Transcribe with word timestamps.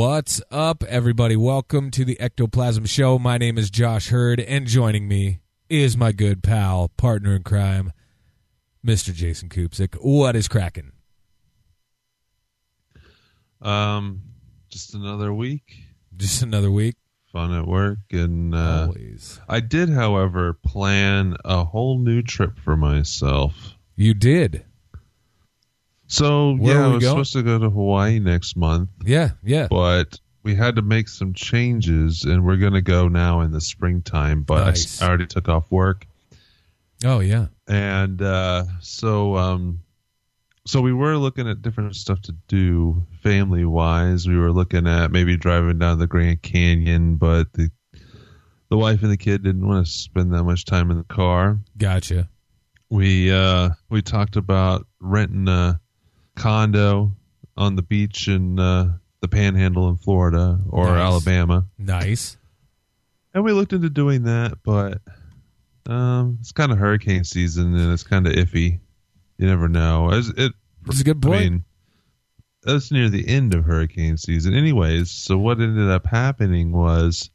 What's 0.00 0.40
up, 0.50 0.82
everybody? 0.84 1.36
Welcome 1.36 1.90
to 1.90 2.06
the 2.06 2.18
Ectoplasm 2.18 2.86
Show. 2.86 3.18
My 3.18 3.36
name 3.36 3.58
is 3.58 3.68
Josh 3.68 4.08
Hurd, 4.08 4.40
and 4.40 4.66
joining 4.66 5.06
me 5.06 5.40
is 5.68 5.94
my 5.94 6.10
good 6.10 6.42
pal, 6.42 6.88
partner 6.96 7.36
in 7.36 7.42
crime, 7.42 7.92
Mr. 8.82 9.12
Jason 9.12 9.50
Kupsik. 9.50 9.96
What 10.00 10.36
is 10.36 10.48
cracking? 10.48 10.92
Um, 13.60 14.22
just 14.70 14.94
another 14.94 15.34
week. 15.34 15.70
Just 16.16 16.40
another 16.40 16.70
week. 16.70 16.96
Fun 17.30 17.52
at 17.52 17.66
work, 17.66 17.98
and 18.10 18.54
uh, 18.54 18.86
Always. 18.86 19.38
I 19.50 19.60
did, 19.60 19.90
however, 19.90 20.54
plan 20.54 21.36
a 21.44 21.62
whole 21.62 21.98
new 21.98 22.22
trip 22.22 22.58
for 22.58 22.74
myself. 22.74 23.74
You 23.96 24.14
did. 24.14 24.64
So 26.12 26.56
Where 26.56 26.74
yeah, 26.74 26.88
we 26.88 26.94
was 26.94 27.04
going? 27.04 27.12
supposed 27.24 27.32
to 27.34 27.42
go 27.44 27.58
to 27.60 27.70
Hawaii 27.70 28.18
next 28.18 28.56
month, 28.56 28.88
Yeah, 29.04 29.30
yeah. 29.44 29.68
but 29.70 30.18
we 30.42 30.56
had 30.56 30.74
to 30.76 30.82
make 30.82 31.08
some 31.08 31.34
changes, 31.34 32.24
and 32.24 32.44
we're 32.44 32.56
going 32.56 32.72
to 32.72 32.82
go 32.82 33.06
now 33.06 33.42
in 33.42 33.52
the 33.52 33.60
springtime. 33.60 34.42
But 34.42 34.64
Nice. 34.64 35.00
I, 35.00 35.06
already 35.06 35.26
took 35.26 35.48
off 35.48 35.70
work, 35.70 36.06
Oh, 37.04 37.20
yeah. 37.20 37.46
and 37.68 38.20
uh, 38.20 38.64
so 38.80 39.36
um, 39.36 39.82
so 40.66 40.80
we 40.80 40.92
were 40.92 41.16
looking 41.16 41.48
at 41.48 41.62
different 41.62 41.94
stuff 41.94 42.20
to 42.22 42.32
do 42.48 43.06
family 43.22 43.64
wise. 43.64 44.26
We 44.26 44.36
were 44.36 44.50
looking 44.52 44.88
at 44.88 45.12
maybe 45.12 45.36
driving 45.36 45.78
down 45.78 46.00
the 46.00 46.08
Grand 46.08 46.42
Canyon, 46.42 47.16
but 47.16 47.52
the 47.52 47.70
the 48.68 48.76
wife 48.76 49.02
and 49.02 49.12
the 49.12 49.16
kid 49.16 49.44
didn't 49.44 49.64
want 49.66 49.86
to 49.86 49.92
spend 49.92 50.32
that 50.34 50.42
much 50.42 50.64
time 50.64 50.90
in 50.90 50.98
the 50.98 51.04
car. 51.04 51.60
Gotcha. 51.78 52.28
We 52.88 53.30
uh, 53.30 53.70
we 53.88 54.02
talked 54.02 54.34
about 54.34 54.88
renting 55.00 55.46
a 55.46 55.80
condo 56.40 57.12
on 57.56 57.76
the 57.76 57.82
beach 57.82 58.28
in 58.28 58.58
uh, 58.58 58.96
the 59.20 59.28
Panhandle 59.28 59.88
in 59.88 59.96
Florida 59.96 60.58
or 60.68 60.86
Nice. 60.86 61.00
Alabama, 61.00 61.66
Nice. 61.78 62.36
and 63.34 63.44
we 63.44 63.52
looked 63.52 63.72
into 63.72 63.90
doing 63.90 64.22
that, 64.24 64.58
but 64.64 65.00
um, 65.86 66.38
it's 66.40 66.52
kind 66.52 66.72
of 66.72 66.78
hurricane 66.78 67.24
season 67.24 67.74
and 67.76 67.92
it's 67.92 68.02
kind 68.04 68.26
of 68.26 68.32
iffy. 68.34 68.80
You 69.38 69.46
never 69.46 69.68
know. 69.68 70.10
It's, 70.12 70.28
it 70.28 70.52
That's 70.86 71.00
a 71.00 71.04
good 71.04 71.24
I 71.24 71.28
point. 71.28 71.40
mean, 71.42 71.64
that's 72.62 72.90
near 72.92 73.08
the 73.08 73.26
end 73.26 73.54
of 73.54 73.64
hurricane 73.64 74.16
season, 74.18 74.54
anyways. 74.54 75.10
So 75.10 75.38
what 75.38 75.60
ended 75.60 75.88
up 75.90 76.06
happening 76.06 76.72
was, 76.72 77.30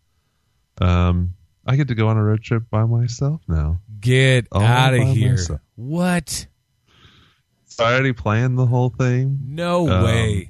um, 0.79 1.33
I 1.65 1.75
get 1.75 1.87
to 1.87 1.95
go 1.95 2.07
on 2.09 2.17
a 2.17 2.23
road 2.23 2.43
trip 2.43 2.63
by 2.69 2.85
myself 2.85 3.41
now. 3.47 3.79
Get 3.99 4.47
all 4.51 4.61
out 4.61 4.93
of 4.93 5.07
here. 5.07 5.31
myself. 5.31 5.61
What? 5.75 6.45
Already 7.79 8.13
planned 8.13 8.57
the 8.57 8.65
whole 8.65 8.89
thing. 8.89 9.39
No 9.47 9.89
Um, 9.89 10.03
way. 10.03 10.49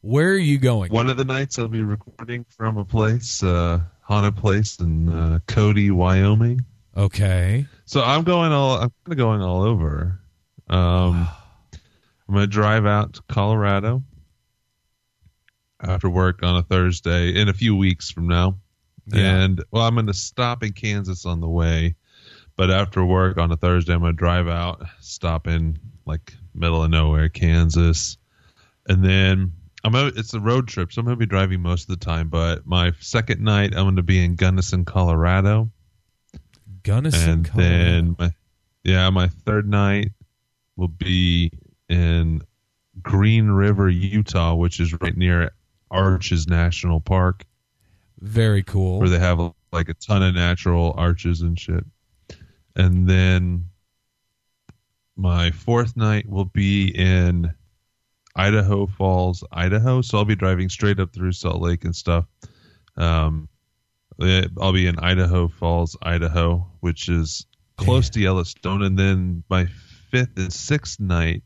Where 0.00 0.30
are 0.30 0.38
you 0.38 0.58
going? 0.58 0.92
One 0.92 1.10
of 1.10 1.16
the 1.16 1.24
nights 1.24 1.58
I'll 1.58 1.68
be 1.68 1.82
recording 1.82 2.44
from 2.56 2.76
a 2.78 2.84
place, 2.84 3.42
uh, 3.42 3.80
haunted 4.02 4.36
place 4.36 4.78
in 4.78 5.08
uh, 5.08 5.40
Cody, 5.46 5.90
Wyoming. 5.90 6.60
Okay. 6.96 7.66
So 7.84 8.02
I'm 8.02 8.22
going 8.24 8.52
all. 8.52 8.74
I'm 8.76 8.90
kind 9.04 9.12
of 9.12 9.16
going 9.16 9.42
all 9.42 9.62
over. 9.62 10.20
Um, 10.68 11.28
I'm 12.28 12.34
going 12.34 12.40
to 12.42 12.46
drive 12.46 12.86
out 12.86 13.14
to 13.14 13.22
Colorado 13.28 14.02
after 15.80 16.08
work 16.08 16.42
on 16.42 16.56
a 16.56 16.62
Thursday 16.62 17.34
in 17.34 17.48
a 17.48 17.54
few 17.54 17.74
weeks 17.76 18.10
from 18.10 18.28
now. 18.28 18.56
Yeah. 19.06 19.40
And 19.42 19.64
well, 19.70 19.82
I'm 19.84 19.94
going 19.94 20.06
to 20.06 20.14
stop 20.14 20.62
in 20.62 20.72
Kansas 20.72 21.24
on 21.26 21.40
the 21.40 21.48
way, 21.48 21.96
but 22.58 22.70
after 22.70 23.02
work 23.04 23.38
on 23.38 23.50
a 23.52 23.56
Thursday, 23.56 23.94
I'm 23.94 24.00
going 24.00 24.12
to 24.12 24.16
drive 24.16 24.48
out, 24.48 24.84
stop 25.00 25.46
in 25.46 25.78
like 26.04 26.34
middle 26.54 26.82
of 26.82 26.90
nowhere, 26.90 27.28
Kansas, 27.30 28.18
and 28.88 29.02
then 29.02 29.52
I'm. 29.84 29.92
Gonna, 29.92 30.12
it's 30.16 30.34
a 30.34 30.40
road 30.40 30.66
trip, 30.68 30.92
so 30.92 30.98
I'm 31.00 31.06
going 31.06 31.16
to 31.16 31.18
be 31.18 31.24
driving 31.26 31.62
most 31.62 31.88
of 31.88 31.98
the 31.98 32.04
time. 32.04 32.28
But 32.28 32.66
my 32.66 32.92
second 33.00 33.40
night, 33.40 33.74
I'm 33.76 33.84
going 33.84 33.96
to 33.96 34.02
be 34.02 34.22
in 34.22 34.34
Gunnison, 34.34 34.84
Colorado 34.84 35.70
Gunnison, 36.82 37.30
and 37.30 37.48
Colorado. 37.48 37.74
then 37.74 38.16
my 38.18 38.32
yeah 38.84 39.10
my 39.10 39.28
third 39.28 39.68
night 39.68 40.12
will 40.76 40.88
be 40.88 41.52
in 41.88 42.42
green 43.02 43.48
river 43.48 43.88
utah 43.88 44.54
which 44.54 44.80
is 44.80 44.92
right 45.00 45.16
near 45.16 45.50
arches 45.90 46.48
national 46.48 47.00
park 47.00 47.44
Very 48.20 48.62
cool. 48.62 48.98
where 48.98 49.08
they 49.08 49.18
have 49.18 49.38
like 49.72 49.88
a 49.88 49.94
ton 49.94 50.22
of 50.22 50.34
natural 50.34 50.94
arches 50.96 51.40
and 51.42 51.58
shit 51.58 51.84
and 52.78 53.08
then 53.08 53.64
my 55.16 55.50
fourth 55.50 55.96
night 55.96 56.28
will 56.28 56.44
be 56.44 56.88
in 56.88 57.52
idaho 58.36 58.86
falls 58.86 59.44
idaho. 59.52 60.00
So 60.00 60.18
i'll 60.18 60.24
be 60.24 60.36
driving 60.36 60.68
straight 60.68 61.00
up 61.00 61.12
through 61.12 61.32
salt 61.32 61.60
lake 61.60 61.84
and 61.84 61.94
stuff. 61.94 62.24
Um, 62.96 63.48
eh, 64.20 64.46
I'll 64.60 64.72
be 64.72 64.86
in 64.86 64.98
Idaho 64.98 65.48
Falls, 65.48 65.96
Idaho, 66.02 66.66
which 66.80 67.08
is 67.08 67.46
close 67.76 68.10
to 68.10 68.20
Yellowstone, 68.20 68.82
and 68.82 68.98
then 68.98 69.44
my 69.48 69.66
fifth 70.10 70.36
and 70.36 70.52
sixth 70.52 70.98
night 70.98 71.42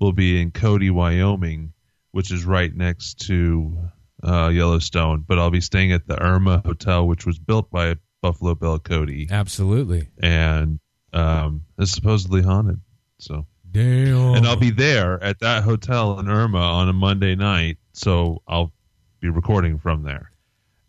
will 0.00 0.12
be 0.12 0.40
in 0.40 0.50
Cody, 0.50 0.90
Wyoming, 0.90 1.72
which 2.10 2.32
is 2.32 2.44
right 2.44 2.74
next 2.74 3.26
to 3.26 3.78
uh, 4.22 4.48
Yellowstone. 4.48 5.24
But 5.26 5.38
I'll 5.38 5.50
be 5.50 5.60
staying 5.60 5.92
at 5.92 6.06
the 6.06 6.20
Irma 6.20 6.60
Hotel, 6.64 7.06
which 7.06 7.24
was 7.24 7.38
built 7.38 7.70
by 7.70 7.96
Buffalo 8.26 8.54
Bill 8.56 8.78
Cody, 8.80 9.28
Absolutely. 9.30 10.08
and 10.20 10.80
um, 11.12 11.62
is 11.78 11.92
supposedly 11.92 12.42
haunted. 12.42 12.80
So, 13.18 13.46
Damn. 13.70 14.34
and 14.34 14.46
I'll 14.46 14.56
be 14.56 14.70
there 14.72 15.22
at 15.22 15.38
that 15.40 15.62
hotel 15.62 16.18
in 16.18 16.28
Irma 16.28 16.58
on 16.58 16.88
a 16.88 16.92
Monday 16.92 17.36
night, 17.36 17.78
so 17.92 18.42
I'll 18.48 18.72
be 19.20 19.28
recording 19.28 19.78
from 19.78 20.02
there. 20.02 20.32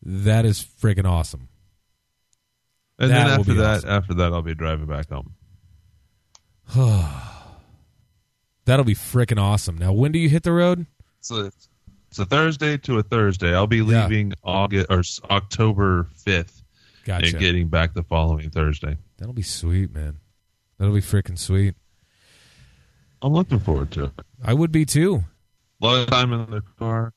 That 0.02 0.46
is 0.46 0.66
freaking 0.82 1.06
awesome. 1.08 1.48
And 2.98 3.12
That 3.12 3.28
then 3.28 3.40
after 3.40 3.54
that, 3.54 3.78
awesome. 3.78 3.90
after 3.92 4.14
that, 4.16 4.34
I'll 4.34 4.42
be 4.42 4.56
driving 4.56 4.88
back 4.88 5.08
home. 5.10 5.34
That'll 8.66 8.84
be 8.86 8.96
freaking 8.96 9.40
awesome. 9.40 9.78
Now, 9.78 9.94
when 9.94 10.12
do 10.12 10.18
you 10.20 10.28
hit 10.30 10.42
the 10.44 10.52
road? 10.52 10.88
So 11.22 11.46
it's, 11.46 11.70
it's 12.10 12.20
a 12.20 12.26
Thursday 12.26 12.78
to 12.80 12.98
a 12.98 13.04
Thursday. 13.04 13.54
I'll 13.54 13.68
be 13.68 13.78
Yeah. 13.78 14.04
leaving 14.08 14.34
August 14.44 14.88
or 14.90 15.04
October 15.30 16.08
fifth 16.26 16.57
Gotcha. 17.08 17.28
and 17.30 17.40
getting 17.40 17.70
back 17.70 17.94
the 17.94 18.04
following 18.04 18.50
Thursday. 18.52 18.98
That'll 19.18 19.34
be 19.34 19.42
sweet, 19.42 19.94
man. 19.94 20.18
That'll 20.78 20.94
be 20.94 21.02
freaking 21.02 21.40
sweet. 21.40 21.74
I'm 23.22 23.34
looking 23.34 23.60
forward 23.60 23.92
to 23.92 24.04
it. 24.06 24.12
I 24.44 24.54
would 24.54 24.72
be 24.72 24.86
too. 24.86 25.24
A 25.82 25.86
lot 25.86 26.00
of 26.02 26.08
time 26.08 26.34
in 26.34 26.50
the 26.52 26.62
car, 26.78 27.14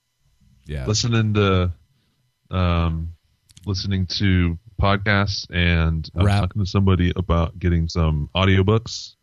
Yeah. 0.67 0.87
listening 0.87 1.35
to, 1.35 1.73
um, 2.51 3.15
listening 3.67 4.07
to 4.07 4.59
podcasts, 4.81 5.47
and 5.51 6.09
I 6.15 6.19
was 6.19 6.27
Rap. 6.27 6.41
talking 6.43 6.65
to 6.65 6.71
somebody 6.71 7.13
about 7.17 7.59
getting 7.59 7.89
some 7.89 8.31
audiobooks. 8.35 9.17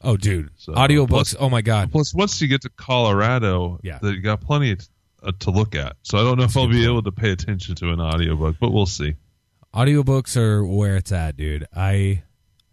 Oh, 0.00 0.16
dude. 0.16 0.50
So, 0.56 0.72
Audiobooks. 0.74 1.08
plus- 1.08 1.36
oh 1.38 1.48
my 1.48 1.62
god. 1.62 1.90
Plus, 1.92 2.12
once 2.14 2.40
you 2.40 2.48
get 2.48 2.62
to 2.62 2.70
Colorado, 2.70 3.78
Yeah. 3.82 3.98
you 4.02 4.20
got 4.20 4.40
plenty 4.40 4.76
to, 4.76 4.88
uh, 5.22 5.32
to 5.40 5.50
look 5.50 5.74
at. 5.74 5.96
So 6.02 6.18
I 6.18 6.22
don't 6.22 6.36
know 6.36 6.42
That's 6.44 6.54
if 6.54 6.56
I'll 6.58 6.66
be 6.68 6.74
point. 6.74 6.84
able 6.86 7.02
to 7.04 7.12
pay 7.12 7.30
attention 7.30 7.74
to 7.76 7.90
an 7.92 8.00
audiobook, 8.00 8.56
but 8.60 8.70
we'll 8.72 8.86
see. 8.86 9.14
Audiobooks 9.74 10.36
are 10.36 10.64
where 10.64 10.96
it's 10.96 11.10
at, 11.10 11.36
dude. 11.36 11.66
I 11.74 12.22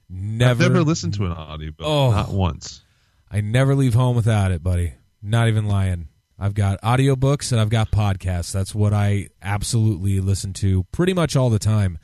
never 0.07 0.51
I've 0.51 0.59
never 0.59 0.83
listened 0.83 1.15
to 1.15 1.25
an 1.25 1.31
audiobook. 1.31 1.87
Oh. 1.87 2.11
Not 2.11 2.29
once. 2.29 2.83
I 3.31 3.41
never 3.41 3.73
leave 3.73 3.95
home 3.95 4.15
without 4.15 4.51
it, 4.51 4.61
buddy. 4.61 4.93
Not 5.21 5.47
even 5.47 5.65
lying. 5.65 6.09
I've 6.37 6.53
got 6.53 6.81
audiobooks 6.81 7.51
and 7.51 7.59
I've 7.59 7.69
got 7.69 7.91
podcasts. 7.91 8.51
That's 8.51 8.75
what 8.75 8.93
I 8.93 9.29
absolutely 9.41 10.19
listen 10.19 10.53
to 10.53 10.83
pretty 10.91 11.13
much 11.13 11.35
all 11.35 11.49
the 11.49 11.59
time. 11.59 11.97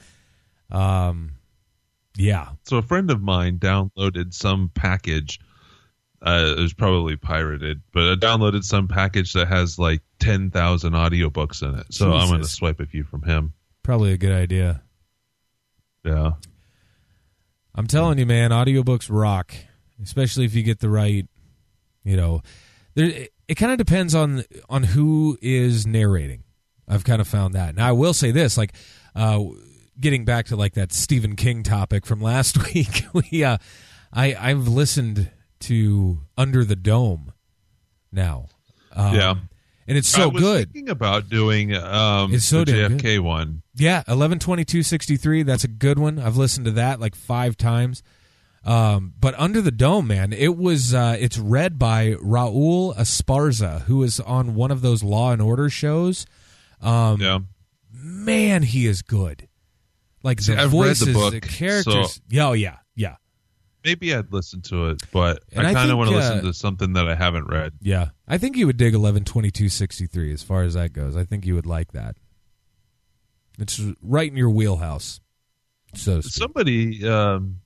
Um 0.72 1.34
yeah. 2.16 2.50
So 2.64 2.78
a 2.78 2.82
friend 2.82 3.12
of 3.12 3.22
mine 3.22 3.60
downloaded 3.60 4.34
some 4.34 4.72
package. 4.74 5.40
Uh, 6.20 6.56
it 6.58 6.60
was 6.60 6.74
probably 6.74 7.16
pirated, 7.16 7.82
but 7.94 8.10
I 8.10 8.16
downloaded 8.16 8.64
some 8.64 8.88
package 8.88 9.34
that 9.34 9.48
has 9.48 9.78
like 9.78 10.02
ten 10.20 10.50
thousand 10.50 10.94
audiobooks 10.94 11.62
in 11.62 11.78
it. 11.78 11.94
So 11.94 12.12
I'm 12.12 12.28
going 12.28 12.42
to 12.42 12.48
swipe 12.48 12.80
a 12.80 12.88
few 12.88 13.04
from 13.04 13.22
him. 13.22 13.54
Probably 13.84 14.14
a 14.14 14.18
good 14.18 14.32
idea. 14.32 14.82
Yeah. 16.08 16.32
I'm 17.76 17.88
telling 17.88 18.18
you, 18.18 18.26
man, 18.26 18.52
audiobooks 18.52 19.08
rock, 19.12 19.54
especially 20.02 20.46
if 20.46 20.56
you 20.56 20.64
get 20.64 20.80
the 20.80 20.90
right, 20.90 21.28
you 22.04 22.18
know, 22.18 22.42
there 22.96 23.06
it, 23.06 23.34
it 23.48 23.56
kind 23.56 23.72
of 23.72 23.78
depends 23.78 24.16
on 24.16 24.44
on 24.70 24.84
who 24.84 25.38
is 25.42 25.86
narrating. 25.86 26.44
I've 26.88 27.04
kind 27.04 27.22
of 27.22 27.28
found 27.28 27.54
that. 27.54 27.76
Now 27.76 27.88
I 27.88 27.92
will 27.92 28.14
say 28.14 28.32
this, 28.32 28.58
like 28.58 28.74
uh 29.16 29.44
getting 30.00 30.26
back 30.26 30.48
to 30.48 30.56
like 30.56 30.74
that 30.74 30.92
Stephen 30.92 31.36
King 31.36 31.64
topic 31.64 32.06
from 32.06 32.22
last 32.34 32.74
week, 32.74 33.06
we 33.14 33.44
uh 33.44 33.58
I 34.12 34.36
I've 34.36 34.68
listened 34.68 35.30
to 35.62 36.20
Under 36.38 36.64
the 36.64 36.76
Dome 36.76 37.34
now. 38.12 38.48
Um, 38.94 39.14
Yeah. 39.16 39.34
And 39.88 39.98
it's 39.98 40.14
I 40.16 40.22
so 40.22 40.30
was 40.30 40.42
good. 40.42 40.74
Thinking 40.74 40.90
about 40.90 41.30
doing 41.30 41.74
um, 41.74 42.34
It's 42.34 42.46
so 42.46 42.66
the 42.66 42.74
JFK 42.74 43.20
one. 43.22 43.62
Yeah, 43.76 44.04
eleven 44.08 44.38
twenty 44.40 44.66
two 44.66 44.84
sixty 44.84 45.16
three. 45.18 45.44
That's 45.44 45.64
a 45.64 45.70
good 45.70 45.98
one. 45.98 46.20
I've 46.20 46.36
listened 46.38 46.66
to 46.66 46.72
that 46.72 47.00
like 47.00 47.16
five 47.16 47.56
times. 47.58 48.04
Um, 48.66 49.14
but 49.18 49.34
Under 49.40 49.62
the 49.62 49.72
Dome, 49.72 50.08
man, 50.08 50.34
it 50.34 50.58
was. 50.58 50.94
Uh, 50.94 51.16
it's 51.18 51.38
read 51.38 51.80
by 51.80 52.14
Raul 52.16 52.94
Esparza, 52.98 53.82
who 53.84 54.04
is 54.04 54.20
on 54.20 54.56
one 54.56 54.72
of 54.72 54.82
those 54.82 55.04
Law 55.04 55.32
and 55.32 55.42
Order 55.42 55.70
shows. 55.70 56.26
Um, 56.82 57.22
Yeah. 57.22 57.40
Man, 57.94 58.64
he 58.64 58.86
is 58.88 59.02
good. 59.02 59.48
Like 60.22 60.42
See, 60.42 60.54
the 60.54 60.62
I've 60.62 60.74
read 60.74 60.96
the 60.98 61.06
voices, 61.06 61.14
book, 61.14 61.34
the 61.34 61.40
characters. 61.42 62.22
Yeah, 62.30 62.50
oh 62.50 62.54
yeah, 62.54 62.78
yeah, 62.96 63.16
Maybe 63.88 64.14
I'd 64.14 64.34
listen 64.34 64.62
to 64.64 64.90
it, 64.90 65.02
but 65.14 65.44
And 65.56 65.66
I 65.66 65.74
kind 65.74 65.90
of 65.90 65.98
want 65.98 66.10
to 66.10 66.16
uh, 66.18 66.20
listen 66.20 66.44
to 66.44 66.54
something 66.54 66.92
that 66.94 67.08
I 67.08 67.16
haven't 67.16 67.48
read. 67.48 67.72
yeah. 67.82 68.10
I 68.28 68.38
think 68.38 68.58
you 68.58 68.66
would 68.68 68.76
dig 68.76 68.94
eleven 68.94 69.24
twenty 69.24 69.50
two 69.50 69.70
sixty 69.70 70.06
three 70.08 70.34
as 70.34 70.44
far 70.44 70.64
as 70.64 70.74
that 70.74 70.92
goes. 70.92 71.16
I 71.16 71.24
think 71.24 71.46
you 71.46 71.56
would 71.56 71.66
like 71.66 71.94
that. 71.94 72.18
It's 73.58 73.80
right 74.02 74.30
in 74.30 74.36
your 74.38 74.50
wheelhouse. 74.50 75.22
So. 75.96 76.20
Somebody, 76.20 77.08
um, 77.08 77.62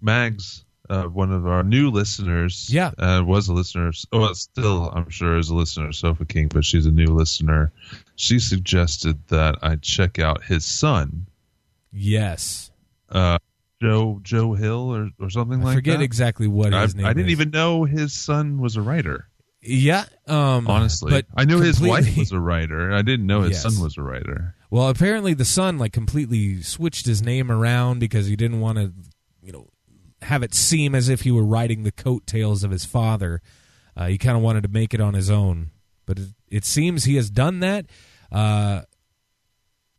Mags, 0.00 0.64
uh, 0.88 1.04
one 1.04 1.30
of 1.30 1.46
our 1.46 1.62
new 1.62 1.90
listeners, 1.90 2.68
Yeah. 2.72 2.92
uh, 2.98 3.22
was 3.24 3.48
a 3.48 3.52
listener. 3.52 3.92
Well, 4.10 4.34
still, 4.34 4.90
I'm 4.94 5.10
sure 5.10 5.36
is 5.38 5.50
a 5.50 5.54
listener 5.54 5.88
of 5.88 5.94
Sofa 5.94 6.24
King, 6.24 6.48
but 6.48 6.64
she's 6.64 6.86
a 6.86 6.90
new 6.90 7.08
listener. 7.14 7.70
She 8.16 8.38
suggested 8.38 9.28
that 9.28 9.56
I 9.62 9.76
check 9.76 10.18
out 10.18 10.42
his 10.44 10.64
son, 10.64 11.26
yes. 11.92 12.70
uh, 13.10 13.38
Joe 13.82 14.20
Joe 14.22 14.52
Hill, 14.54 14.94
or 14.94 15.10
or 15.20 15.28
something 15.28 15.60
I 15.60 15.64
like 15.64 15.74
forget 15.76 15.98
that. 15.98 16.04
exactly 16.04 16.46
what 16.46 16.72
I, 16.72 16.82
his 16.82 16.94
name 16.94 17.04
I 17.06 17.12
didn't 17.12 17.26
is. 17.26 17.32
even 17.32 17.50
know 17.50 17.84
his 17.84 18.12
son 18.12 18.60
was 18.60 18.76
a 18.76 18.82
writer. 18.82 19.26
Yeah, 19.60 20.04
um, 20.26 20.66
Honestly, 20.66 21.10
but 21.12 21.26
I 21.36 21.44
knew 21.44 21.60
his 21.60 21.80
wife 21.80 22.16
was 22.16 22.32
a 22.32 22.40
writer. 22.40 22.92
I 22.92 23.02
didn't 23.02 23.26
know 23.26 23.42
his 23.42 23.52
Yes. 23.52 23.62
son 23.74 23.82
was 23.82 23.96
a 23.96 24.02
writer. 24.02 24.54
Well, 24.70 24.88
apparently 24.88 25.34
the 25.34 25.44
son 25.44 25.78
like 25.78 25.92
completely 25.92 26.62
switched 26.62 27.06
his 27.06 27.22
name 27.22 27.50
around 27.50 27.98
because 28.00 28.26
he 28.26 28.34
didn't 28.36 28.58
want 28.60 28.78
to, 28.78 28.92
you 29.42 29.52
know, 29.52 29.68
have 30.22 30.42
it 30.42 30.54
seem 30.54 30.94
as 30.96 31.08
if 31.08 31.20
he 31.22 31.30
were 31.30 31.44
riding 31.44 31.82
the 31.84 31.92
coattails 31.92 32.64
of 32.64 32.70
his 32.72 32.84
father. 32.84 33.40
Uh, 33.96 34.06
he 34.08 34.18
kind 34.18 34.36
of 34.36 34.42
wanted 34.42 34.62
to 34.64 34.68
make 34.68 34.94
it 34.94 35.00
on 35.00 35.14
his 35.14 35.30
own, 35.30 35.70
but 36.06 36.18
it, 36.18 36.28
it 36.48 36.64
seems 36.64 37.04
he 37.04 37.14
has 37.16 37.30
done 37.30 37.60
that. 37.60 37.86
Uh, 38.32 38.82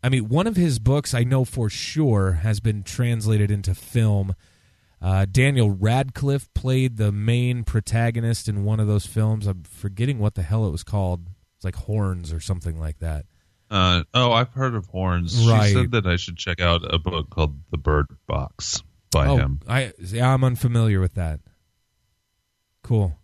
I 0.04 0.10
mean, 0.10 0.28
one 0.28 0.48
of 0.48 0.58
his 0.58 0.80
books 0.80 1.14
I 1.14 1.24
know 1.24 1.46
for 1.46 1.70
sure 1.70 2.34
has 2.34 2.60
been 2.60 2.84
translated 2.84 3.50
into 3.50 3.74
film. 3.74 4.36
Uh, 5.02 5.26
Daniel 5.30 5.72
Radcliffe 5.72 6.54
played 6.54 6.98
the 6.98 7.12
main 7.12 7.64
protagonist 7.64 8.50
in 8.50 8.66
one 8.66 8.82
of 8.82 8.88
those 8.88 9.06
films. 9.06 9.48
I'm 9.48 9.64
forgetting 9.64 10.20
what 10.20 10.36
the 10.36 10.44
hell 10.44 10.68
it 10.68 10.72
was 10.72 10.84
called. 10.84 11.28
It's 11.56 11.64
like 11.64 11.76
Horns 11.76 12.34
or 12.34 12.42
something 12.42 12.78
like 12.78 13.00
that. 13.00 13.26
Uh, 13.72 14.04
oh, 14.14 14.34
I've 14.34 14.54
heard 14.54 14.76
of 14.76 14.86
Horns. 14.88 15.48
Right. 15.48 15.68
She 15.68 15.74
said 15.74 15.92
that 15.92 16.06
I 16.06 16.18
should 16.18 16.38
check 16.38 16.60
out 16.60 16.82
a 16.94 17.00
book 17.00 17.30
called 17.30 17.58
The 17.72 17.78
Bird 17.78 18.08
Box 18.28 18.84
by 19.12 19.28
oh, 19.28 19.38
him. 19.38 19.62
I 19.68 19.94
yeah, 20.00 20.34
I'm 20.34 20.44
unfamiliar 20.44 21.00
with 21.00 21.14
that. 21.16 21.40
Cool. 22.84 23.18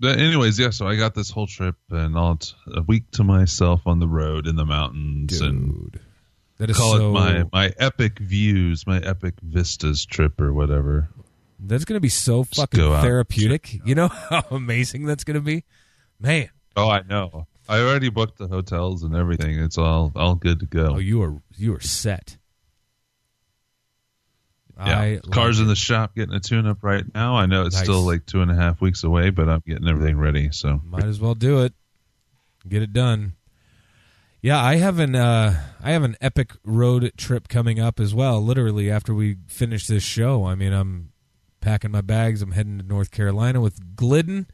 But 0.00 0.18
anyways, 0.18 0.58
yeah. 0.58 0.70
So 0.70 0.88
I 0.88 0.96
got 0.96 1.14
this 1.14 1.30
whole 1.30 1.46
trip 1.46 1.76
and 1.90 2.16
all 2.16 2.36
t- 2.36 2.54
a 2.74 2.82
week 2.82 3.10
to 3.12 3.24
myself 3.24 3.82
on 3.86 3.98
the 4.00 4.08
road 4.08 4.46
in 4.46 4.56
the 4.56 4.64
mountains 4.64 5.40
and 5.40 6.00
That 6.56 6.70
is 6.70 6.76
call 6.76 6.96
so 6.96 7.10
it 7.10 7.12
my 7.12 7.44
my 7.52 7.72
epic 7.78 8.18
views, 8.18 8.86
my 8.86 8.98
epic 8.98 9.34
vistas 9.42 10.06
trip 10.06 10.40
or 10.40 10.52
whatever. 10.54 11.08
that's 11.58 11.84
going 11.84 11.96
to 11.96 12.00
be 12.00 12.08
so 12.08 12.44
Just 12.44 12.56
fucking 12.56 12.80
go 12.80 12.92
out 12.92 12.96
and 12.96 13.02
therapeutic. 13.04 13.78
You 13.84 13.94
know 13.94 14.08
how 14.30 14.44
amazing 14.50 15.04
that's 15.04 15.24
going 15.24 15.34
to 15.34 15.40
be? 15.42 15.64
Man. 16.18 16.48
Oh, 16.76 16.88
I 16.88 17.02
know. 17.02 17.46
I 17.68 17.80
already 17.80 18.08
booked 18.08 18.38
the 18.38 18.48
hotels 18.48 19.02
and 19.02 19.14
everything. 19.14 19.58
It's 19.58 19.78
all 19.78 20.12
all 20.16 20.34
good 20.34 20.60
to 20.60 20.66
go. 20.66 20.94
Oh, 20.94 20.98
you 20.98 21.22
are 21.22 21.40
you 21.56 21.74
are 21.74 21.80
set. 21.80 22.38
Yeah, 24.86 25.00
I 25.00 25.20
cars 25.30 25.58
like 25.58 25.64
in 25.64 25.66
it. 25.66 25.68
the 25.70 25.76
shop 25.76 26.14
getting 26.14 26.34
a 26.34 26.40
tune 26.40 26.66
up 26.66 26.82
right 26.82 27.04
now. 27.14 27.36
I 27.36 27.46
know 27.46 27.66
it's 27.66 27.76
Nice. 27.76 27.84
still 27.84 28.02
like 28.02 28.26
two 28.26 28.40
and 28.42 28.50
a 28.50 28.54
half 28.54 28.80
weeks 28.80 29.04
away, 29.04 29.30
but 29.30 29.48
I'm 29.48 29.62
getting 29.66 29.88
everything 29.88 30.18
ready. 30.18 30.50
So 30.52 30.80
Might 30.84 31.04
as 31.04 31.20
well 31.20 31.34
do 31.34 31.62
it. 31.62 31.72
Get 32.68 32.82
it 32.82 32.92
done. 32.92 33.34
Yeah, 34.42 34.62
I 34.62 34.76
have 34.76 34.98
an 34.98 35.14
uh, 35.14 35.60
I 35.82 35.90
have 35.92 36.02
an 36.02 36.16
epic 36.20 36.52
road 36.64 37.12
trip 37.18 37.48
coming 37.48 37.78
up 37.78 38.00
as 38.00 38.14
well. 38.14 38.40
Literally 38.40 38.90
after 38.90 39.12
we 39.14 39.36
finish 39.48 39.86
this 39.86 40.02
show, 40.02 40.44
I 40.46 40.54
mean, 40.54 40.72
I'm 40.72 41.12
packing 41.60 41.90
my 41.90 42.00
bags. 42.00 42.40
I'm 42.40 42.52
heading 42.52 42.78
to 42.78 42.84
North 42.86 43.10
Carolina 43.10 43.60
with 43.60 43.96
Glidden, 43.96 44.46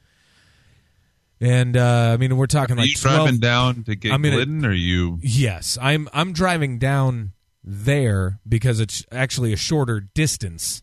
and 1.40 1.76
uh, 1.76 2.10
I 2.12 2.16
mean, 2.16 2.36
we're 2.36 2.46
talking 2.46 2.76
are 2.76 2.80
like 2.80 2.90
you 2.90 2.96
12 2.96 3.16
driving 3.16 3.40
down 3.40 3.84
to 3.84 3.94
get 3.94 4.12
in 4.12 4.24
a- 4.24 4.30
Glidden, 4.30 4.64
or 4.66 4.72
you? 4.72 5.18
Yes, 5.22 5.78
I'm 5.80 6.08
I'm 6.12 6.32
driving 6.32 6.78
down 6.78 7.32
there 7.66 8.38
because 8.48 8.78
it's 8.80 9.04
actually 9.10 9.52
a 9.52 9.56
shorter 9.56 10.00
distance 10.00 10.82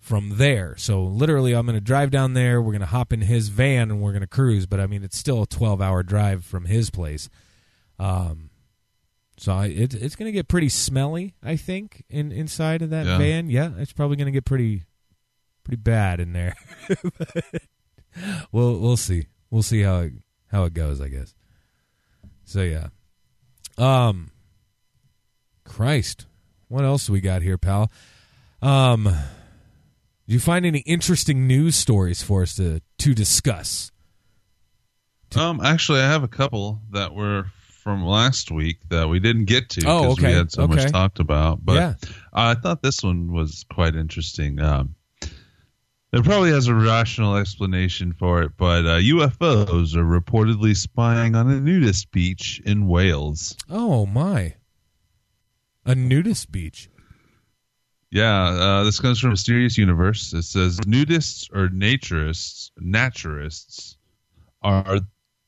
from 0.00 0.38
there. 0.38 0.74
So 0.76 1.02
literally 1.04 1.52
I'm 1.54 1.66
going 1.66 1.76
to 1.76 1.80
drive 1.80 2.10
down 2.10 2.34
there, 2.34 2.60
we're 2.60 2.72
going 2.72 2.80
to 2.80 2.86
hop 2.86 3.12
in 3.12 3.20
his 3.20 3.48
van 3.48 3.90
and 3.90 4.00
we're 4.00 4.12
going 4.12 4.22
to 4.22 4.26
cruise, 4.26 4.66
but 4.66 4.80
I 4.80 4.86
mean 4.86 5.02
it's 5.04 5.16
still 5.16 5.42
a 5.42 5.46
12-hour 5.46 6.02
drive 6.02 6.44
from 6.44 6.64
his 6.64 6.90
place. 6.90 7.28
Um 7.98 8.50
so 9.40 9.52
I, 9.52 9.66
it, 9.66 9.94
it's 9.94 10.16
going 10.16 10.26
to 10.26 10.32
get 10.32 10.48
pretty 10.48 10.68
smelly, 10.68 11.36
I 11.44 11.54
think, 11.54 12.02
in 12.10 12.32
inside 12.32 12.82
of 12.82 12.90
that 12.90 13.06
Yeah. 13.06 13.18
van. 13.18 13.48
Yeah, 13.50 13.70
it's 13.78 13.92
probably 13.92 14.16
going 14.16 14.26
to 14.26 14.32
get 14.32 14.44
pretty 14.44 14.82
pretty 15.62 15.80
bad 15.80 16.18
in 16.18 16.32
there. 16.32 16.56
we'll 18.52 18.78
we'll 18.80 18.96
see. 18.96 19.26
We'll 19.50 19.62
see 19.62 19.82
how 19.82 20.00
it, 20.00 20.12
how 20.50 20.64
it 20.64 20.74
goes, 20.74 21.00
I 21.00 21.06
guess. 21.08 21.34
So 22.44 22.62
yeah. 22.62 22.88
Um 23.76 24.30
Christ. 25.78 26.26
What 26.66 26.84
else 26.84 27.06
do 27.06 27.12
we 27.12 27.20
got 27.20 27.40
here, 27.42 27.56
pal? 27.56 27.88
Um 28.60 29.04
do 29.04 30.34
you 30.34 30.40
find 30.40 30.66
any 30.66 30.80
interesting 30.80 31.46
news 31.46 31.76
stories 31.76 32.20
for 32.20 32.42
us 32.42 32.56
to 32.56 32.80
to 32.98 33.14
discuss? 33.14 33.92
Um, 35.36 35.60
actually, 35.62 36.00
I 36.00 36.06
have 36.08 36.24
a 36.24 36.28
couple 36.28 36.80
that 36.90 37.14
were 37.14 37.44
from 37.84 38.04
last 38.04 38.50
week 38.50 38.78
that 38.88 39.08
we 39.08 39.20
didn't 39.20 39.44
get 39.44 39.68
to 39.70 39.84
Oh, 39.86 40.16
because 40.16 40.24
we 40.24 40.32
had 40.32 40.50
so 40.50 40.62
okay. 40.64 40.74
much 40.74 40.90
talked 40.90 41.20
about. 41.20 41.64
But 41.64 41.74
Yeah. 41.76 41.94
I 42.32 42.54
thought 42.54 42.82
this 42.82 43.04
one 43.04 43.30
was 43.32 43.64
quite 43.72 43.94
interesting. 43.94 44.58
Um, 44.60 44.96
it 46.12 46.24
probably 46.24 46.50
has 46.50 46.66
a 46.66 46.74
rational 46.74 47.36
explanation 47.36 48.14
for 48.14 48.42
it, 48.42 48.50
but 48.56 48.84
uh, 48.84 48.98
UFOs 48.98 49.94
are 49.94 50.04
reportedly 50.20 50.76
spying 50.76 51.36
on 51.36 51.48
a 51.48 51.60
nudist 51.60 52.10
beach 52.10 52.60
in 52.66 52.88
Wales. 52.88 53.54
Oh 53.70 54.06
my. 54.06 54.54
A 55.88 55.94
nudist 55.94 56.52
beach. 56.52 56.90
Yeah, 58.10 58.44
uh, 58.44 58.84
this 58.84 59.00
comes 59.00 59.18
from 59.18 59.30
Mysterious 59.30 59.78
Universe. 59.78 60.34
It 60.34 60.42
says 60.42 60.78
nudists 60.80 61.48
or 61.50 61.68
naturists, 61.68 62.70
naturists 62.78 63.96
are, 64.60 65.00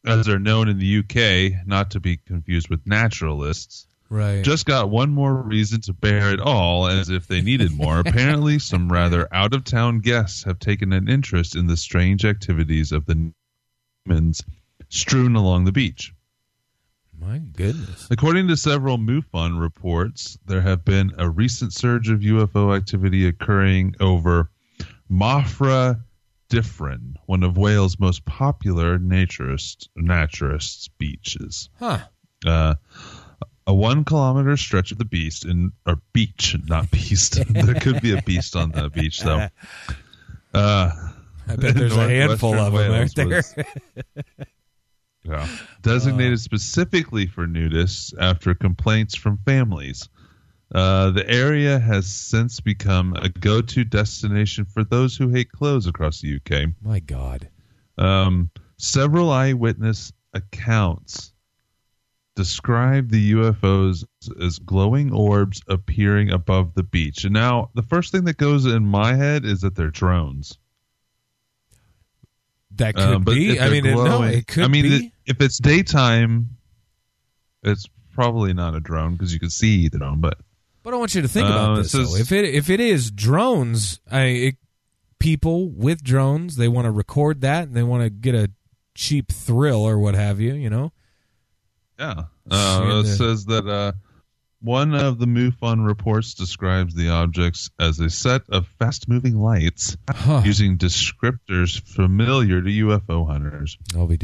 as 0.06 0.24
they're 0.24 0.38
known 0.38 0.70
in 0.70 0.78
the 0.78 1.00
UK, 1.00 1.66
not 1.66 1.90
to 1.90 2.00
be 2.00 2.16
confused 2.16 2.70
with 2.70 2.86
naturalists. 2.86 3.86
Right. 4.08 4.42
Just 4.42 4.64
got 4.64 4.88
one 4.88 5.10
more 5.10 5.34
reason 5.34 5.82
to 5.82 5.92
bare 5.92 6.32
it 6.32 6.40
all, 6.40 6.86
as 6.86 7.10
if 7.10 7.26
they 7.26 7.42
needed 7.42 7.72
more. 7.72 8.00
Apparently, 8.06 8.58
some 8.58 8.90
rather 8.90 9.28
out 9.34 9.52
of 9.52 9.64
town 9.64 9.98
guests 9.98 10.44
have 10.44 10.58
taken 10.58 10.94
an 10.94 11.06
interest 11.06 11.54
in 11.54 11.66
the 11.66 11.76
strange 11.76 12.24
activities 12.24 12.92
of 12.92 13.04
the 13.04 13.30
humans 14.06 14.42
strewn 14.88 15.36
along 15.36 15.66
the 15.66 15.72
beach. 15.72 16.14
My 17.20 17.38
goodness. 17.38 18.08
According 18.10 18.48
to 18.48 18.56
several 18.56 18.96
MUFON 18.98 19.60
reports, 19.60 20.38
there 20.46 20.62
have 20.62 20.84
been 20.84 21.12
a 21.18 21.28
recent 21.28 21.72
surge 21.72 22.08
of 22.08 22.20
UFO 22.20 22.74
activity 22.76 23.26
occurring 23.26 23.94
over 24.00 24.50
Morfa 25.10 26.00
Dyffryn, 26.48 27.16
one 27.26 27.42
of 27.42 27.56
Wales' 27.56 27.98
most 28.00 28.24
popular 28.24 28.98
naturist, 28.98 29.88
naturists 29.98 30.88
beaches. 30.98 31.68
Huh. 31.78 31.98
Uh, 32.44 32.74
a 33.66 33.74
one 33.74 34.04
kilometer 34.04 34.56
stretch 34.56 34.90
of 34.90 34.98
the 34.98 35.04
beast 35.04 35.44
in 35.44 35.72
or 35.86 36.00
beach, 36.12 36.56
not 36.66 36.90
beast. 36.90 37.38
there 37.50 37.74
could 37.74 38.00
be 38.00 38.16
a 38.16 38.22
beast 38.22 38.56
on 38.56 38.70
the 38.72 38.88
beach 38.88 39.20
though. 39.20 39.46
Uh, 40.54 40.90
I 41.48 41.56
bet 41.56 41.74
there's 41.74 41.96
a 41.96 42.08
handful 42.08 42.54
of 42.54 42.72
them 42.72 42.92
whales 42.92 43.12
there. 43.12 43.28
was- 43.28 43.54
yeah. 45.22 45.46
Designated 45.82 46.40
specifically 46.40 47.26
for 47.26 47.46
nudists 47.46 48.14
after 48.18 48.54
complaints 48.54 49.14
from 49.14 49.38
families. 49.44 50.08
Uh, 50.74 51.10
the 51.10 51.28
area 51.28 51.78
has 51.78 52.06
since 52.06 52.60
become 52.60 53.14
a 53.14 53.28
go-to 53.28 53.84
destination 53.84 54.64
for 54.64 54.84
those 54.84 55.16
who 55.16 55.28
hate 55.28 55.50
clothes 55.50 55.86
across 55.86 56.20
the 56.20 56.36
UK. 56.36 56.72
My 56.80 57.00
God. 57.00 57.48
Um, 57.98 58.50
several 58.78 59.30
eyewitness 59.30 60.12
accounts 60.32 61.32
describe 62.36 63.10
the 63.10 63.32
UFOs 63.32 64.04
as 64.40 64.58
glowing 64.60 65.12
orbs 65.12 65.60
appearing 65.68 66.30
above 66.30 66.74
the 66.74 66.84
beach. 66.84 67.24
And 67.24 67.34
now, 67.34 67.70
the 67.74 67.82
first 67.82 68.12
thing 68.12 68.24
that 68.24 68.36
goes 68.36 68.64
in 68.64 68.86
my 68.86 69.14
head 69.14 69.44
is 69.44 69.60
that 69.60 69.74
they're 69.74 69.90
drones. 69.90 70.56
That 72.80 72.94
could 72.96 73.04
Um, 73.04 73.22
but 73.24 73.34
be. 73.34 73.60
I 73.60 73.68
mean, 73.70 73.86
it- 73.86 73.94
no, 73.94 74.22
it 74.22 74.46
could 74.46 74.64
I 74.64 74.68
mean, 74.68 74.82
be. 74.82 75.12
if 75.26 75.40
it's 75.40 75.58
daytime, 75.58 76.56
it's 77.62 77.86
probably 78.14 78.52
not 78.52 78.74
a 78.74 78.80
drone 78.80 79.12
because 79.12 79.32
you 79.32 79.38
can 79.38 79.50
see 79.50 79.88
the 79.88 79.98
drone. 79.98 80.20
But 80.20 80.38
But 80.82 80.94
I 80.94 80.96
want 80.96 81.14
you 81.14 81.20
to 81.22 81.28
think 81.28 81.46
about 81.46 81.72
Uh, 81.72 81.76
this. 81.82 81.92
though. 81.92 82.04
says- 82.04 82.20
If 82.20 82.32
it 82.32 82.44
if 82.46 82.68
it 82.70 82.80
is 82.80 83.10
drones, 83.10 84.00
I 84.10 84.22
it, 84.24 84.56
people 85.18 85.68
with 85.70 86.02
drones, 86.02 86.56
they 86.56 86.68
want 86.68 86.86
to 86.86 86.90
record 86.90 87.42
that 87.42 87.68
and 87.68 87.76
they 87.76 87.82
want 87.82 88.02
to 88.02 88.08
get 88.10 88.34
a 88.34 88.50
cheap 88.94 89.30
thrill 89.30 89.82
or 89.82 89.98
what 89.98 90.14
have 90.14 90.40
you. 90.40 90.54
You 90.54 90.70
know. 90.70 90.92
yeah, 91.98 92.24
uh, 92.50 92.80
it 92.82 92.90
uh, 92.90 93.04
says 93.04 93.44
that 93.44 93.66
uh, 93.68 93.92
one 94.60 94.94
of 94.94 95.18
the 95.18 95.26
MUFON 95.26 95.84
reports 95.86 96.34
describes 96.34 96.94
the 96.94 97.08
objects 97.08 97.70
as 97.78 97.98
a 98.00 98.10
set 98.10 98.42
of 98.50 98.66
fast-moving 98.78 99.36
lights 99.36 99.96
Huh. 100.10 100.42
using 100.44 100.76
descriptors 100.76 101.80
familiar 101.82 102.60
to 102.62 102.68
UFO 102.70 103.26
hunters. 103.26 103.78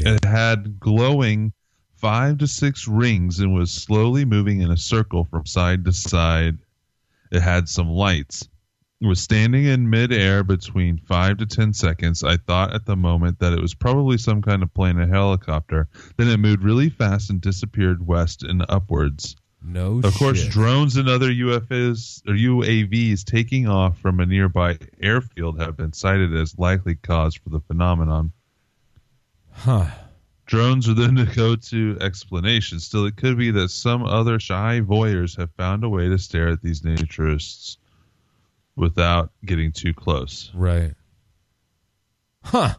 It 0.05 0.25
had 0.25 0.79
glowing 0.79 1.53
five 1.95 2.37
to 2.39 2.47
six 2.47 2.87
rings 2.87 3.39
and 3.39 3.53
was 3.55 3.71
slowly 3.71 4.25
moving 4.25 4.61
in 4.61 4.69
a 4.71 4.77
circle 4.77 5.25
from 5.25 5.45
side 5.45 5.85
to 5.85 5.91
side. 5.91 6.57
It 7.31 7.41
had 7.41 7.67
some 7.67 7.89
lights. 7.89 8.47
It 9.01 9.07
was 9.07 9.19
standing 9.19 9.65
in 9.65 9.89
midair 9.89 10.43
between 10.43 10.97
five 10.99 11.37
to 11.37 11.45
ten 11.45 11.73
seconds. 11.73 12.23
I 12.23 12.37
thought 12.37 12.73
at 12.73 12.85
the 12.85 12.95
moment 12.95 13.39
that 13.39 13.53
it 13.53 13.61
was 13.61 13.73
probably 13.75 14.17
some 14.17 14.41
kind 14.41 14.63
of 14.63 14.73
plane 14.73 14.97
or 14.97 15.07
helicopter. 15.07 15.87
Then 16.17 16.27
it 16.29 16.37
moved 16.37 16.63
really 16.63 16.89
fast 16.89 17.29
and 17.29 17.41
disappeared 17.41 18.05
west 18.05 18.43
and 18.43 18.63
upwards. 18.69 19.35
No. 19.61 20.01
Of 20.03 20.13
course, 20.15 20.41
shit. 20.41 20.51
drones 20.51 20.97
and 20.97 21.09
other 21.09 21.29
UFOs 21.29 22.21
or 22.27 22.33
UAVs 22.33 23.23
taking 23.23 23.67
off 23.67 23.99
from 23.99 24.19
a 24.19 24.25
nearby 24.25 24.77
airfield 25.01 25.59
have 25.59 25.75
been 25.75 25.93
cited 25.93 26.35
as 26.35 26.57
likely 26.57 26.95
cause 26.95 27.35
for 27.35 27.49
the 27.49 27.59
phenomenon. 27.59 28.31
Huh. 29.51 29.87
Drones 30.45 30.87
are 30.87 30.93
then 30.93 31.15
the 31.15 31.25
go-to 31.25 31.97
explanation. 31.99 32.79
Still, 32.79 33.05
it 33.05 33.17
could 33.17 33.37
be 33.37 33.51
that 33.51 33.69
some 33.69 34.05
other 34.05 34.39
shy 34.39 34.79
voyeurs 34.79 35.37
have 35.37 35.51
found 35.57 35.83
a 35.83 35.89
way 35.89 36.07
to 36.07 36.17
stare 36.17 36.49
at 36.49 36.61
these 36.61 36.81
naturists 36.81 37.77
without 38.77 39.31
getting 39.43 39.73
too 39.73 39.93
close. 39.93 40.51
Right. 40.53 40.93
Huh. 42.43 42.75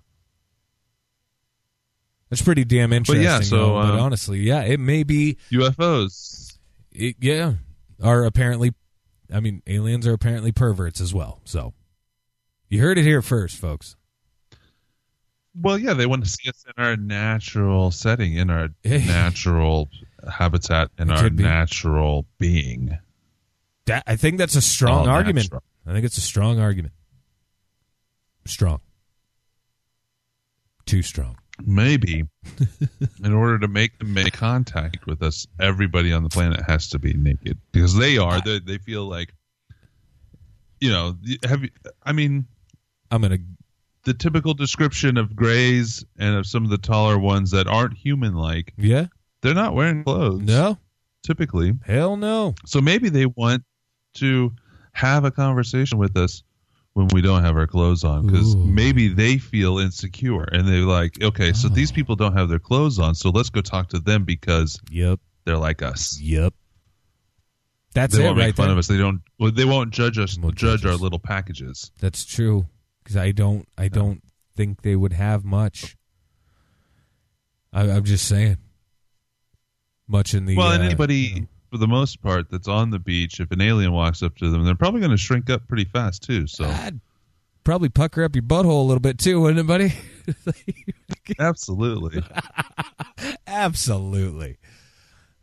That's 2.30 2.42
pretty 2.42 2.64
damn 2.64 2.92
interesting. 2.92 3.24
But 3.24 3.30
yeah, 3.30 3.40
so, 3.40 3.56
though, 3.56 3.74
but 3.74 3.94
um, 3.94 4.00
honestly, 4.00 4.40
yeah, 4.40 4.62
it 4.62 4.80
may 4.80 5.02
be. 5.02 5.36
UFOs. 5.50 6.47
It, 6.98 7.16
yeah, 7.20 7.54
are 8.02 8.24
apparently. 8.24 8.74
I 9.32 9.40
mean, 9.40 9.62
aliens 9.66 10.06
are 10.06 10.12
apparently 10.14 10.52
perverts 10.52 11.00
as 11.00 11.14
well. 11.14 11.40
So, 11.44 11.72
you 12.68 12.80
heard 12.80 12.98
it 12.98 13.04
here 13.04 13.22
first, 13.22 13.56
folks. 13.56 13.94
Well, 15.54 15.78
yeah, 15.78 15.94
they 15.94 16.06
want 16.06 16.24
to 16.24 16.30
see 16.30 16.48
us 16.48 16.64
in 16.66 16.82
our 16.82 16.96
natural 16.96 17.90
setting, 17.90 18.34
in 18.34 18.50
our 18.50 18.70
natural 18.84 19.88
habitat, 20.28 20.90
in 20.98 21.10
It 21.10 21.18
our 21.18 21.30
be. 21.30 21.42
natural 21.42 22.26
being. 22.38 22.98
That 23.86 24.02
I 24.06 24.16
think 24.16 24.38
that's 24.38 24.56
a 24.56 24.60
strong 24.62 25.08
All 25.08 25.14
argument. 25.14 25.46
natural. 25.46 25.62
I 25.86 25.92
think 25.92 26.04
it's 26.04 26.18
a 26.18 26.22
strong 26.22 26.58
argument. 26.58 26.94
Strong. 28.46 28.80
Too 30.86 31.02
strong. 31.02 31.36
Maybe, 31.66 32.24
in 33.24 33.32
order 33.32 33.58
to 33.58 33.68
make 33.68 33.98
them 33.98 34.14
make 34.14 34.32
contact 34.32 35.06
with 35.06 35.22
us, 35.22 35.46
everybody 35.60 36.12
on 36.12 36.22
the 36.22 36.28
planet 36.28 36.60
has 36.66 36.88
to 36.90 36.98
be 36.98 37.12
naked 37.14 37.58
because 37.72 37.96
they 37.96 38.16
are. 38.18 38.40
They, 38.40 38.60
they 38.60 38.78
feel 38.78 39.04
like, 39.06 39.34
you 40.80 40.90
know, 40.90 41.16
have 41.44 41.62
you? 41.64 41.70
I 42.04 42.12
mean, 42.12 42.46
I'm 43.10 43.22
gonna. 43.22 43.38
the 44.04 44.14
typical 44.14 44.54
description 44.54 45.16
of 45.16 45.34
grays 45.34 46.04
and 46.18 46.36
of 46.36 46.46
some 46.46 46.64
of 46.64 46.70
the 46.70 46.78
taller 46.78 47.18
ones 47.18 47.50
that 47.50 47.66
aren't 47.66 47.96
human 47.96 48.34
like, 48.34 48.72
Yeah. 48.78 49.06
they're 49.42 49.54
not 49.54 49.74
wearing 49.74 50.04
clothes. 50.04 50.42
No. 50.42 50.78
Typically. 51.24 51.74
Hell 51.84 52.16
no. 52.16 52.54
So 52.66 52.80
maybe 52.80 53.08
they 53.08 53.26
want 53.26 53.64
to 54.14 54.52
have 54.92 55.24
a 55.24 55.30
conversation 55.30 55.98
with 55.98 56.16
us 56.16 56.42
when 56.98 57.06
we 57.12 57.20
don't 57.22 57.44
have 57.44 57.56
our 57.56 57.68
clothes 57.68 58.02
on 58.02 58.26
because 58.26 58.56
maybe 58.56 59.06
they 59.06 59.38
feel 59.38 59.78
insecure 59.78 60.42
and 60.42 60.66
they're 60.66 60.80
like, 60.80 61.22
okay, 61.22 61.52
so 61.52 61.68
these 61.68 61.92
people 61.92 62.16
don't 62.16 62.36
have 62.36 62.48
their 62.48 62.58
clothes 62.58 62.98
on, 62.98 63.14
so 63.14 63.30
let's 63.30 63.50
go 63.50 63.60
talk 63.60 63.90
to 63.90 64.00
them 64.00 64.24
because 64.24 64.80
Yep. 64.90 65.20
they're 65.44 65.56
like 65.58 65.80
us. 65.80 66.18
Yep. 66.20 66.54
That's 67.94 68.16
they 68.16 68.22
it 68.22 68.26
won't 68.26 68.36
right 68.38 68.46
make 68.46 68.56
fun 68.56 68.66
there. 68.66 68.72
of 68.72 68.78
us. 68.78 68.88
They 68.88 68.96
don't. 68.98 69.20
Well, 69.38 69.52
they 69.52 69.64
won't 69.64 69.92
judge 69.92 70.18
us. 70.18 70.36
Won't 70.38 70.56
judge 70.56 70.80
judge 70.80 70.86
our 70.88 70.94
us. 70.96 71.00
little 71.00 71.20
packages. 71.20 71.92
That's 72.00 72.24
true. 72.24 72.66
Because 73.04 73.16
I 73.16 73.30
don't. 73.30 73.66
I 73.78 73.86
don't 73.88 74.20
think 74.56 74.82
they 74.82 74.96
would 74.96 75.12
have 75.12 75.44
much. 75.44 75.96
I, 77.72 77.88
I'm 77.90 78.04
just 78.04 78.26
saying. 78.26 78.58
Much 80.08 80.34
in 80.34 80.46
the 80.46 80.56
well, 80.56 80.68
uh, 80.68 80.78
anybody, 80.78 81.16
you 81.16 81.40
know. 81.42 81.46
For 81.70 81.78
the 81.78 81.86
most 81.86 82.22
part, 82.22 82.50
that's 82.50 82.68
on 82.68 82.90
the 82.90 82.98
beach, 82.98 83.40
if 83.40 83.50
an 83.50 83.60
alien 83.60 83.92
walks 83.92 84.22
up 84.22 84.36
to 84.36 84.50
them, 84.50 84.64
they're 84.64 84.74
probably 84.74 85.00
going 85.00 85.10
to 85.10 85.16
shrink 85.16 85.50
up 85.50 85.66
pretty 85.68 85.84
fast 85.84 86.22
too. 86.22 86.46
So, 86.46 86.64
I'd 86.64 87.00
probably 87.64 87.88
pucker 87.88 88.24
up 88.24 88.34
your 88.34 88.42
butthole 88.42 88.80
a 88.80 88.86
little 88.86 89.00
bit 89.00 89.18
too, 89.18 89.40
wouldn't 89.40 89.60
it, 89.60 89.66
buddy? 89.66 89.92
absolutely. 91.38 92.22
Absolutely. 93.46 94.58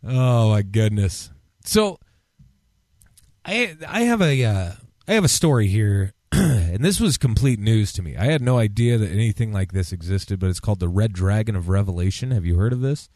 Oh 0.04 0.50
my 0.52 0.62
goodness. 0.62 1.32
So 1.66 2.00
I 3.44 3.76
I 3.88 4.02
have 4.02 4.22
a 4.22 4.44
uh, 4.44 4.72
I 5.08 5.14
have 5.14 5.24
a 5.24 5.30
story 5.30 5.68
here 5.68 6.14
and 6.32 6.84
this 6.84 7.00
was 7.00 7.18
complete 7.18 7.60
news 7.60 7.92
to 7.94 8.02
me. 8.02 8.16
I 8.16 8.26
had 8.26 8.42
no 8.42 8.58
idea 8.58 8.98
that 8.98 9.10
anything 9.10 9.52
like 9.52 9.72
this 9.72 9.92
existed, 9.92 10.40
but 10.40 10.50
it's 10.50 10.60
called 10.60 10.80
the 10.80 10.88
Red 10.88 11.14
Dragon 11.14 11.56
of 11.56 11.70
Revelation. 11.70 12.32
Have 12.32 12.46
you 12.46 12.58
heard 12.58 12.74
of 12.74 12.82
this? 12.82 13.10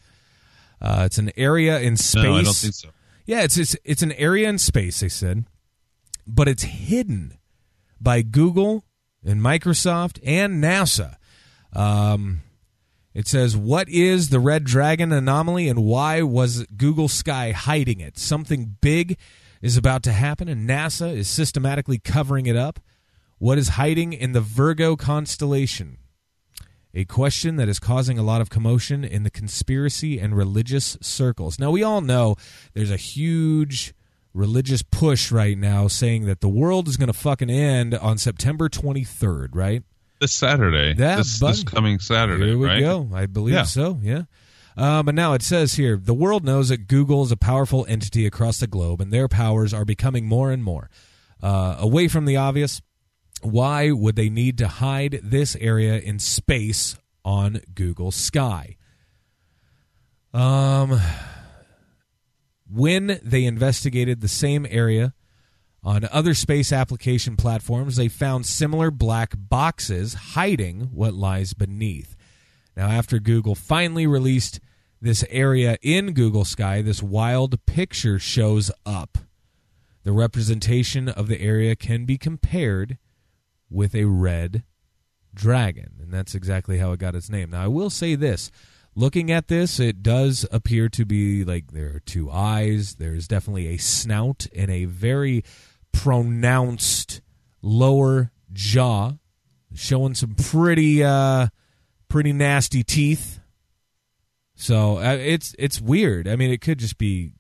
Uh, 0.81 1.03
it's 1.05 1.17
an 1.17 1.31
area 1.35 1.79
in 1.79 1.97
space. 1.97 2.23
No, 2.23 2.37
I 2.37 2.43
don't 2.43 2.55
think 2.55 2.73
so. 2.73 2.89
Yeah, 3.29 3.43
it's 3.43 3.59
it's 3.59 3.75
it's 3.83 4.01
an 4.01 4.13
area 4.13 4.49
in 4.49 4.57
space. 4.57 5.01
They 5.01 5.07
said, 5.07 5.45
but 6.25 6.47
it's 6.47 6.63
hidden 6.63 7.37
by 8.01 8.23
Google 8.23 8.85
and 9.23 9.39
Microsoft 9.39 10.17
and 10.25 10.63
NASA. 10.63 11.17
Um, 11.71 12.41
it 13.13 13.27
says, 13.27 13.55
"What 13.55 13.87
is 13.87 14.29
the 14.29 14.39
Red 14.39 14.63
Dragon 14.63 15.11
anomaly, 15.11 15.69
and 15.69 15.83
why 15.83 16.23
was 16.23 16.65
Google 16.75 17.07
Sky 17.07 17.51
hiding 17.51 17.99
it? 17.99 18.17
Something 18.17 18.77
big 18.81 19.15
is 19.61 19.77
about 19.77 20.01
to 20.03 20.11
happen, 20.11 20.47
and 20.47 20.67
NASA 20.67 21.15
is 21.15 21.27
systematically 21.27 21.99
covering 21.99 22.47
it 22.47 22.55
up. 22.55 22.79
What 23.37 23.59
is 23.59 23.69
hiding 23.69 24.11
in 24.11 24.31
the 24.31 24.41
Virgo 24.41 24.95
constellation?" 24.95 25.99
A 26.93 27.05
question 27.05 27.57
that 27.57 27.69
is 27.69 27.77
causing 27.79 28.17
a 28.17 28.23
lot 28.23 28.41
of 28.41 28.49
commotion 28.49 29.03
in 29.03 29.23
the 29.23 29.29
conspiracy 29.29 30.17
and 30.19 30.35
religious 30.35 30.97
circles. 31.01 31.59
Now, 31.59 31.69
we 31.71 31.83
all 31.83 32.01
know 32.01 32.35
there's 32.73 32.89
a 32.91 32.97
huge 32.97 33.93
religious 34.33 34.81
push 34.81 35.31
right 35.31 35.57
now 35.57 35.87
saying 35.87 36.25
that 36.25 36.41
the 36.41 36.49
world 36.49 36.87
is 36.87 36.97
going 36.97 37.07
to 37.07 37.13
fucking 37.13 37.49
end 37.49 37.93
on 37.93 38.17
September 38.17 38.69
23rd, 38.69 39.49
right? 39.53 39.83
This 40.19 40.33
Saturday. 40.33 40.95
Yeah, 40.99 41.17
this, 41.17 41.39
this 41.39 41.63
coming 41.63 41.99
Saturday. 41.99 42.47
Here 42.47 42.57
we 42.57 42.65
right? 42.65 42.79
go. 42.81 43.09
I 43.13 43.25
believe 43.27 43.53
Yeah. 43.55 43.63
so. 43.63 43.99
Yeah. 44.01 44.23
Um, 44.75 45.05
but 45.05 45.15
now 45.15 45.33
it 45.33 45.41
says 45.41 45.73
here 45.73 45.97
the 45.97 46.13
world 46.13 46.43
knows 46.45 46.69
that 46.69 46.87
Google 46.87 47.23
is 47.23 47.31
a 47.31 47.37
powerful 47.37 47.85
entity 47.89 48.25
across 48.25 48.59
the 48.59 48.67
globe, 48.67 49.01
and 49.01 49.11
their 49.13 49.27
powers 49.27 49.73
are 49.73 49.85
becoming 49.85 50.25
more 50.25 50.51
and 50.51 50.63
more. 50.63 50.89
Uh, 51.41 51.75
away 51.79 52.07
from 52.07 52.25
the 52.25 52.35
obvious, 52.37 52.81
why 53.41 53.91
would 53.91 54.15
they 54.15 54.29
need 54.29 54.57
to 54.57 54.67
hide 54.67 55.19
this 55.23 55.55
area 55.59 55.99
in 55.99 56.19
space 56.19 56.97
on 57.23 57.61
Google 57.73 58.11
Sky? 58.11 58.77
Um, 60.33 60.99
when 62.71 63.19
they 63.23 63.45
investigated 63.45 64.21
the 64.21 64.27
same 64.27 64.67
area 64.69 65.13
on 65.83 66.07
other 66.11 66.33
space 66.33 66.71
application 66.71 67.35
platforms, 67.35 67.95
they 67.95 68.07
found 68.07 68.45
similar 68.45 68.91
black 68.91 69.33
boxes 69.35 70.13
hiding 70.13 70.89
what 70.93 71.13
lies 71.13 71.53
beneath. 71.53 72.15
Now, 72.75 72.87
after 72.87 73.19
Google 73.19 73.55
finally 73.55 74.05
released 74.05 74.59
this 75.01 75.25
area 75.29 75.77
in 75.81 76.13
Google 76.13 76.45
Sky, 76.45 76.81
this 76.81 77.01
wild 77.01 77.65
picture 77.65 78.19
shows 78.19 78.71
up. 78.85 79.17
The 80.03 80.11
representation 80.11 81.09
of 81.09 81.27
the 81.27 81.41
area 81.41 81.75
can 81.75 82.05
be 82.05 82.17
compared 82.17 82.97
with 83.69 83.95
a 83.95 84.05
red 84.05 84.63
dragon, 85.33 85.93
and 86.01 86.11
that's 86.11 86.35
exactly 86.35 86.77
how 86.77 86.91
it 86.91 86.99
got 86.99 87.15
its 87.15 87.29
name. 87.29 87.51
Now, 87.51 87.63
I 87.63 87.67
will 87.67 87.89
say 87.89 88.15
this 88.15 88.51
looking 88.95 89.31
at 89.31 89.47
this, 89.47 89.79
it 89.79 90.03
does 90.03 90.45
appear 90.51 90.89
to 90.89 91.05
be 91.05 91.43
like 91.43 91.71
there 91.71 91.95
are 91.95 92.01
two 92.01 92.29
eyes. 92.29 92.95
There's 92.95 93.27
definitely 93.27 93.67
a 93.67 93.77
snout 93.77 94.47
and 94.55 94.69
a 94.69 94.85
very 94.85 95.43
pronounced 95.91 97.21
lower 97.61 98.31
jaw, 98.51 99.13
showing 99.73 100.15
some 100.15 100.35
pretty 100.35 101.03
uh, 101.03 101.47
pretty 102.07 102.33
nasty 102.33 102.83
teeth. 102.83 103.39
So 104.55 104.97
uh, 104.97 105.17
it's 105.19 105.55
it's 105.57 105.79
weird. 105.79 106.27
I 106.27 106.35
mean, 106.35 106.51
it 106.51 106.61
could 106.61 106.79
just 106.79 106.97
be 106.97 107.31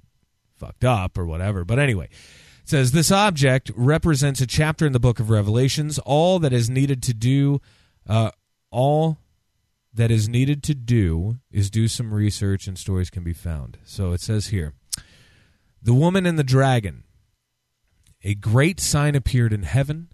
fucked 0.55 0.85
up 0.85 1.17
or 1.17 1.25
whatever. 1.25 1.65
But 1.65 1.79
anyway, 1.79 2.09
says 2.69 2.91
this 2.91 3.11
object 3.11 3.71
represents 3.75 4.41
a 4.41 4.47
chapter 4.47 4.85
in 4.85 4.93
the 4.93 4.99
book 4.99 5.19
of 5.19 5.29
Revelations. 5.29 5.99
All 5.99 6.39
that 6.39 6.53
is 6.53 6.69
needed 6.69 7.01
to 7.03 7.13
do, 7.13 7.61
uh, 8.07 8.31
all 8.71 9.17
that 9.93 10.11
is 10.11 10.29
needed 10.29 10.63
to 10.63 10.75
do 10.75 11.39
is 11.51 11.69
do 11.69 11.87
some 11.87 12.13
research 12.13 12.67
and 12.67 12.77
stories 12.77 13.09
can 13.09 13.23
be 13.23 13.33
found. 13.33 13.79
So 13.83 14.13
it 14.13 14.21
says 14.21 14.47
here 14.47 14.73
The 15.81 15.93
woman 15.93 16.25
and 16.25 16.37
the 16.37 16.43
dragon. 16.43 17.03
A 18.23 18.35
great 18.35 18.79
sign 18.79 19.15
appeared 19.15 19.53
in 19.53 19.63
heaven 19.63 20.09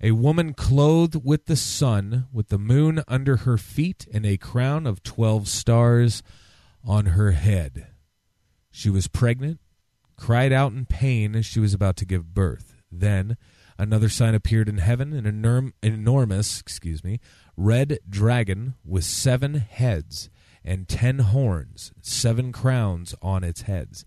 a 0.00 0.10
woman 0.10 0.52
clothed 0.52 1.24
with 1.24 1.46
the 1.46 1.56
sun, 1.56 2.26
with 2.32 2.48
the 2.48 2.58
moon 2.58 3.02
under 3.08 3.38
her 3.38 3.56
feet, 3.56 4.06
and 4.12 4.26
a 4.26 4.36
crown 4.36 4.86
of 4.86 5.02
twelve 5.02 5.48
stars 5.48 6.22
on 6.84 7.06
her 7.06 7.32
head. 7.32 7.88
She 8.70 8.90
was 8.90 9.08
pregnant, 9.08 9.58
cried 10.16 10.52
out 10.52 10.72
in 10.72 10.86
pain 10.86 11.34
as 11.36 11.46
she 11.46 11.60
was 11.60 11.74
about 11.74 11.96
to 11.96 12.04
give 12.04 12.34
birth. 12.34 12.74
Then 12.90 13.36
another 13.78 14.08
sign 14.08 14.34
appeared 14.34 14.68
in 14.68 14.78
heaven 14.78 15.12
an 15.12 15.24
enorm- 15.24 15.72
enormous 15.82 16.60
excuse 16.60 17.04
me 17.04 17.20
red 17.56 17.98
dragon 18.08 18.74
with 18.84 19.04
seven 19.04 19.54
heads 19.54 20.30
and 20.64 20.88
ten 20.88 21.18
horns 21.20 21.92
seven 22.02 22.52
crowns 22.52 23.14
on 23.22 23.44
its 23.44 23.62
heads. 23.62 24.04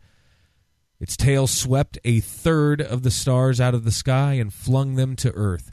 Its 0.99 1.15
tail 1.15 1.47
swept 1.47 1.97
a 2.03 2.19
third 2.19 2.81
of 2.81 3.03
the 3.03 3.11
stars 3.11 3.61
out 3.61 3.73
of 3.73 3.85
the 3.85 3.91
sky 3.91 4.33
and 4.33 4.53
flung 4.53 4.95
them 4.95 5.15
to 5.15 5.31
earth. 5.31 5.71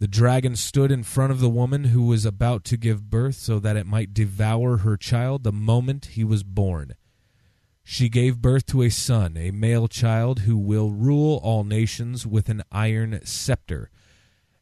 The 0.00 0.08
dragon 0.08 0.56
stood 0.56 0.90
in 0.90 1.02
front 1.02 1.32
of 1.32 1.40
the 1.40 1.48
woman 1.48 1.84
who 1.84 2.02
was 2.02 2.24
about 2.24 2.64
to 2.64 2.76
give 2.76 3.10
birth 3.10 3.36
so 3.36 3.58
that 3.58 3.76
it 3.76 3.86
might 3.86 4.14
devour 4.14 4.78
her 4.78 4.96
child 4.96 5.44
the 5.44 5.52
moment 5.52 6.06
he 6.06 6.24
was 6.24 6.42
born 6.42 6.94
she 7.82 8.08
gave 8.08 8.42
birth 8.42 8.66
to 8.66 8.82
a 8.82 8.90
son, 8.90 9.36
a 9.36 9.50
male 9.50 9.88
child 9.88 10.40
who 10.40 10.56
will 10.56 10.90
rule 10.90 11.40
all 11.42 11.64
nations 11.64 12.26
with 12.26 12.48
an 12.48 12.62
iron 12.70 13.20
scepter. 13.24 13.90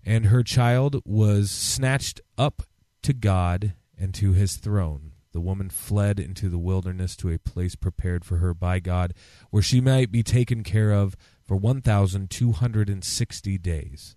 And 0.05 0.27
her 0.27 0.43
child 0.43 1.03
was 1.05 1.51
snatched 1.51 2.21
up 2.37 2.63
to 3.03 3.13
God 3.13 3.75
and 3.99 4.15
to 4.15 4.33
his 4.33 4.57
throne. 4.57 5.13
The 5.33 5.41
woman 5.41 5.69
fled 5.69 6.19
into 6.19 6.49
the 6.49 6.59
wilderness 6.59 7.15
to 7.17 7.31
a 7.31 7.39
place 7.39 7.75
prepared 7.75 8.25
for 8.25 8.39
her 8.39 8.55
by 8.55 8.81
God, 8.81 9.13
where 9.51 9.63
she 9.63 9.81
might 9.81 10.11
be 10.11 10.23
taken 10.23 10.65
care 10.65 10.93
of 10.93 11.17
for 11.45 11.57
1,260 11.57 13.59
days. 13.59 14.17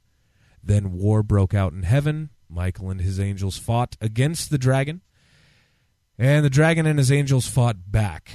Then 0.64 0.94
war 0.94 1.24
broke 1.24 1.54
out 1.54 1.74
in 1.74 1.84
heaven. 1.84 2.30
Michael 2.50 2.90
and 2.90 3.02
his 3.02 3.20
angels 3.20 3.58
fought 3.58 3.98
against 4.00 4.50
the 4.50 4.58
dragon, 4.58 5.02
and 6.18 6.44
the 6.44 6.50
dragon 6.50 6.86
and 6.86 7.00
his 7.00 7.12
angels 7.12 7.48
fought 7.48 7.92
back. 7.92 8.32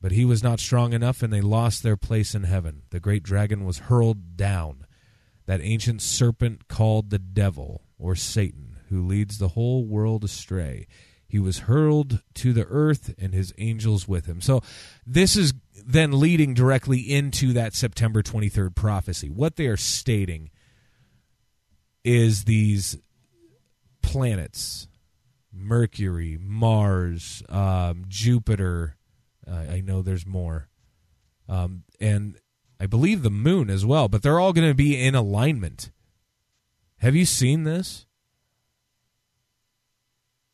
But 0.00 0.12
he 0.12 0.24
was 0.24 0.42
not 0.42 0.60
strong 0.60 0.92
enough, 0.92 1.22
and 1.22 1.32
they 1.32 1.40
lost 1.40 1.82
their 1.82 1.96
place 1.96 2.34
in 2.34 2.44
heaven. 2.44 2.82
The 2.90 3.00
great 3.00 3.22
dragon 3.22 3.64
was 3.64 3.78
hurled 3.78 4.36
down, 4.36 4.86
that 5.46 5.60
ancient 5.62 6.02
serpent 6.02 6.68
called 6.68 7.10
the 7.10 7.18
devil, 7.18 7.82
or 7.98 8.14
Satan, 8.14 8.76
who 8.88 9.06
leads 9.06 9.38
the 9.38 9.48
whole 9.48 9.84
world 9.84 10.22
astray. 10.22 10.86
He 11.28 11.38
was 11.38 11.60
hurled 11.60 12.22
to 12.34 12.52
the 12.52 12.66
earth, 12.66 13.14
and 13.18 13.32
his 13.32 13.52
angels 13.58 14.06
with 14.06 14.26
him. 14.26 14.40
So, 14.40 14.60
this 15.04 15.36
is 15.36 15.54
then 15.74 16.20
leading 16.20 16.54
directly 16.54 17.00
into 17.00 17.52
that 17.54 17.74
September 17.74 18.22
23rd 18.22 18.74
prophecy. 18.74 19.28
What 19.28 19.56
they 19.56 19.66
are 19.66 19.76
stating 19.76 20.50
is 22.04 22.44
these 22.44 22.96
planets 24.02 24.86
Mercury, 25.52 26.38
Mars, 26.40 27.42
um, 27.48 28.04
Jupiter, 28.08 28.96
I 29.50 29.80
know 29.80 30.02
there's 30.02 30.26
more, 30.26 30.68
um, 31.48 31.84
and 32.00 32.38
I 32.80 32.86
believe 32.86 33.22
the 33.22 33.30
moon 33.30 33.70
as 33.70 33.86
well. 33.86 34.08
But 34.08 34.22
they're 34.22 34.40
all 34.40 34.52
going 34.52 34.68
to 34.68 34.74
be 34.74 35.00
in 35.00 35.14
alignment. 35.14 35.90
Have 36.98 37.14
you 37.14 37.24
seen 37.24 37.64
this? 37.64 38.06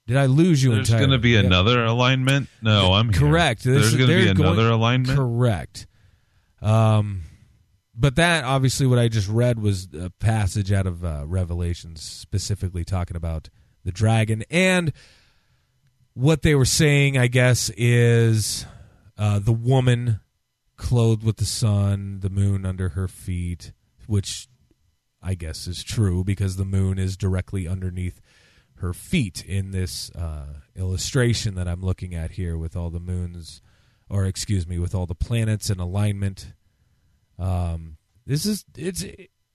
Did 0.07 0.17
I 0.17 0.27
lose 0.27 0.63
you? 0.63 0.75
There's 0.75 0.91
going 0.91 1.11
to 1.11 1.19
be 1.19 1.31
yeah. 1.31 1.41
another 1.41 1.85
alignment. 1.85 2.49
No, 2.61 2.93
I'm 2.93 3.13
correct. 3.13 3.63
Here. 3.63 3.75
There's 3.75 3.95
going 3.95 4.11
to 4.11 4.17
be 4.17 4.29
another 4.29 4.69
alignment. 4.69 5.17
Correct. 5.17 5.87
Um, 6.61 7.23
but 7.95 8.17
that 8.17 8.45
obviously 8.45 8.87
what 8.87 8.99
I 8.99 9.09
just 9.09 9.29
read 9.29 9.61
was 9.61 9.89
a 9.99 10.11
passage 10.11 10.73
out 10.73 10.87
of 10.87 11.05
uh, 11.05 11.25
Revelations, 11.27 12.03
specifically 12.03 12.85
talking 12.85 13.17
about 13.17 13.49
the 13.85 13.93
dragon 13.93 14.45
and 14.51 14.93
what 16.15 16.43
they 16.43 16.55
were 16.55 16.65
saying. 16.65 17.17
I 17.17 17.29
guess 17.29 17.71
is 17.77 18.67
uh, 19.23 19.39
the 19.39 19.53
woman 19.53 20.19
clothed 20.77 21.23
with 21.23 21.37
the 21.37 21.45
sun, 21.45 22.19
the 22.23 22.29
moon 22.29 22.67
under 22.67 22.89
her 22.89 23.07
feet, 23.07 23.73
which 24.09 24.49
I 25.23 25.35
guess 25.35 25.69
is 25.69 25.85
true 25.85 26.25
because 26.25 26.57
the 26.57 26.65
moon 26.65 26.99
is 26.99 27.17
directly 27.17 27.69
underneath 27.69 28.21
her 28.79 28.93
feet 28.93 29.45
in 29.45 29.71
this 29.71 30.11
uh, 30.17 30.55
illustration 30.75 31.55
that 31.55 31.69
I'm 31.69 31.83
looking 31.83 32.17
at 32.17 32.33
here 32.33 32.59
with 32.59 32.75
all 32.75 32.91
the 32.91 32.99
moons, 32.99 33.63
or 34.11 34.25
excuse 34.25 34.67
me, 34.67 34.81
with 34.81 34.93
all 34.93 35.07
the 35.07 35.15
planets 35.15 35.71
in 35.71 35.79
alignment. 35.79 36.53
Um, 37.39 37.99
this 38.27 38.45
is 38.45 38.65
it's 38.77 39.05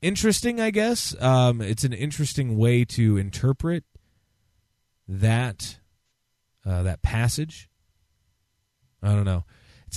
interesting, 0.01 0.61
I 0.61 0.71
guess. 0.71 1.13
Um, 1.21 1.59
it's 1.59 1.83
an 1.83 1.91
interesting 1.91 2.57
way 2.57 2.85
to 2.85 3.17
interpret 3.17 3.83
that 5.09 5.79
uh, 6.65 6.83
that 6.83 7.01
passage. 7.01 7.69
I 9.03 9.09
don't 9.09 9.25
know. 9.25 9.43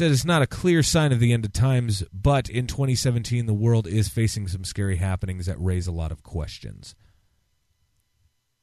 Says 0.01 0.13
it's 0.13 0.25
not 0.25 0.41
a 0.41 0.47
clear 0.47 0.83
sign 0.83 1.13
of 1.13 1.21
the 1.21 1.31
end 1.31 1.45
of 1.45 1.53
times, 1.53 2.03
but 2.11 2.49
in 2.49 2.67
2017, 2.67 3.45
the 3.45 3.53
world 3.53 3.87
is 3.87 4.09
facing 4.09 4.49
some 4.49 4.65
scary 4.65 4.97
happenings 4.97 5.45
that 5.45 5.61
raise 5.61 5.87
a 5.87 5.93
lot 5.93 6.11
of 6.11 6.23
questions. 6.23 6.95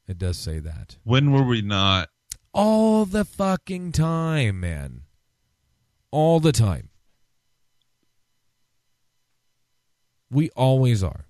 It 0.07 0.17
does 0.17 0.39
say 0.39 0.57
that. 0.57 0.97
When 1.03 1.31
were 1.31 1.43
we 1.43 1.61
not? 1.61 2.09
All 2.55 3.05
the 3.05 3.23
fucking 3.23 3.91
time, 3.91 4.61
man. 4.61 5.01
All 6.09 6.39
the 6.39 6.51
time. 6.51 6.89
We 10.31 10.49
always 10.55 11.03
are. 11.03 11.27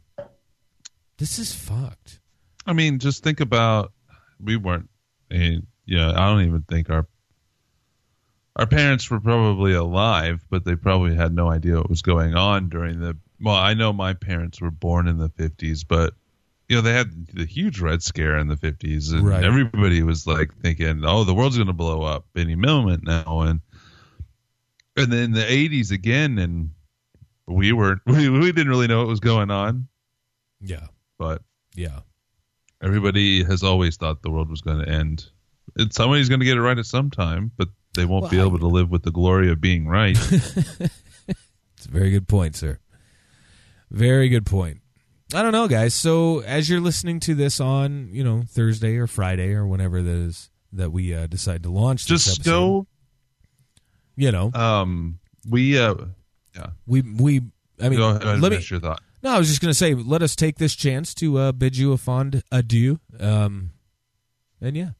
This 1.17 1.38
is 1.38 1.54
fucked. 1.54 2.22
I 2.65 2.72
mean, 2.72 3.00
just 3.00 3.26
think 3.26 3.41
about 3.41 3.91
we 4.39 4.56
weren't. 4.56 4.89
and 5.30 5.67
yeah, 5.86 6.12
I 6.12 6.30
don't 6.30 6.48
even 6.48 6.62
think 6.62 6.89
our 6.89 7.10
our 8.58 8.65
parents 8.67 9.10
were 9.10 9.20
probably 9.20 9.74
alive, 9.74 10.46
but 10.50 10.65
they 10.65 10.76
probably 10.76 11.15
had 11.15 11.34
no 11.34 11.50
idea 11.50 11.76
what 11.78 11.89
was 11.89 12.02
going 12.02 12.36
on 12.36 12.67
during 12.70 13.00
the. 13.00 13.15
Well, 13.39 13.56
I 13.56 13.74
know 13.76 13.93
my 13.93 14.13
parents 14.13 14.60
were 14.60 14.72
born 14.72 15.08
in 15.08 15.17
the 15.20 15.30
fifties, 15.30 15.84
but 15.84 16.13
you 16.67 16.76
know 16.76 16.82
they 16.82 16.93
had 16.93 17.28
the 17.34 17.46
huge 17.46 17.80
red 17.80 18.02
scare 18.04 18.38
in 18.38 18.48
the 18.48 18.58
fifties, 18.58 19.12
and 19.12 19.26
Right. 19.26 19.43
everybody 19.43 20.02
was 20.04 20.26
like 20.28 20.54
thinking, 20.62 21.04
"Oh, 21.06 21.24
the 21.24 21.34
world's 21.36 21.56
going 21.56 21.67
to 21.67 21.74
blow 21.74 22.02
up 22.02 22.26
any 22.36 22.56
moment 22.56 23.04
now," 23.06 23.41
and 23.41 23.62
and 24.96 25.12
then 25.13 25.32
the 25.32 25.50
eighties 25.50 25.91
again, 25.91 26.38
and 26.39 26.72
we 27.46 27.72
were 27.74 28.02
we, 28.06 28.28
we 28.30 28.52
didn't 28.52 28.70
really 28.70 28.88
know 28.88 29.00
what 29.00 29.08
was 29.08 29.20
going 29.20 29.52
on, 29.52 29.88
Yeah. 30.62 30.88
but 31.20 31.43
Yeah. 31.76 32.00
everybody 32.82 33.43
has 33.43 33.62
always 33.63 33.98
thought 33.98 34.22
the 34.24 34.32
world 34.32 34.50
was 34.50 34.62
going 34.62 34.80
to 34.84 34.89
end. 34.89 35.30
And 35.78 35.93
somebody's 35.93 36.28
going 36.30 36.39
to 36.39 36.46
get 36.46 36.58
it 36.58 36.62
right 36.62 36.78
at 36.78 36.86
some 36.88 37.12
time, 37.12 37.52
but 37.56 37.67
they 37.98 38.06
won't 38.06 38.22
Well, 38.24 38.32
be 38.32 38.40
I- 38.40 38.46
able 38.46 38.60
to 38.60 38.68
live 38.68 38.90
with 38.90 39.04
the 39.04 39.12
glory 39.12 39.52
of 39.52 39.60
being 39.60 39.88
right. 39.88 40.18
It's 41.78 41.86
a 41.86 41.92
very 41.92 42.10
good 42.10 42.28
point, 42.28 42.56
sir. 42.56 42.80
Very 43.92 44.30
good 44.30 44.46
point. 44.48 44.80
I 45.32 45.44
don't 45.44 45.52
know, 45.52 45.68
guys. 45.68 45.94
So 45.94 46.40
as 46.40 46.68
you're 46.70 46.80
listening 46.80 47.20
to 47.22 47.36
this 47.36 47.60
on, 47.60 48.10
you 48.12 48.24
know, 48.24 48.42
Thursday 48.48 48.96
or 48.98 49.06
Friday 49.06 49.54
or 49.54 49.68
whenever 49.68 50.02
that 50.02 50.12
is 50.12 50.50
that 50.74 50.92
we 50.92 51.14
uh, 51.14 51.28
decide 51.28 51.62
to 51.64 51.70
launch, 51.70 52.08
this 52.08 52.26
Just 52.26 52.40
episode, 52.40 52.52
go. 52.52 52.88
You 54.16 54.32
know, 54.32 54.52
Um, 54.54 55.20
we 55.48 55.78
uh, 55.78 55.94
yeah. 56.56 56.70
we 56.88 57.02
we. 57.04 57.42
I 57.80 57.90
mean, 57.90 58.00
go 58.00 58.10
ahead 58.10 58.24
and 58.24 58.42
let 58.42 58.54
me. 58.54 58.66
your 58.68 58.80
thought. 58.80 59.02
No, 59.22 59.30
I 59.32 59.38
was 59.38 59.48
just 59.50 59.62
going 59.62 59.70
to 59.70 59.76
say, 59.78 59.94
let 59.94 60.24
us 60.24 60.36
take 60.36 60.58
this 60.58 60.74
chance 60.76 61.14
to 61.16 61.38
uh, 61.38 61.52
bid 61.52 61.78
you 61.78 61.92
a 61.92 61.98
fond 61.98 62.42
adieu. 62.52 63.00
Um, 63.20 63.70
and 64.60 64.76
yeah, 64.76 64.92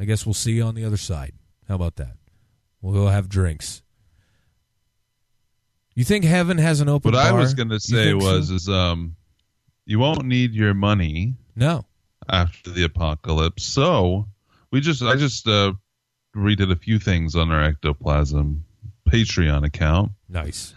I 0.00 0.04
guess 0.04 0.26
we'll 0.26 0.34
see 0.34 0.52
you 0.54 0.64
on 0.64 0.74
the 0.74 0.84
other 0.84 0.96
side. 0.96 1.32
How 1.68 1.74
about 1.74 1.96
that? 1.96 2.16
We'll 2.80 2.94
go 2.94 3.06
have 3.08 3.28
drinks. 3.28 3.82
You 5.94 6.04
think 6.04 6.24
heaven 6.24 6.58
has 6.58 6.80
an 6.80 6.88
open 6.88 7.12
What 7.12 7.20
I 7.20 7.32
was 7.32 7.54
going 7.54 7.70
to 7.70 7.80
say 7.80 8.10
think 8.12 8.22
so? 8.22 8.28
was 8.28 8.50
is 8.50 8.68
um, 8.68 9.16
you 9.86 9.98
won't 9.98 10.26
need 10.26 10.52
your 10.52 10.74
money 10.74 11.34
no. 11.54 11.86
after 12.28 12.70
the 12.70 12.84
apocalypse. 12.84 13.64
So 13.64 14.26
we 14.70 14.80
just 14.80 15.02
I 15.02 15.16
just 15.16 15.48
uh 15.48 15.72
redid 16.36 16.70
a 16.70 16.76
few 16.76 16.98
things 16.98 17.34
on 17.34 17.50
our 17.50 17.62
ectoplasm 17.62 18.64
Patreon 19.08 19.64
account. 19.64 20.12
Nice. 20.28 20.74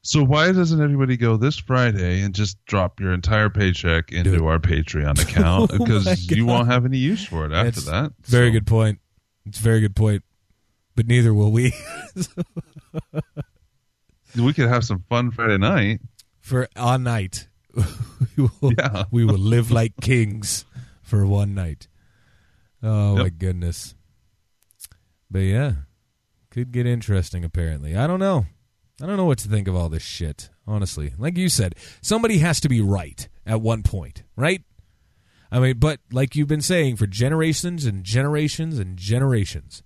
So 0.00 0.22
why 0.24 0.52
doesn't 0.52 0.80
everybody 0.82 1.16
go 1.16 1.36
this 1.36 1.58
Friday 1.58 2.22
and 2.22 2.34
just 2.34 2.62
drop 2.66 3.00
your 3.00 3.12
entire 3.12 3.50
paycheck 3.50 4.12
into 4.12 4.46
our 4.46 4.58
Patreon 4.58 5.20
account 5.22 5.72
Oh 5.74 5.78
because 5.78 6.30
you 6.30 6.46
won't 6.46 6.68
have 6.68 6.84
any 6.86 6.98
use 6.98 7.24
for 7.24 7.44
it 7.46 7.52
after 7.52 7.80
that. 7.82 8.12
Very 8.22 8.48
So- 8.48 8.52
good 8.54 8.66
point. 8.66 8.98
It's 9.46 9.58
a 9.60 9.62
very 9.62 9.80
good 9.80 9.94
point. 9.96 10.22
But 10.96 11.06
neither 11.06 11.34
will 11.34 11.50
we. 11.52 11.72
We 14.36 14.52
could 14.52 14.68
have 14.68 14.84
some 14.84 15.04
fun 15.08 15.30
Friday 15.30 15.58
night. 15.58 16.00
for 16.40 16.68
a 16.74 16.98
night. 16.98 17.48
we, 18.36 18.48
will, 18.60 18.72
Yeah. 18.76 19.04
we 19.10 19.24
will 19.24 19.38
live 19.38 19.70
like 19.70 19.92
kings 20.00 20.64
for 21.02 21.24
one 21.26 21.54
night. 21.54 21.86
Oh 22.82 23.16
my 23.16 23.28
goodness. 23.28 23.94
But 25.30 25.40
yeah, 25.40 25.72
could 26.50 26.72
get 26.72 26.86
interesting 26.86 27.44
apparently. 27.44 27.96
I 27.96 28.06
don't 28.06 28.20
know. 28.20 28.46
I 29.02 29.06
don't 29.06 29.16
know 29.16 29.24
what 29.24 29.38
to 29.38 29.48
think 29.48 29.66
of 29.68 29.74
all 29.74 29.88
this 29.88 30.02
shit, 30.04 30.50
honestly. 30.66 31.12
Like 31.18 31.36
you 31.36 31.48
said, 31.48 31.74
somebody 32.00 32.38
has 32.38 32.60
to 32.60 32.68
be 32.68 32.80
right 32.80 33.28
at 33.46 33.60
one 33.60 33.82
point, 33.82 34.22
right? 34.36 34.62
I 35.54 35.60
mean, 35.60 35.78
but 35.78 36.00
like 36.10 36.34
you've 36.34 36.48
been 36.48 36.60
saying 36.60 36.96
for 36.96 37.06
generations 37.06 37.86
and 37.86 38.02
generations 38.02 38.76
and 38.76 38.96
generations, 38.96 39.84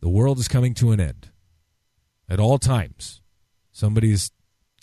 the 0.00 0.08
world 0.10 0.38
is 0.38 0.48
coming 0.48 0.74
to 0.74 0.92
an 0.92 1.00
end. 1.00 1.30
At 2.28 2.38
all 2.38 2.58
times, 2.58 3.22
somebody's 3.72 4.32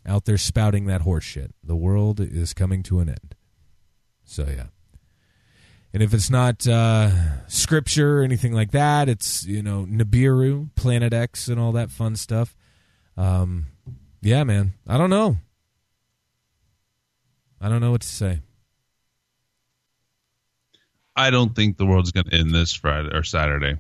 out 0.04 0.26
there 0.26 0.40
spouting 0.40 0.88
that 0.88 1.02
horse 1.02 1.26
shit. 1.26 1.54
The 1.64 1.76
world 1.76 2.20
is 2.20 2.56
coming 2.56 2.82
to 2.84 3.02
an 3.02 3.10
end. 3.10 3.36
So 4.24 4.48
yeah. 4.50 4.70
And 5.94 6.02
if 6.02 6.12
it's 6.12 6.32
not 6.32 6.68
uh, 6.68 7.48
scripture 7.48 8.22
or 8.22 8.24
anything 8.24 8.52
like 8.52 8.72
that, 8.72 9.08
it's 9.08 9.46
you 9.46 9.62
know 9.62 9.86
Nibiru, 9.88 10.74
Planet 10.74 11.14
X, 11.14 11.48
and 11.50 11.60
all 11.60 11.74
that 11.74 11.92
fun 11.92 12.16
stuff. 12.16 12.58
Um, 13.16 13.68
yeah, 14.24 14.44
man. 14.44 14.74
I 14.88 14.98
don't 14.98 15.12
know. 15.12 15.38
I 17.62 17.70
don't 17.70 17.80
know 17.80 17.92
what 17.92 18.02
to 18.02 18.08
say. 18.08 18.42
I 21.16 21.30
don't 21.30 21.56
think 21.56 21.78
the 21.78 21.86
world's 21.86 22.12
going 22.12 22.26
to 22.26 22.36
end 22.36 22.52
this 22.54 22.74
Friday 22.74 23.10
or 23.14 23.24
Saturday. 23.24 23.78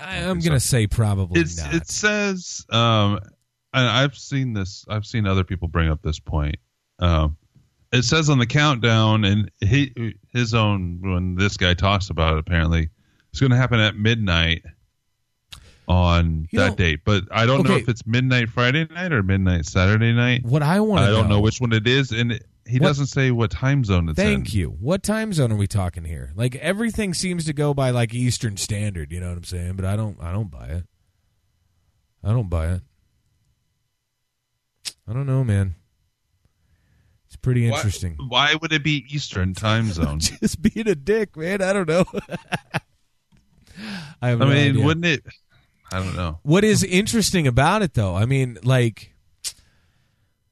I, 0.00 0.18
I'm 0.18 0.40
gonna 0.40 0.60
say 0.60 0.86
probably 0.86 1.40
It's 1.42 1.58
not. 1.58 1.74
it 1.74 1.86
says 1.86 2.64
um 2.70 3.20
and 3.74 3.86
I've 3.86 4.16
seen 4.16 4.54
this 4.54 4.84
I've 4.88 5.04
seen 5.04 5.26
other 5.26 5.44
people 5.44 5.68
bring 5.68 5.90
up 5.90 6.00
this 6.02 6.18
point. 6.18 6.56
Um 7.00 7.36
it 7.92 8.02
says 8.04 8.30
on 8.30 8.38
the 8.38 8.46
countdown 8.46 9.24
and 9.24 9.50
he 9.60 10.14
his 10.32 10.54
own 10.54 11.00
when 11.02 11.34
this 11.34 11.56
guy 11.58 11.74
talks 11.74 12.08
about 12.08 12.34
it 12.34 12.38
apparently 12.38 12.88
it's 13.30 13.40
going 13.40 13.50
to 13.50 13.56
happen 13.58 13.78
at 13.78 13.94
midnight 13.96 14.62
on 15.88 16.46
You 16.50 16.60
that 16.60 16.68
know- 16.70 16.74
date. 16.76 17.00
But 17.04 17.24
I 17.30 17.46
don't 17.46 17.66
know 17.68 17.76
if 17.76 17.88
it's 17.88 18.06
midnight 18.06 18.48
Friday 18.48 18.86
night 18.90 19.12
or 19.12 19.22
midnight 19.22 19.66
Saturday 19.66 20.12
night. 20.12 20.44
what 20.44 20.62
I 20.62 20.80
want. 20.80 21.02
I 21.02 21.10
don't 21.10 21.28
know 21.28 21.40
which 21.40 21.60
one 21.60 21.72
it 21.72 21.86
is 21.86 22.12
and 22.12 22.40
he 22.70 22.78
What- 22.78 22.86
doesn't 22.88 23.06
say 23.06 23.30
what 23.30 23.50
time 23.50 23.84
zone 23.84 24.08
it's 24.08 24.18
in. 24.18 24.24
Thank 24.26 24.54
you. 24.54 24.68
What 24.70 25.02
time 25.02 25.32
zone 25.32 25.52
are 25.52 25.56
we 25.56 25.66
talking 25.66 26.04
here? 26.04 26.32
Like 26.34 26.54
everything 26.56 27.12
seems 27.14 27.44
to 27.46 27.52
go 27.52 27.74
by 27.74 27.90
like 27.90 28.14
Eastern 28.14 28.56
Standard. 28.56 29.10
You 29.12 29.20
know 29.20 29.28
what 29.28 29.38
I'm 29.38 29.44
saying? 29.44 29.76
But 29.76 29.84
I 29.84 29.96
don't. 29.96 30.16
I 30.20 30.32
don't 30.32 30.50
buy 30.50 30.68
it. 30.68 30.84
I 32.22 32.30
don't 32.30 32.48
buy 32.48 32.68
it. 32.68 32.82
I 35.08 35.12
don't 35.12 35.26
know, 35.26 35.42
man. 35.44 35.74
It's 37.26 37.36
pretty 37.36 37.68
Why- 37.68 37.76
interesting. 37.76 38.16
Why, 38.28 38.54
would 38.60 38.72
it 38.72 38.82
be 38.84 39.04
Eastern 39.10 39.54
time 39.54 39.86
zone? 39.92 40.20
Just 40.20 40.60
being 40.62 40.88
a 40.88 40.94
dick, 40.94 41.36
man. 41.36 41.62
I 41.62 41.72
don't 41.72 41.88
know. 41.88 42.04
I 44.22 44.28
have 44.28 44.42
I 44.42 44.44
no 44.44 44.50
mean, 44.50 44.70
idea. 44.70 44.84
wouldn't 44.84 45.06
it 45.06 45.24
I 45.92 45.98
don't 45.98 46.14
know. 46.14 46.38
What 46.42 46.62
is 46.62 46.84
interesting 46.84 47.46
about 47.46 47.82
it, 47.82 47.94
though, 47.94 48.14
I 48.14 48.24
mean, 48.26 48.58
like, 48.62 49.12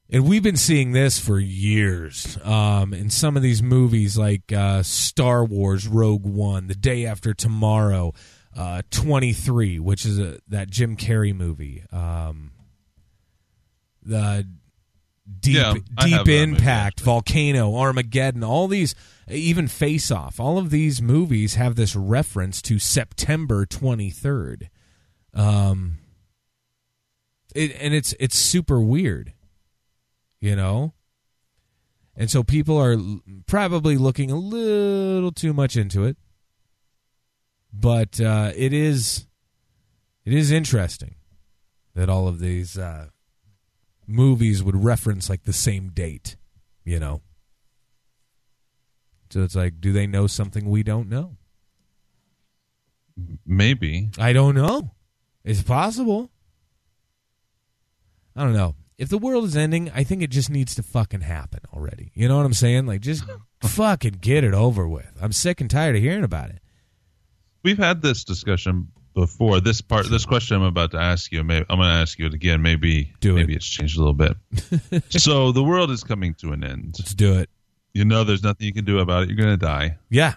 and 0.09 0.27
we've 0.27 0.43
been 0.43 0.55
seeing 0.55 0.91
this 0.91 1.19
for 1.19 1.39
years 1.39 2.37
um, 2.43 2.93
in 2.93 3.09
some 3.09 3.37
of 3.37 3.43
these 3.43 3.61
movies, 3.61 4.17
like 4.17 4.51
uh, 4.51 4.81
Star 4.83 5.45
Wars 5.45 5.87
Rogue 5.87 6.25
One, 6.25 6.67
The 6.67 6.75
Day 6.75 7.05
After 7.05 7.33
Tomorrow, 7.33 8.13
uh, 8.57 8.81
23, 8.89 9.79
which 9.79 10.05
is 10.05 10.19
a, 10.19 10.39
that 10.47 10.69
Jim 10.69 10.97
Carrey 10.97 11.35
movie. 11.35 11.83
Um, 11.91 12.51
the 14.03 14.47
Deep, 15.39 15.55
Yeah, 15.55 15.73
Deep 15.73 15.85
that 15.97 16.17
movie, 16.25 16.41
Impact. 16.41 16.99
Volcano, 17.01 17.75
Armageddon, 17.75 18.43
all 18.43 18.67
these, 18.67 18.95
even 19.29 19.67
Face 19.67 20.09
Off, 20.09 20.39
all 20.39 20.57
of 20.57 20.71
these 20.71 21.03
movies 21.03 21.53
have 21.53 21.75
this 21.75 21.95
reference 21.95 22.63
to 22.63 22.79
September 22.79 23.67
23rd. 23.67 24.69
Um, 25.35 25.99
it, 27.53 27.75
and 27.79 27.93
it's 27.93 28.15
it's 28.19 28.37
super 28.37 28.79
weird, 28.81 29.33
you 30.39 30.55
know. 30.55 30.93
And 32.15 32.29
so 32.29 32.43
people 32.43 32.77
are 32.77 32.97
probably 33.47 33.97
looking 33.97 34.29
a 34.29 34.35
little 34.35 35.31
too 35.31 35.53
much 35.53 35.77
into 35.77 36.03
it, 36.03 36.17
but 37.71 38.19
uh, 38.19 38.51
it 38.55 38.73
is 38.73 39.25
it 40.25 40.33
is 40.33 40.51
interesting 40.51 41.15
that 41.95 42.09
all 42.09 42.27
of 42.27 42.39
these 42.39 42.77
uh, 42.77 43.07
movies 44.05 44.63
would 44.63 44.83
reference 44.83 45.29
like 45.29 45.43
the 45.43 45.53
same 45.53 45.89
date, 45.89 46.35
you 46.83 46.99
know. 46.99 47.21
So 49.29 49.43
it's 49.43 49.55
like, 49.55 49.79
do 49.79 49.93
they 49.93 50.07
know 50.07 50.27
something 50.27 50.69
we 50.69 50.83
don't 50.83 51.07
know? 51.07 51.37
Maybe. 53.45 54.09
I 54.17 54.33
don't 54.33 54.55
know. 54.55 54.91
It's 55.43 55.61
possible. 55.61 56.31
I 58.35 58.43
don't 58.43 58.53
know. 58.53 58.75
If 58.99 59.07
the 59.09 59.17
world 59.17 59.45
is 59.45 59.55
ending, 59.55 59.89
I 59.95 60.03
think 60.03 60.21
it 60.21 60.29
just 60.29 60.49
needs 60.49 60.75
to 60.75 60.83
fucking 60.83 61.21
happen 61.21 61.61
already. 61.73 62.11
You 62.13 62.27
know 62.27 62.35
what 62.37 62.45
I'm 62.45 62.53
saying? 62.53 62.85
Like, 62.85 62.99
just 62.99 63.23
fucking 63.63 64.17
get 64.19 64.43
it 64.43 64.53
over 64.53 64.87
with. 64.87 65.09
I'm 65.21 65.31
sick 65.31 65.61
and 65.61 65.69
tired 65.71 65.95
of 65.95 66.01
hearing 66.01 66.25
about 66.25 66.49
it. 66.49 66.59
We've 67.63 67.77
had 67.77 68.01
this 68.01 68.25
discussion 68.25 68.89
before. 69.13 69.61
This 69.61 69.79
part, 69.79 70.09
this 70.09 70.25
question 70.25 70.57
I'm 70.57 70.63
about 70.63 70.91
to 70.91 70.97
ask 70.99 71.31
you, 71.31 71.43
maybe, 71.45 71.65
I'm 71.69 71.77
going 71.77 71.89
to 71.89 71.95
ask 71.95 72.19
you 72.19 72.25
it 72.25 72.33
again. 72.33 72.61
Maybe, 72.61 73.13
Do 73.21 73.37
it. 73.37 73.39
maybe 73.39 73.55
it's 73.55 73.65
changed 73.67 73.97
a 73.97 73.99
little 73.99 74.13
bit. 74.13 74.35
so 75.09 75.53
the 75.53 75.63
world 75.63 75.91
is 75.91 76.03
coming 76.03 76.33
to 76.35 76.51
an 76.51 76.63
end. 76.65 76.95
Let's 76.99 77.13
do 77.13 77.39
it. 77.39 77.49
You 77.93 78.03
know, 78.05 78.25
there's 78.25 78.43
nothing 78.43 78.67
you 78.67 78.73
can 78.73 78.85
do 78.85 78.99
about 78.99 79.23
it. 79.23 79.29
You're 79.29 79.37
going 79.37 79.57
to 79.57 79.65
die. 79.65 79.97
Yeah. 80.09 80.35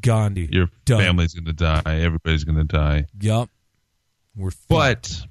Gandhi. 0.00 0.48
Your 0.52 0.68
Done. 0.84 1.00
family's 1.00 1.34
going 1.34 1.46
to 1.46 1.52
die. 1.52 1.82
Everybody's 1.86 2.44
going 2.44 2.58
to 2.58 2.64
die. 2.64 3.06
Yup. 3.20 3.48
We're 4.36 4.50
fucked. 4.50 4.68
But 4.68 5.26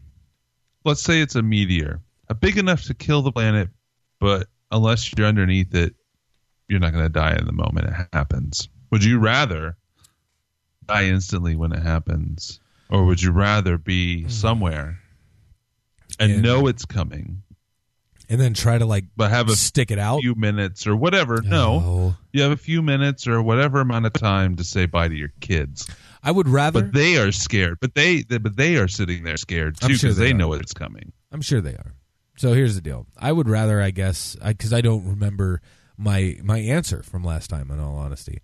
let's 0.84 1.02
say 1.02 1.22
it's 1.22 1.36
a 1.36 1.42
meteor, 1.42 2.02
big 2.36 2.58
enough 2.58 2.84
to 2.86 2.94
kill 2.94 3.22
the 3.22 3.32
planet, 3.32 3.70
but 4.20 4.48
unless 4.72 5.12
you're 5.18 5.28
underneath 5.28 5.74
it, 5.76 5.96
you're 6.68 6.80
not 6.80 6.94
going 6.94 7.06
to 7.06 7.10
die 7.10 7.36
in 7.36 7.46
the 7.46 7.52
moment 7.52 7.88
it 7.88 8.08
happens. 8.14 8.70
Would 8.92 9.04
you 9.04 9.20
rather 9.20 9.78
die 10.88 11.06
instantly 11.06 11.56
when 11.56 11.72
it 11.72 11.82
happens, 11.82 12.60
or 12.90 13.06
would 13.06 13.22
you 13.22 13.32
rather 13.32 13.78
be 13.78 14.22
mm-hmm. 14.22 14.30
somewhere 14.30 15.00
and 16.20 16.32
And- 16.34 16.42
know 16.44 16.68
it's 16.68 16.86
coming, 16.86 17.44
and 18.32 18.40
then 18.40 18.54
try 18.54 18.78
to 18.78 18.86
like 18.86 19.06
but 19.18 19.32
have 19.32 19.50
a 19.50 19.56
stick 19.56 19.90
it 19.90 19.98
out. 19.98 20.22
few 20.22 20.36
minutes 20.36 20.86
or 20.86 20.96
whatever? 20.96 21.42
No, 21.44 21.82
Oh. 21.84 22.18
you 22.32 22.44
have 22.44 22.52
a 22.52 22.58
few 22.58 22.82
minutes 22.84 23.28
or 23.28 23.42
whatever 23.42 23.82
amount 23.82 24.06
of 24.06 24.14
time 24.14 24.56
to 24.58 24.64
say 24.64 24.86
bye 24.86 25.08
to 25.08 25.16
your 25.16 25.32
kids, 25.40 25.88
I 26.24 26.30
would 26.32 26.48
rather. 26.48 26.82
but 26.84 26.94
they 26.94 27.18
are 27.18 27.32
scared. 27.32 27.80
But 27.80 27.96
they, 27.96 28.22
but 28.24 28.56
they 28.56 28.78
are 28.78 28.88
sitting 28.88 29.24
there 29.24 29.38
scared 29.38 29.78
too 29.80 29.88
because 29.88 30.00
sure 30.02 30.14
they 30.14 30.28
they 30.28 30.34
know 30.34 30.54
it's 30.54 30.74
coming. 30.74 31.12
I'm 31.32 31.42
sure 31.42 31.62
they 31.62 31.74
are. 31.74 31.94
So 32.40 32.54
here's 32.54 32.76
the 32.76 32.80
deal. 32.82 33.06
I 33.18 33.34
would 33.34 33.50
rather, 33.50 33.82
I 33.82 33.92
guess, 33.92 34.38
because 34.42 34.72
I, 34.72 34.80
don't 34.80 35.06
remember 35.06 35.62
my 35.98 36.38
my 36.42 36.60
answer 36.60 37.04
from 37.04 37.22
last 37.22 37.50
time. 37.50 37.70
In 37.70 37.82
all 37.82 37.98
honesty, 37.98 38.40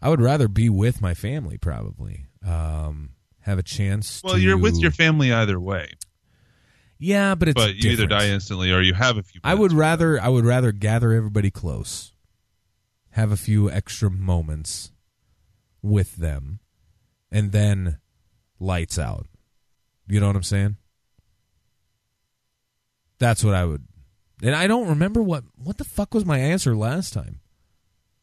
I 0.00 0.08
would 0.08 0.22
rather 0.22 0.48
be 0.48 0.70
with 0.70 1.02
my 1.02 1.12
family. 1.12 1.58
Probably 1.58 2.28
um, 2.46 3.10
have 3.40 3.58
a 3.58 3.62
chance. 3.62 4.22
Well, 4.24 4.36
to- 4.36 4.40
you're 4.40 4.56
with 4.56 4.78
your 4.78 4.90
family 4.90 5.34
either 5.34 5.60
way, 5.60 5.92
yeah, 6.98 7.34
but 7.34 7.48
it's 7.48 7.62
but 7.62 7.74
you 7.74 7.90
either 7.90 8.06
die 8.06 8.28
instantly 8.28 8.72
or 8.72 8.80
you 8.80 8.94
have 8.94 9.18
a 9.18 9.22
few. 9.22 9.42
I 9.44 9.52
would 9.52 9.74
rather 9.74 10.18
I 10.18 10.30
would 10.30 10.46
rather 10.46 10.72
gather 10.72 11.12
everybody 11.12 11.50
close, 11.50 12.12
have 13.10 13.32
a 13.32 13.36
few 13.36 13.70
extra 13.70 14.08
moments 14.08 14.92
with 15.82 16.16
them, 16.16 16.60
and 17.30 17.52
then 17.52 17.98
lights 18.58 18.98
out. 18.98 19.26
You 20.08 20.20
know 20.20 20.28
what 20.28 20.36
I'm 20.36 20.42
saying? 20.42 20.76
That's 23.18 23.42
what 23.42 23.54
I 23.54 23.64
would. 23.64 23.84
And 24.42 24.54
I 24.54 24.66
don't 24.66 24.88
remember 24.88 25.22
what 25.22 25.44
what 25.56 25.78
the 25.78 25.84
fuck 25.84 26.12
was 26.12 26.24
my 26.24 26.38
answer 26.38 26.76
last 26.76 27.12
time. 27.12 27.40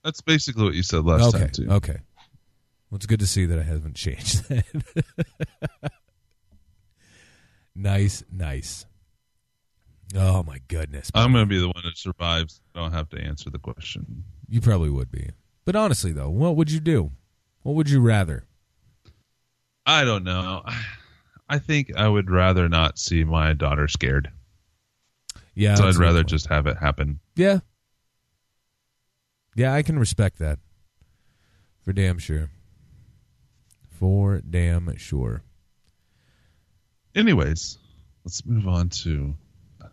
That's 0.04 0.22
basically 0.22 0.64
what 0.64 0.74
you 0.74 0.84
said 0.84 1.06
last 1.06 1.34
okay, 1.34 1.40
time 1.40 1.50
too. 1.50 1.68
okay. 1.70 1.98
Well, 2.90 2.98
it's 2.98 3.06
good 3.06 3.22
to 3.22 3.28
see 3.28 3.46
that 3.46 3.58
I 3.58 3.64
haven't 3.64 3.96
changed 3.96 4.44
that. 4.50 5.92
nice, 7.76 8.24
nice. 8.32 8.86
Oh 10.16 10.44
my 10.44 10.60
goodness! 10.68 11.10
I'm 11.16 11.32
going 11.32 11.46
to 11.46 11.50
be 11.50 11.58
the 11.58 11.68
one 11.68 11.82
that 11.84 11.98
survives. 11.98 12.62
I 12.76 12.82
don't 12.82 12.92
have 12.92 13.10
to 13.10 13.20
answer 13.20 13.50
the 13.50 13.58
question. 13.58 14.24
You 14.48 14.62
probably 14.62 14.92
would 14.92 15.12
be. 15.12 15.30
But 15.66 15.76
honestly, 15.76 16.12
though, 16.12 16.30
what 16.30 16.56
would 16.56 16.70
you 16.70 16.80
do? 16.80 17.12
What 17.64 17.74
would 17.74 17.90
you 17.90 18.00
rather? 18.00 18.46
I 19.88 20.04
don't 20.04 20.24
know. 20.24 20.62
I 21.50 21.58
think 21.58 21.96
I 21.96 22.08
would 22.08 22.30
rather 22.30 22.70
not 22.70 23.00
see 23.00 23.24
my 23.24 23.54
daughter 23.54 23.88
scared. 23.88 24.32
Yeah, 25.56 25.76
so 25.76 25.84
I'd 25.84 25.86
that's 25.88 25.98
a 25.98 26.00
good 26.00 26.06
rather 26.06 26.24
just 26.24 26.48
have 26.48 26.68
it 26.68 26.78
happen. 26.78 27.20
Yeah. 27.36 27.60
Yeah, 29.56 29.74
I 29.74 29.84
can 29.84 30.00
respect 30.00 30.40
that. 30.40 30.60
For 31.84 31.94
damn 31.94 32.18
sure. 32.18 32.50
For 33.92 34.40
damn 34.40 34.96
sure. 34.98 35.44
Anyways, 37.16 37.78
let's 38.26 38.46
move 38.46 38.68
on 38.68 38.90
to 38.90 39.36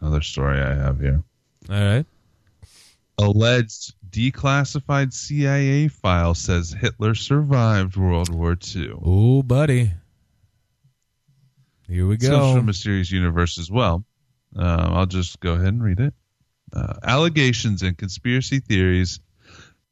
another 0.00 0.22
story 0.22 0.60
I 0.60 0.74
have 0.74 1.00
here. 1.00 1.22
All 1.68 1.74
right. 1.76 2.06
Alleged 3.18 3.92
declassified 4.08 5.12
CIA 5.12 5.88
file 5.88 6.34
says 6.34 6.72
Hitler 6.72 7.14
survived 7.14 7.96
World 7.96 8.32
War 8.32 8.56
II. 8.74 8.92
Oh, 9.04 9.42
buddy. 9.42 9.92
Here 11.86 12.06
we 12.06 12.16
go. 12.16 12.54
from 12.54 12.66
Mysterious 12.66 13.10
Universe 13.10 13.58
as 13.58 13.70
well. 13.70 14.04
Um, 14.56 14.94
I'll 14.94 15.06
just 15.06 15.40
go 15.40 15.52
ahead 15.52 15.68
and 15.68 15.82
read 15.82 16.00
it. 16.00 16.14
Uh, 16.72 16.94
allegations 17.02 17.82
and 17.82 17.96
conspiracy 17.98 18.60
theories 18.60 19.20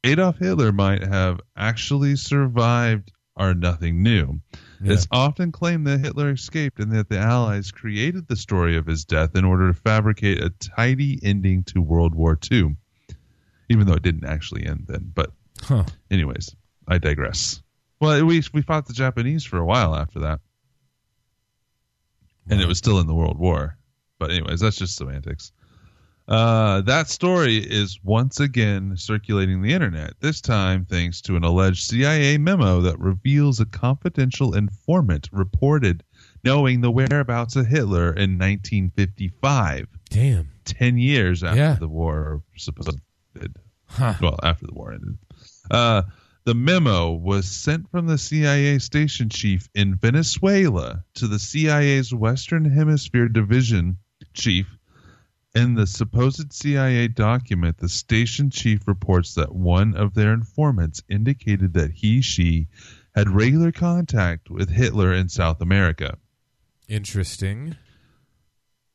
Adolf 0.04 0.38
Hitler 0.38 0.70
might 0.72 1.02
have 1.02 1.40
actually 1.56 2.14
survived 2.16 3.10
are 3.36 3.54
nothing 3.54 4.02
new. 4.02 4.40
Yeah. 4.80 4.92
It's 4.92 5.06
often 5.10 5.50
claimed 5.52 5.86
that 5.86 5.98
Hitler 6.00 6.30
escaped 6.30 6.78
and 6.78 6.92
that 6.92 7.08
the 7.08 7.18
Allies 7.18 7.70
created 7.72 8.26
the 8.28 8.36
story 8.36 8.76
of 8.76 8.86
his 8.86 9.04
death 9.04 9.34
in 9.36 9.44
order 9.44 9.68
to 9.68 9.74
fabricate 9.74 10.42
a 10.42 10.50
tidy 10.50 11.18
ending 11.22 11.64
to 11.64 11.80
World 11.80 12.14
War 12.14 12.38
II, 12.50 12.76
even 13.68 13.86
though 13.86 13.94
it 13.94 14.02
didn't 14.02 14.24
actually 14.24 14.66
end 14.66 14.84
then. 14.88 15.10
But, 15.14 15.32
Huh. 15.62 15.84
anyways, 16.10 16.54
I 16.86 16.98
digress. 16.98 17.62
Well, 18.00 18.24
we 18.24 18.42
we 18.52 18.62
fought 18.62 18.86
the 18.86 18.92
Japanese 18.92 19.44
for 19.44 19.58
a 19.58 19.64
while 19.64 19.94
after 19.96 20.20
that, 20.20 20.40
and 22.48 22.60
it 22.60 22.66
was 22.68 22.78
still 22.78 23.00
in 23.00 23.06
the 23.08 23.14
World 23.14 23.38
War. 23.38 23.77
But 24.18 24.30
anyways, 24.32 24.60
that's 24.60 24.76
just 24.78 24.96
semantics. 24.96 25.52
Uh, 26.26 26.82
that 26.82 27.08
story 27.08 27.56
is 27.56 27.98
once 28.02 28.38
again 28.40 28.94
circulating 28.96 29.62
the 29.62 29.72
internet, 29.72 30.12
this 30.20 30.42
time 30.42 30.84
thanks 30.84 31.22
to 31.22 31.36
an 31.36 31.44
alleged 31.44 31.84
CIA 31.88 32.36
memo 32.36 32.82
that 32.82 32.98
reveals 32.98 33.60
a 33.60 33.64
confidential 33.66 34.54
informant 34.54 35.28
reported 35.32 36.02
knowing 36.44 36.80
the 36.82 36.90
whereabouts 36.90 37.56
of 37.56 37.66
Hitler 37.66 38.08
in 38.12 38.36
1955, 38.38 39.86
Damn. 40.10 40.48
10 40.66 40.98
years 40.98 41.42
after 41.42 41.56
Yeah. 41.58 41.74
the 41.74 41.88
war 41.88 42.42
supposed 42.56 42.98
Huh. 43.86 44.14
well, 44.20 44.38
after 44.42 44.66
the 44.66 44.74
war 44.74 44.92
ended. 44.92 45.16
Uh, 45.70 46.02
the 46.44 46.54
memo 46.54 47.12
was 47.12 47.46
sent 47.50 47.90
from 47.90 48.06
the 48.06 48.18
CIA 48.18 48.78
station 48.80 49.30
chief 49.30 49.68
in 49.74 49.94
Venezuela 49.96 51.04
to 51.14 51.26
the 51.26 51.38
CIA's 51.38 52.12
Western 52.12 52.66
Hemisphere 52.66 53.28
Division 53.28 53.96
chief. 54.38 54.66
In 55.54 55.74
the 55.74 55.86
supposed 55.86 56.52
CIA 56.52 57.08
document, 57.08 57.78
the 57.78 57.88
station 57.88 58.50
chief 58.50 58.86
reports 58.86 59.34
that 59.34 59.54
one 59.54 59.96
of 59.96 60.14
their 60.14 60.32
informants 60.32 61.02
indicated 61.08 61.72
that 61.74 61.90
he, 61.90 62.22
she, 62.22 62.68
had 63.14 63.28
regular 63.28 63.72
contact 63.72 64.50
with 64.50 64.70
Hitler 64.70 65.12
in 65.12 65.28
South 65.28 65.60
America. 65.60 66.16
Interesting. 66.88 67.76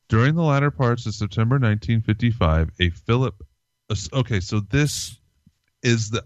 During 0.08 0.36
the 0.36 0.43
latter 0.43 0.71
parts 0.71 1.06
of 1.06 1.13
September 1.13 1.56
1955, 1.56 2.69
a 2.79 2.89
Philip. 2.91 3.36
Okay, 4.13 4.39
so 4.39 4.60
this 4.62 5.17
is 5.82 6.12
the. 6.12 6.23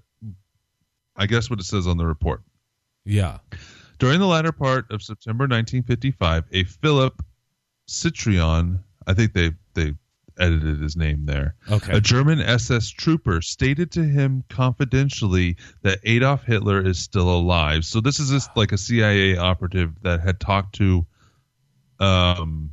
I 1.15 1.25
guess 1.25 1.49
what 1.49 1.59
it 1.59 1.65
says 1.65 1.87
on 1.87 1.97
the 1.97 2.05
report. 2.05 2.43
Yeah. 3.03 3.39
During 3.97 4.19
the 4.19 4.27
latter 4.27 4.51
part 4.51 4.91
of 4.91 5.01
September 5.01 5.43
1955, 5.43 6.43
a 6.51 6.63
Philip 6.65 7.23
Citroen, 7.89 8.83
I 9.07 9.13
think 9.15 9.33
they 9.33 9.53
they 9.73 9.93
edited 10.39 10.79
his 10.79 10.95
name 10.95 11.25
there, 11.25 11.55
Okay. 11.71 11.97
a 11.97 11.99
German 11.99 12.39
SS 12.39 12.89
trooper 12.91 13.41
stated 13.41 13.89
to 13.93 14.03
him 14.03 14.43
confidentially 14.49 15.57
that 15.81 15.97
Adolf 16.03 16.43
Hitler 16.43 16.85
is 16.85 16.99
still 16.99 17.27
alive. 17.33 17.83
So 17.85 18.01
this 18.01 18.19
is 18.19 18.29
just 18.29 18.55
like 18.55 18.71
a 18.71 18.77
CIA 18.77 19.35
operative 19.37 19.99
that 20.03 20.19
had 20.19 20.39
talked 20.39 20.75
to, 20.75 21.07
um, 21.99 22.69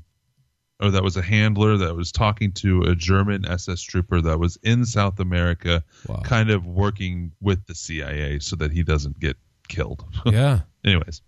or 0.78 0.90
that 0.90 1.02
was 1.02 1.16
a 1.16 1.22
handler 1.22 1.78
that 1.78 1.96
was 1.96 2.12
talking 2.12 2.52
to 2.52 2.82
a 2.82 2.94
German 2.94 3.46
SS 3.48 3.80
trooper 3.80 4.20
that 4.20 4.38
was 4.38 4.58
in 4.62 4.84
South 4.84 5.18
America, 5.18 5.82
Wow. 6.06 6.20
kind 6.22 6.50
of 6.50 6.66
working 6.66 7.32
with 7.40 7.64
the 7.66 7.74
CIA 7.74 8.40
so 8.40 8.56
that 8.56 8.72
he 8.72 8.82
doesn't 8.82 9.18
get 9.20 9.38
killed. 9.68 10.04
yeah. 10.26 10.60
Anyways, 10.84 11.22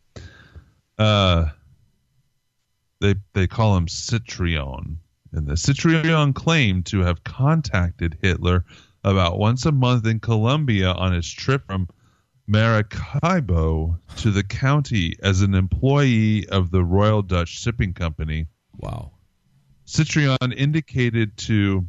uh, 0.99 1.47
they 3.01 3.15
they 3.35 3.47
call 3.47 3.77
him 3.77 3.87
Citroen, 3.87 4.97
and 5.33 5.47
the 5.47 5.55
Citroen 5.55 6.35
claimed 6.35 6.87
to 6.87 7.01
have 7.01 7.25
contacted 7.25 8.19
Hitler 8.23 8.65
about 9.05 9.39
once 9.39 9.67
a 9.67 9.73
month 9.73 10.07
in 10.07 10.21
Colombia 10.21 10.93
on 10.93 11.13
his 11.13 11.31
trip 11.31 11.67
from 11.67 11.89
Maracaibo 12.49 13.99
to 14.17 14.31
the 14.31 14.45
county 14.45 15.17
as 15.23 15.43
an 15.43 15.55
employee 15.55 16.49
of 16.49 16.71
the 16.71 16.85
Royal 16.85 17.23
Dutch 17.23 17.49
Shipping 17.49 17.93
Company. 17.93 18.47
Wow. 18.77 19.13
Citroen 19.87 20.55
indicated 20.57 21.37
to 21.39 21.87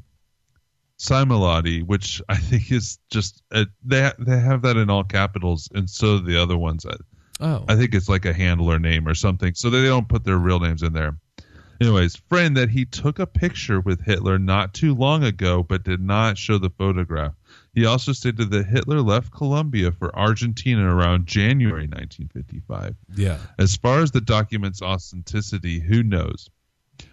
Similati, 1.00 1.84
which 1.84 2.22
I 2.30 2.38
think 2.38 2.72
is 2.72 3.00
just 3.10 3.44
uh, 3.52 3.66
they 3.84 4.04
ha- 4.04 4.16
they 4.20 4.40
have 4.40 4.64
that 4.64 4.78
in 4.78 4.90
all 4.90 5.04
capitals, 5.04 5.70
and 5.74 5.90
so 5.90 6.20
the 6.20 6.42
other 6.42 6.58
ones. 6.58 6.86
Oh. 7.40 7.66
I 7.68 7.76
think 7.76 7.94
it's 7.94 8.10
like 8.10 8.26
a 8.26 8.34
handler 8.34 8.80
name 8.80 9.08
or 9.08 9.16
something, 9.16 9.54
so 9.54 9.70
they 9.70 9.84
don't 9.84 10.10
put 10.10 10.24
their 10.24 10.38
real 10.38 10.60
names 10.60 10.84
in 10.84 10.94
there. 10.94 11.18
Anyways, 11.80 12.16
friend 12.16 12.58
that 12.58 12.70
he 12.70 12.86
took 12.86 13.20
a 13.20 13.28
picture 13.28 13.80
with 13.80 14.04
Hitler 14.04 14.40
not 14.40 14.74
too 14.74 14.96
long 14.96 15.24
ago, 15.24 15.62
but 15.62 15.84
did 15.84 16.02
not 16.02 16.38
show 16.38 16.58
the 16.58 16.72
photograph. 16.72 17.34
He 17.74 17.86
also 17.86 18.14
stated 18.14 18.50
that 18.50 18.66
Hitler 18.66 19.02
left 19.02 19.32
Colombia 19.32 19.92
for 19.92 20.16
Argentina 20.18 20.84
around 20.84 21.28
January 21.28 21.88
1955. 21.88 22.96
yeah. 23.16 23.38
As 23.60 23.76
far 23.78 24.00
as 24.00 24.10
the 24.10 24.22
document's 24.22 24.82
authenticity, 24.82 25.80
who 25.80 26.02
knows? 26.02 26.50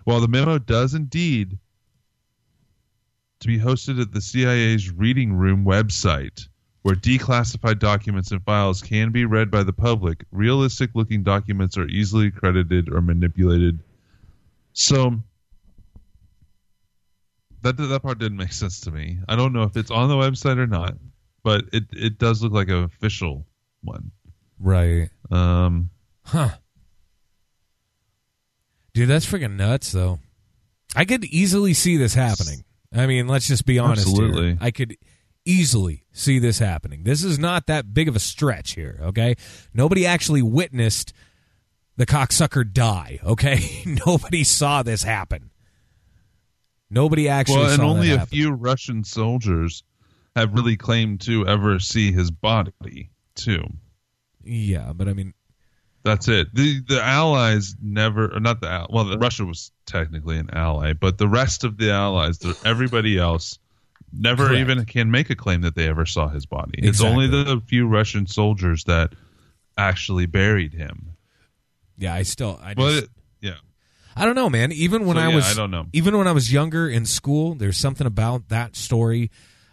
While 0.04 0.20
the 0.20 0.28
memo 0.28 0.58
does 0.58 0.94
indeed 0.94 1.58
to 3.40 3.46
be 3.46 3.58
hosted 3.58 4.00
at 4.00 4.12
the 4.12 4.22
CIA's 4.22 4.90
Reading 4.90 5.34
Room 5.34 5.66
website, 5.66 6.48
where 6.84 6.94
declassified 6.94 7.78
documents 7.78 8.30
and 8.30 8.42
files 8.44 8.82
can 8.82 9.10
be 9.10 9.24
read 9.24 9.50
by 9.50 9.62
the 9.62 9.72
public, 9.72 10.22
realistic 10.30 10.90
looking 10.94 11.22
documents 11.22 11.78
are 11.78 11.88
easily 11.88 12.30
credited 12.30 12.92
or 12.92 13.00
manipulated. 13.00 13.78
So 14.74 15.14
that 17.62 17.78
that 17.78 18.02
part 18.02 18.18
didn't 18.18 18.36
make 18.36 18.52
sense 18.62 18.80
to 18.82 18.90
me. 18.90 19.18
I 19.26 19.34
don't 19.34 19.54
know 19.54 19.62
if 19.62 19.78
it's 19.78 19.90
on 19.90 20.10
the 20.10 20.14
website 20.14 20.58
or 20.58 20.66
not, 20.66 20.94
but 21.42 21.64
it 21.72 21.84
it 21.92 22.18
does 22.18 22.42
look 22.42 22.52
like 22.52 22.68
an 22.68 22.84
official 22.84 23.46
one. 23.82 24.10
Right. 24.60 25.08
Um, 25.30 25.88
Huh. 26.26 26.50
Dude, 28.94 29.08
that's 29.08 29.26
freaking 29.26 29.56
nuts, 29.56 29.92
though. 29.92 30.20
I 30.96 31.04
could 31.04 31.24
easily 31.24 31.74
see 31.74 31.96
this 31.96 32.14
happening. 32.14 32.64
I 32.92 33.06
mean, 33.06 33.26
let's 33.26 33.48
just 33.48 33.66
be 33.66 33.78
honest. 33.78 34.06
here. 34.06 34.24
Absolutely. 34.24 34.58
I 34.60 34.70
could 34.70 34.96
easily 35.44 36.04
see 36.12 36.38
this 36.38 36.58
happening. 36.58 37.04
This 37.04 37.24
is 37.24 37.38
not 37.38 37.66
that 37.66 37.92
big 37.92 38.08
of 38.08 38.16
a 38.16 38.20
stretch 38.20 38.72
here, 38.72 38.98
okay? 39.02 39.36
Nobody 39.72 40.06
actually 40.06 40.42
witnessed 40.42 41.12
the 41.96 42.06
cocksucker 42.06 42.70
die, 42.70 43.20
okay? 43.24 43.82
Nobody 44.06 44.44
saw 44.44 44.82
this 44.82 45.02
happen. 45.02 45.50
Nobody 46.90 47.28
actually 47.28 47.58
well, 47.58 47.70
and 47.72 47.82
only 47.82 48.12
a 48.12 48.26
few 48.26 48.52
Russian 48.52 49.04
soldiers 49.04 49.82
have 50.36 50.54
really 50.54 50.76
claimed 50.76 51.20
to 51.22 51.46
ever 51.46 51.78
see 51.78 52.12
his 52.12 52.30
body, 52.30 53.10
too. 53.34 53.64
Yeah, 54.44 54.92
but 54.94 55.08
I 55.08 55.12
mean, 55.12 55.34
That's 56.04 56.28
it. 56.28 56.54
The 56.54 56.80
the 56.86 57.02
Allies 57.02 57.74
never, 57.82 58.34
or 58.36 58.40
not 58.40 58.60
the 58.60 58.86
well, 58.90 59.04
the, 59.04 59.18
Russia 59.18 59.44
was 59.44 59.72
technically 59.86 60.36
an 60.38 60.50
ally, 60.52 60.92
but 60.92 61.16
the 61.18 61.28
rest 61.28 61.64
of 61.64 61.78
the 61.78 61.90
Allies, 61.90 62.38
the, 62.38 62.56
everybody 62.64 63.18
else, 63.18 63.58
never 64.16 64.48
Correct. 64.48 64.60
even 64.60 64.84
can 64.84 65.10
make 65.10 65.30
a 65.30 65.34
claim 65.36 65.62
that 65.62 65.74
they 65.74 65.88
ever 65.88 66.06
saw 66.06 66.28
his 66.28 66.46
body. 66.46 66.78
It's 66.78 67.00
only 67.02 67.26
the 67.26 67.60
few 67.66 67.86
Russian 67.88 68.26
soldiers 68.26 68.84
that 68.84 69.12
actually 69.76 70.26
buried 70.26 70.72
him. 70.74 71.16
yeah, 71.96 72.14
I 72.14 72.22
still, 72.22 72.58
I 72.62 72.74
just, 72.74 73.00
But 73.02 73.08
yeah, 73.40 73.56
I 74.16 74.24
don't 74.24 74.34
know, 74.36 74.48
man. 74.48 74.70
Even 74.72 75.06
when 75.06 75.16
So, 75.16 75.22
I 75.22 75.28
yeah, 75.28 75.34
was, 75.34 75.44
I 75.44 75.54
don't 75.54 75.70
know. 75.70 75.86
Even 75.92 76.16
when 76.16 76.28
I 76.28 76.32
was 76.32 76.52
younger 76.52 76.88
in 76.88 77.04
school, 77.06 77.54
there's 77.54 77.76
something 77.76 78.06
about 78.06 78.48
that 78.50 78.76
story 78.76 79.30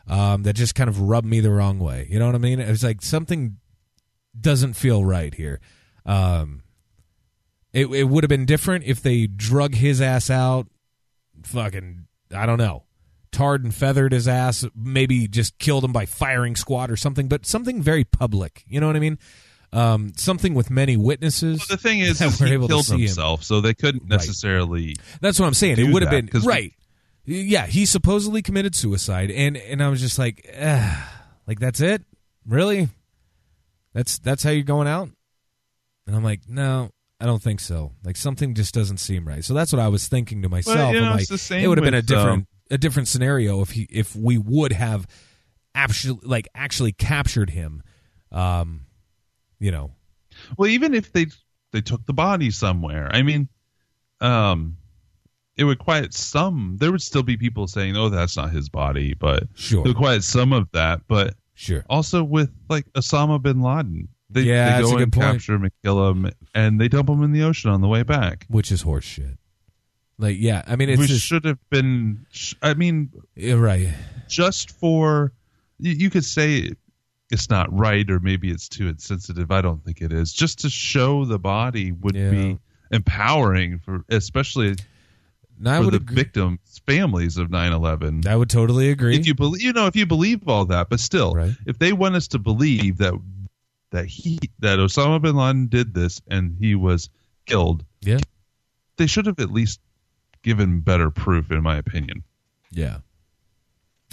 um, 0.07 0.43
that 0.43 0.53
just 0.53 0.73
kind 0.75 0.89
of 0.89 0.99
rubbed 0.99 1.27
me 1.27 1.39
the 1.39 1.51
wrong 1.51 1.77
way. 1.79 2.07
You 2.09 2.17
know 2.19 2.25
what 2.25 2.35
I 2.35 2.39
mean? 2.39 2.59
It 2.59 2.67
was 2.69 2.83
like 2.83 3.01
something 3.01 3.57
doesn't 4.39 4.73
feel 4.73 5.05
right 5.05 5.33
here. 5.33 5.59
Um, 6.05 6.63
it 7.73 7.85
it 7.87 8.05
would 8.05 8.23
have 8.23 8.29
been 8.29 8.45
different 8.45 8.83
if 8.85 9.01
they 9.01 9.27
drug 9.27 9.75
his 9.75 10.01
ass 10.01 10.29
out, 10.29 10.67
fucking, 11.43 12.07
I 12.35 12.45
don't 12.45 12.57
know, 12.57 12.83
tarred 13.31 13.63
and 13.63 13.73
feathered 13.73 14.11
his 14.11 14.27
ass, 14.27 14.65
maybe 14.75 15.27
just 15.27 15.57
killed 15.59 15.83
him 15.83 15.91
by 15.93 16.05
firing 16.05 16.55
squad 16.55 16.91
or 16.91 16.95
something, 16.97 17.27
but 17.27 17.45
something 17.45 17.81
very 17.81 18.03
public. 18.03 18.63
You 18.67 18.79
know 18.79 18.87
what 18.87 18.95
I 18.95 18.99
mean? 18.99 19.17
um, 19.73 20.11
something 20.17 20.53
with 20.53 20.69
many 20.69 20.97
witnesses. 20.97 21.59
Well, 21.59 21.77
the 21.77 21.81
thing 21.81 21.99
is, 21.99 22.19
is 22.21 22.37
he 22.39 22.45
killed 22.57 22.85
see 22.85 22.95
him. 22.95 22.99
himself, 22.99 23.41
so 23.43 23.61
they 23.61 23.73
couldn't 23.73 24.01
Right. 24.03 24.09
necessarily. 24.19 24.97
That's 25.21 25.39
what 25.39 25.45
I'm 25.47 25.53
saying. 25.53 25.79
It 25.79 25.93
would 25.93 26.01
have 26.01 26.11
been 26.11 26.27
'cause 26.27 26.43
we- 26.45 26.51
right. 26.51 26.73
Yeah, 27.23 27.67
he 27.67 27.85
supposedly 27.85 28.41
committed 28.41 28.75
suicide, 28.75 29.31
and 29.31 29.55
and 29.55 29.81
I 29.81 29.87
was 29.87 30.01
just 30.01 30.19
like, 30.19 30.45
eh, 30.51 30.93
like 31.47 31.59
that's 31.61 31.79
it, 31.79 32.03
really? 32.45 32.89
That's 33.93 34.19
that's 34.19 34.43
how 34.43 34.49
you're 34.49 34.63
going 34.63 34.87
out? 34.89 35.09
And 36.07 36.15
I'm 36.17 36.23
like, 36.23 36.41
no, 36.49 36.89
I 37.19 37.25
don't 37.25 37.41
think 37.41 37.59
so. 37.59 37.93
Like 38.03 38.17
something 38.17 38.55
just 38.55 38.73
doesn't 38.73 38.97
seem 38.97 39.25
right. 39.27 39.45
So 39.45 39.53
that's 39.53 39.71
what 39.71 39.79
I 39.79 39.87
was 39.87 40.07
thinking 40.07 40.41
to 40.41 40.49
myself. 40.49 40.93
you 40.93 40.99
know, 41.01 41.11
like, 41.11 41.21
it's 41.21 41.29
the 41.29 41.37
same 41.37 41.63
it 41.63 41.67
would 41.67 41.77
have 41.77 41.85
been 41.85 41.93
a 41.93 42.01
different 42.01 42.39
um, 42.39 42.47
a 42.71 42.77
different 42.77 43.07
scenario 43.07 43.61
if 43.61 43.71
he 43.71 43.83
if 43.91 44.15
we 44.15 44.37
would 44.37 44.71
have 44.71 45.05
actually 45.75 46.19
like 46.23 46.47
actually 46.55 46.91
captured 46.93 47.51
him. 47.51 47.83
Um, 48.31 48.85
you 49.59 49.71
know, 49.71 49.91
Well, 50.57 50.69
even 50.69 50.93
if 50.93 51.11
they 51.13 51.27
they 51.71 51.81
took 51.81 52.05
the 52.05 52.13
body 52.13 52.49
somewhere, 52.51 53.09
I 53.13 53.21
mean, 53.21 53.47
um, 54.19 54.77
it 55.57 55.63
would 55.65 55.79
quiet 55.79 56.13
some. 56.13 56.77
There 56.79 56.91
would 56.91 57.01
still 57.01 57.23
be 57.23 57.37
people 57.37 57.67
saying, 57.67 57.95
"Oh, 57.97 58.09
that's 58.09 58.37
not 58.37 58.51
his 58.51 58.69
body," 58.69 59.13
but 59.13 59.43
Sure. 59.55 59.81
it 59.81 59.87
would 59.89 59.97
quiet 59.97 60.23
some 60.23 60.53
of 60.53 60.69
that. 60.71 61.01
But 61.07 61.35
sure. 61.53 61.85
also 61.89 62.23
with 62.23 62.49
like 62.69 62.85
Osama 62.93 63.41
bin 63.41 63.61
Laden, 63.61 64.07
they, 64.29 64.41
Yeah, 64.43 64.77
they 64.81 64.83
go 64.83 64.97
and 64.97 65.11
point. 65.13 65.25
capture 65.33 65.55
him 65.55 65.63
and 65.63 65.71
kill 65.83 66.09
him, 66.09 66.31
and 66.55 66.79
they 66.79 66.87
dump 66.87 67.09
him 67.09 67.21
in 67.23 67.31
the 67.33 67.43
ocean 67.43 67.69
on 67.69 67.81
the 67.81 67.87
way 67.87 68.03
back. 68.03 68.45
Which 68.47 68.71
is 68.71 68.81
horse 68.83 69.03
shit. 69.05 69.37
Like, 70.21 70.37
yeah, 70.39 70.61
I 70.67 70.75
mean, 70.75 70.89
it's 70.89 70.99
we 70.99 71.07
just, 71.07 71.25
should 71.25 71.45
have 71.45 71.57
been. 71.71 72.25
I 72.61 72.75
mean, 72.75 73.11
yeah, 73.35 73.55
right. 73.55 73.89
just 74.29 74.69
for 74.69 75.33
you, 75.79 76.11
could 76.11 76.23
say 76.25 76.71
it's 77.31 77.49
not 77.49 77.75
right, 77.75 78.07
or 78.09 78.19
maybe 78.19 78.51
it's 78.51 78.69
too 78.69 78.87
insensitive. 78.87 79.49
I 79.49 79.61
don't 79.61 79.83
think 79.83 79.99
it 79.99 80.13
is. 80.13 80.31
Just 80.31 80.59
to 80.59 80.69
show 80.69 81.25
the 81.25 81.39
body 81.39 81.91
would 81.91 82.15
Yeah. 82.15 82.29
be 82.29 82.59
empowering 82.91 83.79
for, 83.79 84.05
especially 84.09 84.75
No, 85.59 85.71
I 85.71 85.77
for 85.79 85.85
would 85.85 85.93
the 85.93 85.97
agree. 85.97 86.15
victims' 86.15 86.81
families 86.85 87.37
of 87.37 87.49
9/11. 87.49 88.27
I 88.27 88.35
would 88.35 88.49
totally 88.49 88.91
agree. 88.91 89.15
If 89.15 89.25
you 89.25 89.33
believe, 89.33 89.63
you 89.63 89.73
know, 89.73 89.87
if 89.87 89.95
you 89.95 90.05
believe 90.05 90.47
all 90.47 90.65
that, 90.65 90.89
but 90.89 90.99
still, 90.99 91.33
Right. 91.33 91.55
if 91.65 91.79
they 91.79 91.93
want 91.93 92.13
us 92.15 92.27
to 92.29 92.37
believe 92.39 92.97
that 92.97 93.13
that 93.89 94.05
he 94.05 94.39
that 94.59 94.77
Osama 94.77 95.19
bin 95.19 95.35
Laden 95.35 95.65
did 95.67 95.93
this 95.95 96.21
and 96.27 96.55
he 96.59 96.75
was 96.75 97.09
killed, 97.47 97.83
yeah, 98.01 98.19
they 98.97 99.07
should 99.07 99.25
have 99.25 99.39
at 99.39 99.51
least 99.51 99.79
given 100.43 100.81
better 100.81 101.09
proof, 101.09 101.51
in 101.51 101.61
my 101.63 101.77
opinion. 101.77 102.23
yeah, 102.71 102.97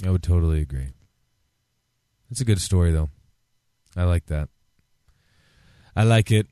I 0.04 0.10
would 0.10 0.22
totally 0.22 0.60
agree. 0.60 0.88
It's 2.30 2.40
a 2.40 2.44
good 2.44 2.60
story, 2.60 2.92
though. 2.92 3.08
I 3.96 4.04
like 4.04 4.26
that. 4.26 4.48
I 5.96 6.04
like 6.04 6.30
it. 6.30 6.46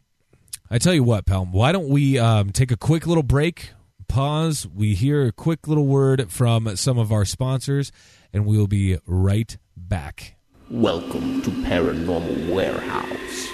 I 0.70 0.78
tell 0.78 0.94
you 0.94 1.04
what, 1.04 1.26
pal. 1.26 1.46
Why 1.46 1.70
don't 1.70 1.88
we 1.88 2.18
um, 2.18 2.50
take 2.50 2.70
a 2.72 2.76
quick 2.76 3.06
little 3.06 3.22
break? 3.22 3.70
Pause. 4.08 4.68
We 4.74 4.94
hear 4.94 5.26
a 5.26 5.32
quick 5.32 5.68
little 5.68 5.86
word 5.86 6.30
from 6.32 6.74
some 6.76 6.98
of 6.98 7.12
our 7.12 7.24
sponsors, 7.24 7.92
and 8.32 8.46
we 8.46 8.56
will 8.56 8.66
be 8.66 8.98
right 9.06 9.56
back. 9.76 10.36
Welcome 10.70 11.42
to 11.42 11.50
Paranormal 11.50 12.52
Warehouse. 12.52 13.46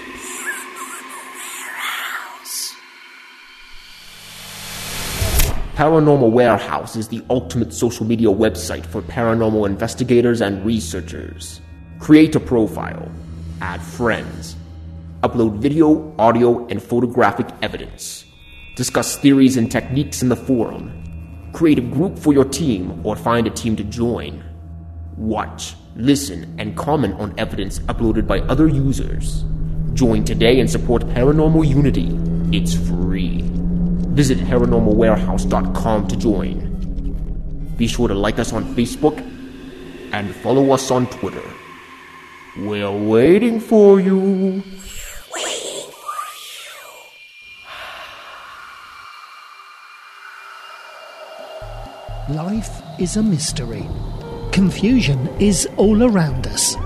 Paranormal 5.75 6.31
Warehouse 6.33 6.97
is 6.97 7.09
the 7.09 7.25
ultimate 7.31 7.73
social 7.73 8.05
media 8.05 8.29
website 8.29 8.85
for 8.85 9.01
paranormal 9.01 9.67
investigators 9.67 10.43
and 10.43 10.63
researchers. 10.67 11.63
Create 11.99 12.37
a 12.37 12.41
profile, 12.41 13.11
add 13.63 13.81
friends, 13.81 14.55
upload 15.23 15.57
video, 15.61 16.15
audio, 16.19 16.67
and 16.67 16.83
photographic 16.83 17.47
evidence, 17.63 18.27
discuss 18.77 19.17
theories 19.17 19.57
and 19.57 19.73
techniques 19.73 20.21
in 20.21 20.29
the 20.29 20.37
forum, 20.37 20.93
create 21.55 21.79
a 21.79 21.83
group 21.97 22.19
for 22.19 22.35
your 22.35 22.45
team 22.45 23.01
or 23.03 23.17
find 23.17 23.47
a 23.47 23.51
team 23.51 23.75
to 23.75 23.85
join. 23.85 24.45
Watch, 25.17 25.75
listen, 25.97 26.55
and 26.59 26.77
comment 26.77 27.19
on 27.19 27.33
evidence 27.39 27.79
uploaded 27.79 28.27
by 28.27 28.41
other 28.41 28.69
users. 28.69 29.47
Join 29.95 30.23
today 30.23 30.61
and 30.61 30.71
support 30.71 31.03
Paranormal 31.05 31.67
Unity. 31.67 32.11
It's 32.55 32.75
free. 32.75 33.42
Visit 34.13 34.39
paranormalwarehouse.com 34.41 36.09
to 36.09 36.17
join. 36.17 37.75
Be 37.77 37.87
sure 37.87 38.09
to 38.09 38.15
like 38.15 38.39
us 38.39 38.53
on 38.53 38.65
Facebook 38.75 39.19
and 40.13 40.35
follow 40.37 40.73
us 40.73 40.91
on 40.91 41.07
Twitter. 41.07 41.43
We're 42.59 42.93
waiting 42.93 43.59
for 43.59 43.99
you. 43.99 44.63
Life 52.29 52.83
is 52.99 53.17
a 53.17 53.23
mystery. 53.23 53.89
Confusion 54.53 55.29
is 55.41 55.67
all 55.77 56.03
around 56.03 56.47
us. 56.47 56.77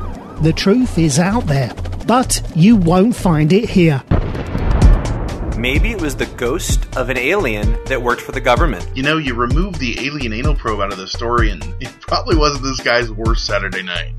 The 0.42 0.52
truth 0.52 0.96
is 0.98 1.18
out 1.18 1.46
there, 1.46 1.72
but 2.06 2.40
you 2.54 2.76
won't 2.76 3.16
find 3.16 3.52
it 3.52 3.68
here. 3.68 4.02
Maybe 5.56 5.90
it 5.90 6.02
was 6.02 6.14
the 6.14 6.26
ghost 6.26 6.86
of 6.98 7.08
an 7.08 7.16
alien 7.16 7.82
that 7.86 8.02
worked 8.02 8.20
for 8.20 8.32
the 8.32 8.42
government. 8.42 8.86
You 8.94 9.02
know, 9.02 9.16
you 9.16 9.32
remove 9.32 9.78
the 9.78 9.98
alien 10.06 10.34
anal 10.34 10.54
probe 10.54 10.80
out 10.80 10.92
of 10.92 10.98
the 10.98 11.06
story, 11.06 11.48
and 11.48 11.64
it 11.80 11.98
probably 11.98 12.36
wasn't 12.36 12.64
this 12.64 12.80
guy's 12.80 13.10
worst 13.10 13.46
Saturday 13.46 13.82
night. 13.82 14.12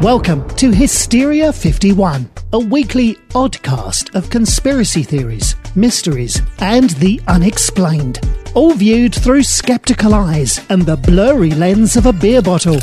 Welcome 0.00 0.48
to 0.50 0.70
Hysteria 0.70 1.52
51, 1.52 2.30
a 2.52 2.58
weekly 2.60 3.16
oddcast 3.30 4.14
of 4.14 4.30
conspiracy 4.30 5.02
theories, 5.02 5.56
mysteries, 5.74 6.40
and 6.60 6.90
the 6.90 7.20
unexplained. 7.26 8.20
All 8.54 8.74
viewed 8.74 9.14
through 9.14 9.44
skeptical 9.44 10.12
eyes 10.12 10.60
and 10.68 10.82
the 10.82 10.96
blurry 10.96 11.52
lens 11.52 11.96
of 11.96 12.04
a 12.04 12.12
beer 12.12 12.42
bottle. 12.42 12.78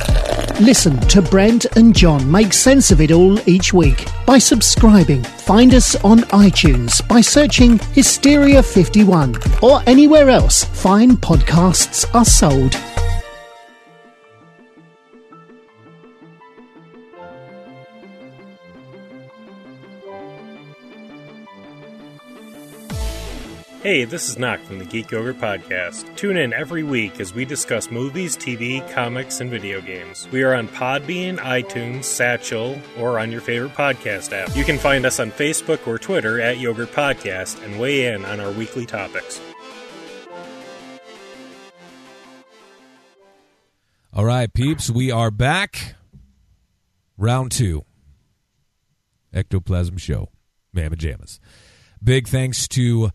Listen 0.60 1.00
to 1.02 1.22
Brent 1.22 1.66
and 1.78 1.96
John 1.96 2.30
make 2.30 2.54
sense 2.54 2.90
of 2.90 3.02
it 3.02 3.12
all 3.12 3.40
each 3.48 3.72
week 3.72 4.08
by 4.26 4.40
subscribing. 4.40 5.22
Find 5.22 5.76
us 5.76 5.96
on 6.04 6.20
iTunes 6.32 7.08
by 7.08 7.22
searching 7.22 7.78
Hysteria 7.94 8.64
51 8.64 9.36
or 9.62 9.82
anywhere 9.86 10.30
else 10.30 10.64
fine 10.64 11.12
podcasts 11.12 12.04
are 12.16 12.26
sold. 12.26 12.76
Hey, 23.82 24.04
this 24.04 24.28
is 24.28 24.38
Knock 24.38 24.60
from 24.60 24.78
the 24.78 24.84
Geek 24.84 25.10
Yogurt 25.10 25.38
Podcast. 25.38 26.14
Tune 26.18 26.36
in 26.36 26.52
every 26.52 26.84
week 26.84 27.22
as 27.22 27.34
we 27.34 27.46
discuss 27.46 27.90
movies, 27.90 28.36
TV, 28.36 28.86
comics, 28.92 29.40
and 29.40 29.50
video 29.50 29.80
games. 29.80 30.28
We 30.34 30.44
are 30.44 30.54
on 30.54 30.68
Podbean, 30.68 31.38
iTunes, 31.38 32.04
Stitcher, 32.04 32.78
or 32.98 33.18
on 33.18 33.32
your 33.32 33.40
favorite 33.40 33.76
podcast 33.76 34.34
app. 34.34 34.54
You 34.54 34.66
can 34.66 34.78
find 34.78 35.06
us 35.06 35.18
on 35.22 35.32
Facebook 35.32 35.88
or 35.88 35.98
Twitter 35.98 36.42
at 36.42 36.58
Yogurt 36.58 36.92
Podcast 36.92 37.64
and 37.64 37.80
weigh 37.80 38.08
in 38.08 38.26
on 38.26 38.42
our 38.42 38.52
weekly 38.52 38.86
topics. 38.86 39.40
All 44.12 44.26
right, 44.26 44.54
peeps, 44.54 44.90
we 44.90 45.10
are 45.10 45.32
back. 45.32 45.96
Round 47.18 47.50
two. 47.50 47.86
Ectoplasm 49.34 49.96
Show. 49.96 50.28
Mamma 50.74 50.98
Jammas. 50.98 51.40
Big 52.04 52.28
thanks 52.28 52.68
to 52.68 53.12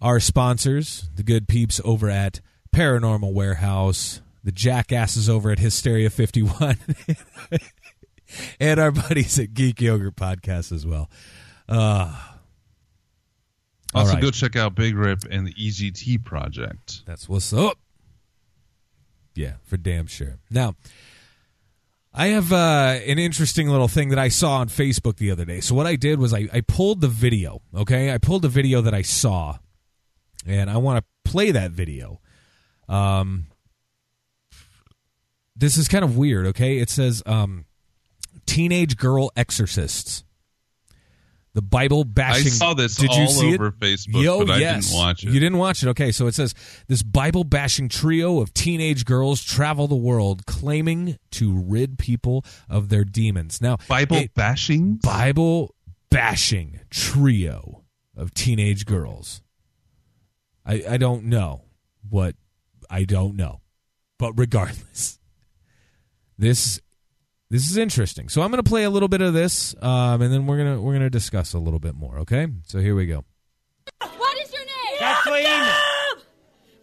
our 0.00 0.20
sponsors, 0.20 1.08
the 1.14 1.22
good 1.22 1.48
peeps 1.48 1.80
over 1.84 2.08
at 2.08 2.40
Paranormal 2.74 3.32
Warehouse, 3.32 4.20
the 4.44 4.52
jackasses 4.52 5.28
over 5.28 5.50
at 5.50 5.58
Hysteria 5.58 6.10
51, 6.10 6.78
and 8.60 8.78
our 8.80 8.90
buddies 8.90 9.38
at 9.38 9.54
Geek 9.54 9.80
Yogurt 9.80 10.16
Podcast 10.16 10.72
as 10.72 10.86
well. 10.86 11.10
Uh, 11.68 12.14
Also, 13.94 14.12
right. 14.14 14.22
go 14.22 14.30
check 14.30 14.54
out 14.56 14.74
Big 14.74 14.94
Rip 14.94 15.24
and 15.30 15.46
the 15.46 15.52
EGT 15.54 16.24
project. 16.24 17.02
That's 17.06 17.28
what's 17.28 17.52
up. 17.52 17.78
Yeah, 19.34 19.54
for 19.64 19.76
damn 19.76 20.06
sure. 20.06 20.36
Now, 20.50 20.74
I 22.12 22.28
have 22.28 22.52
uh, 22.52 22.98
an 23.06 23.18
interesting 23.18 23.68
little 23.68 23.86
thing 23.88 24.08
that 24.10 24.18
I 24.18 24.28
saw 24.28 24.56
on 24.58 24.68
Facebook 24.68 25.16
the 25.16 25.30
other 25.30 25.44
day. 25.44 25.60
So 25.60 25.74
what 25.74 25.86
I 25.86 25.94
did 25.96 26.18
was 26.18 26.34
I, 26.34 26.48
I 26.52 26.60
pulled 26.62 27.00
the 27.00 27.08
video. 27.08 27.62
Okay, 27.74 28.12
I 28.12 28.18
pulled 28.18 28.42
the 28.42 28.48
video 28.48 28.80
that 28.82 28.94
I 28.94 29.02
saw, 29.02 29.58
and 30.46 30.70
I 30.70 30.76
want 30.78 31.04
to 31.04 31.30
play 31.30 31.50
that 31.50 31.70
video. 31.70 32.20
Um, 32.88 33.46
this 35.56 35.76
is 35.76 35.88
kind 35.88 36.04
of 36.04 36.16
weird. 36.16 36.46
Okay, 36.46 36.78
it 36.78 36.90
says 36.90 37.22
um, 37.26 37.64
teenage 38.46 38.96
girl 38.96 39.30
exorcists. 39.36 40.24
The 41.54 41.62
Bible 41.62 42.04
bashing. 42.04 42.46
I 42.46 42.50
saw 42.50 42.74
this 42.74 42.94
Did 42.94 43.12
you 43.14 43.26
see 43.26 43.54
over 43.54 43.68
it? 43.68 43.80
Facebook, 43.80 44.22
Yo, 44.22 44.44
but 44.44 44.56
I 44.56 44.58
yes. 44.58 44.86
didn't 44.86 44.98
watch 44.98 45.24
it. 45.24 45.30
You 45.30 45.40
didn't 45.40 45.58
watch 45.58 45.82
it. 45.82 45.88
Okay, 45.88 46.12
so 46.12 46.28
it 46.28 46.34
says 46.34 46.54
this 46.86 47.02
Bible 47.02 47.42
bashing 47.42 47.88
trio 47.88 48.40
of 48.40 48.54
teenage 48.54 49.04
girls 49.04 49.42
travel 49.42 49.88
the 49.88 49.96
world 49.96 50.46
claiming 50.46 51.18
to 51.32 51.58
rid 51.58 51.98
people 51.98 52.44
of 52.68 52.90
their 52.90 53.02
demons. 53.02 53.60
Now, 53.60 53.78
Bible 53.88 54.26
bashing? 54.36 54.96
Bible 55.02 55.74
bashing 56.10 56.78
trio 56.90 57.82
of 58.16 58.32
teenage 58.34 58.86
girls. 58.86 59.42
I, 60.68 60.84
I 60.90 60.96
don't 60.98 61.24
know 61.24 61.62
what 62.08 62.36
I 62.90 63.04
don't 63.04 63.34
know. 63.36 63.62
But 64.18 64.34
regardless, 64.34 65.18
this 66.36 66.80
this 67.50 67.70
is 67.70 67.78
interesting. 67.78 68.28
So 68.28 68.42
I'm 68.42 68.50
going 68.50 68.62
to 68.62 68.68
play 68.68 68.84
a 68.84 68.90
little 68.90 69.08
bit 69.08 69.22
of 69.22 69.32
this, 69.32 69.74
um, 69.80 70.20
and 70.20 70.32
then 70.32 70.46
we're 70.46 70.58
gonna 70.58 70.80
we're 70.80 70.92
gonna 70.92 71.08
discuss 71.08 71.54
a 71.54 71.58
little 71.58 71.80
bit 71.80 71.94
more. 71.94 72.18
Okay, 72.18 72.46
so 72.66 72.80
here 72.80 72.94
we 72.94 73.06
go. 73.06 73.24
What 74.00 74.38
is 74.42 74.52
your 74.52 74.60
name? 74.60 74.98
Kathleen. 74.98 75.46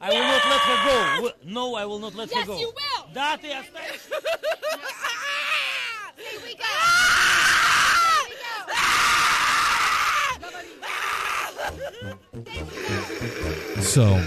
I 0.01 0.09
will 0.09 0.19
not 0.19 0.45
let 0.49 0.61
her 0.61 0.85
go. 1.21 1.31
No, 1.45 1.75
I 1.75 1.85
will 1.85 1.99
not 1.99 2.15
let 2.15 2.31
yes, 2.31 2.39
her 2.41 2.47
go. 2.47 2.53
Yes, 2.53 2.61
you 2.61 2.67
will. 2.67 2.75
Here 6.17 6.39
we 6.43 6.55
go. 6.55 6.63
Here 8.15 8.27
we 8.29 8.35
go. 8.35 8.51
Ah! 8.71 9.19
Ah! 12.47 13.01
So, 13.85 14.19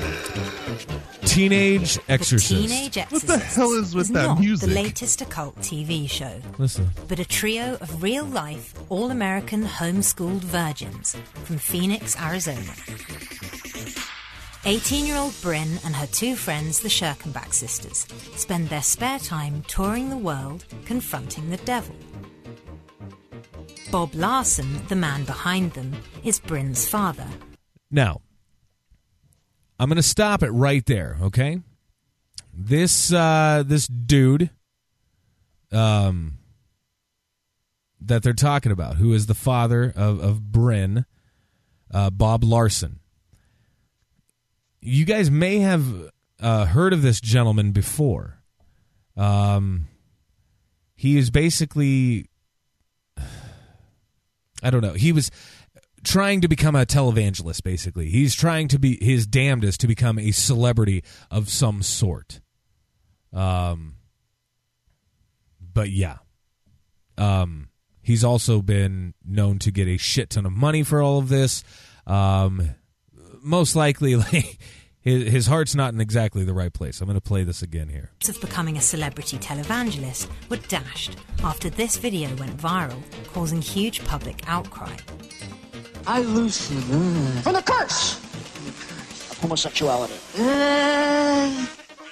teenage 1.27 1.99
exorcist. 2.09 2.49
Teenage 2.49 2.97
What 3.11 3.23
the 3.23 3.39
hell 3.39 3.73
is 3.73 3.95
with 3.95 4.09
that 4.09 4.27
not 4.27 4.41
music? 4.41 4.69
the 4.69 4.75
latest 4.75 5.21
occult 5.21 5.57
TV 5.57 6.09
show, 6.09 6.41
Listen, 6.57 6.89
but 7.07 7.19
a 7.19 7.25
trio 7.25 7.75
of 7.75 8.03
real-life, 8.03 8.73
all-American 8.89 9.65
homeschooled 9.65 10.41
virgins 10.41 11.17
from 11.45 11.59
Phoenix, 11.59 12.19
Arizona. 12.19 12.73
18-year-old 14.65 15.35
Bryn 15.43 15.79
and 15.85 15.95
her 15.95 16.07
two 16.07 16.35
friends, 16.35 16.81
the 16.81 16.89
Scherkenbach 16.89 17.53
sisters, 17.53 18.07
spend 18.37 18.69
their 18.69 18.83
spare 18.83 19.19
time 19.19 19.63
touring 19.67 20.09
the 20.09 20.17
world, 20.17 20.65
confronting 20.87 21.51
the 21.51 21.57
devil. 21.59 21.95
Bob 23.91 24.15
Larson, 24.15 24.87
the 24.89 24.97
man 24.97 25.25
behind 25.25 25.73
them, 25.73 25.95
is 26.25 26.39
Bryn's 26.41 26.89
father. 26.89 27.27
Now, 27.91 28.21
I'm 29.79 29.89
going 29.89 29.97
to 29.97 30.03
stop 30.03 30.43
it 30.43 30.51
right 30.51 30.85
there, 30.87 31.17
okay? 31.23 31.61
This 32.53 33.13
uh 33.13 33.63
this 33.65 33.87
dude 33.87 34.51
um 35.71 36.39
that 38.01 38.23
they're 38.25 38.33
talking 38.33 38.73
about, 38.73 38.97
who 38.97 39.13
is 39.13 39.27
the 39.27 39.35
father 39.35 39.93
of 39.95 40.21
of 40.21 40.51
Bryn, 40.51 41.05
uh 41.93 42.11
Bob 42.11 42.43
Larson. 42.43 42.99
You 44.81 45.05
guys 45.05 45.31
may 45.31 45.59
have 45.61 46.11
uh 46.41 46.67
heard 46.67 46.93
of 46.93 47.03
this 47.03 47.21
gentleman 47.21 47.71
before. 47.71 48.43
Um 49.17 49.87
he 50.97 51.17
is 51.17 51.31
basically 51.31 52.27
I 54.65 54.71
don't 54.71 54.83
know. 54.83 54.95
He 54.95 55.13
was 55.13 55.31
trying 56.05 56.41
to 56.41 56.49
become 56.49 56.77
a 56.77 56.87
televangelist 56.87 57.63
basically. 57.63 58.09
He's 58.09 58.35
trying 58.35 58.69
to 58.69 58.79
be 58.79 58.99
his 59.03 59.27
damnedest 59.27 59.81
to 59.81 59.87
become 59.87 60.19
a 60.19 60.31
celebrity 60.31 61.03
of 61.31 61.49
some 61.49 61.83
sort. 61.83 62.41
Um 63.33 63.97
but 65.61 65.91
yeah. 65.91 66.19
Um 67.17 67.69
he's 68.03 68.25
also 68.25 68.63
been 68.63 69.15
known 69.25 69.59
to 69.61 69.71
get 69.71 69.89
a 69.89 69.97
shit 69.97 70.31
ton 70.31 70.47
of 70.47 70.53
money 70.53 70.83
for 70.83 71.03
all 71.03 71.19
of 71.19 71.29
this. 71.29 71.63
Um 72.07 72.71
most 73.43 73.77
likely 73.77 74.17
like 74.33 74.59
his, 75.01 75.29
his 75.29 75.47
heart's 75.47 75.75
not 75.75 75.95
in 75.95 76.01
exactly 76.01 76.45
the 76.45 76.53
right 76.53 76.73
place. 76.73 77.01
I'm 77.01 77.07
going 77.07 77.15
to 77.15 77.21
play 77.21 77.45
this 77.45 77.63
again 77.63 77.89
here. 77.89 78.11
Of 78.29 78.41
becoming 78.41 78.77
a 78.77 78.81
celebrity 78.81 79.39
televangelist 79.39 80.29
were 80.51 80.57
dashed 80.69 81.17
after 81.43 81.71
this 81.71 81.97
video 81.97 82.29
went 82.37 82.57
viral, 82.57 83.01
causing 83.33 83.63
huge 83.63 84.05
public 84.05 84.43
outcry. 84.47 84.95
I 86.11 86.23
loosen 86.23 86.81
From 87.43 87.53
the 87.53 87.61
curse 87.61 88.17
of 89.31 89.39
homosexuality. 89.43 90.15
Uh, 90.39 91.67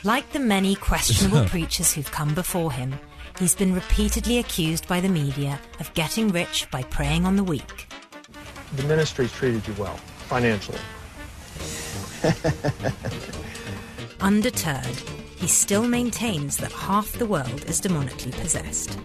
like 0.05 0.31
the 0.33 0.39
many 0.39 0.75
questionable 0.75 1.45
preachers 1.49 1.95
who've 1.95 2.11
come 2.11 2.35
before 2.35 2.71
him, 2.71 2.95
he's 3.39 3.55
been 3.55 3.75
repeatedly 3.75 4.39
accused 4.39 4.87
by 4.87 5.01
the 5.01 5.09
media 5.09 5.59
of 5.81 5.93
getting 5.95 6.29
rich 6.29 6.71
by 6.71 6.83
preying 6.83 7.25
on 7.25 7.37
the 7.37 7.43
weak. 7.43 7.89
The 8.75 8.83
ministry 8.83 9.29
treated 9.29 9.67
you 9.67 9.73
well, 9.79 9.97
financially. 10.29 10.79
Undeterred, 14.21 15.03
he 15.37 15.49
still 15.49 15.89
maintains 15.89 16.59
that 16.59 16.73
half 16.73 17.13
the 17.13 17.25
world 17.25 17.65
is 17.65 17.81
demonically 17.81 18.33
possessed. 18.43 18.99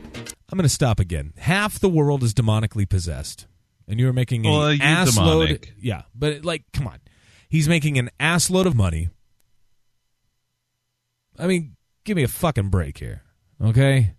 i'm 0.49 0.57
going 0.57 0.63
to 0.63 0.69
stop 0.69 0.99
again 0.99 1.31
half 1.37 1.79
the 1.79 1.87
world 1.87 2.23
is 2.23 2.33
demonically 2.33 2.87
possessed 2.87 3.45
and 3.87 3.99
you're 3.99 4.13
making 4.13 4.43
Well, 4.43 4.67
an 4.67 4.81
ass 4.81 5.17
load 5.17 5.67
yeah 5.79 6.03
but 6.15 6.43
like 6.45 6.63
come 6.73 6.87
on. 6.87 6.99
He's 7.49 7.67
making 7.67 7.97
an 7.97 8.09
ass 8.19 8.49
load 8.49 8.65
of 8.67 8.75
money. 8.75 9.09
I 11.37 11.47
mean 11.47 11.75
give 12.03 12.15
me 12.17 12.23
a 12.23 12.27
fucking 12.27 12.69
break 12.69 12.97
here 12.97 13.23
okay? 13.63 14.13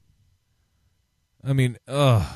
I 1.44 1.52
mean 1.52 1.76
ugh. 1.88 2.26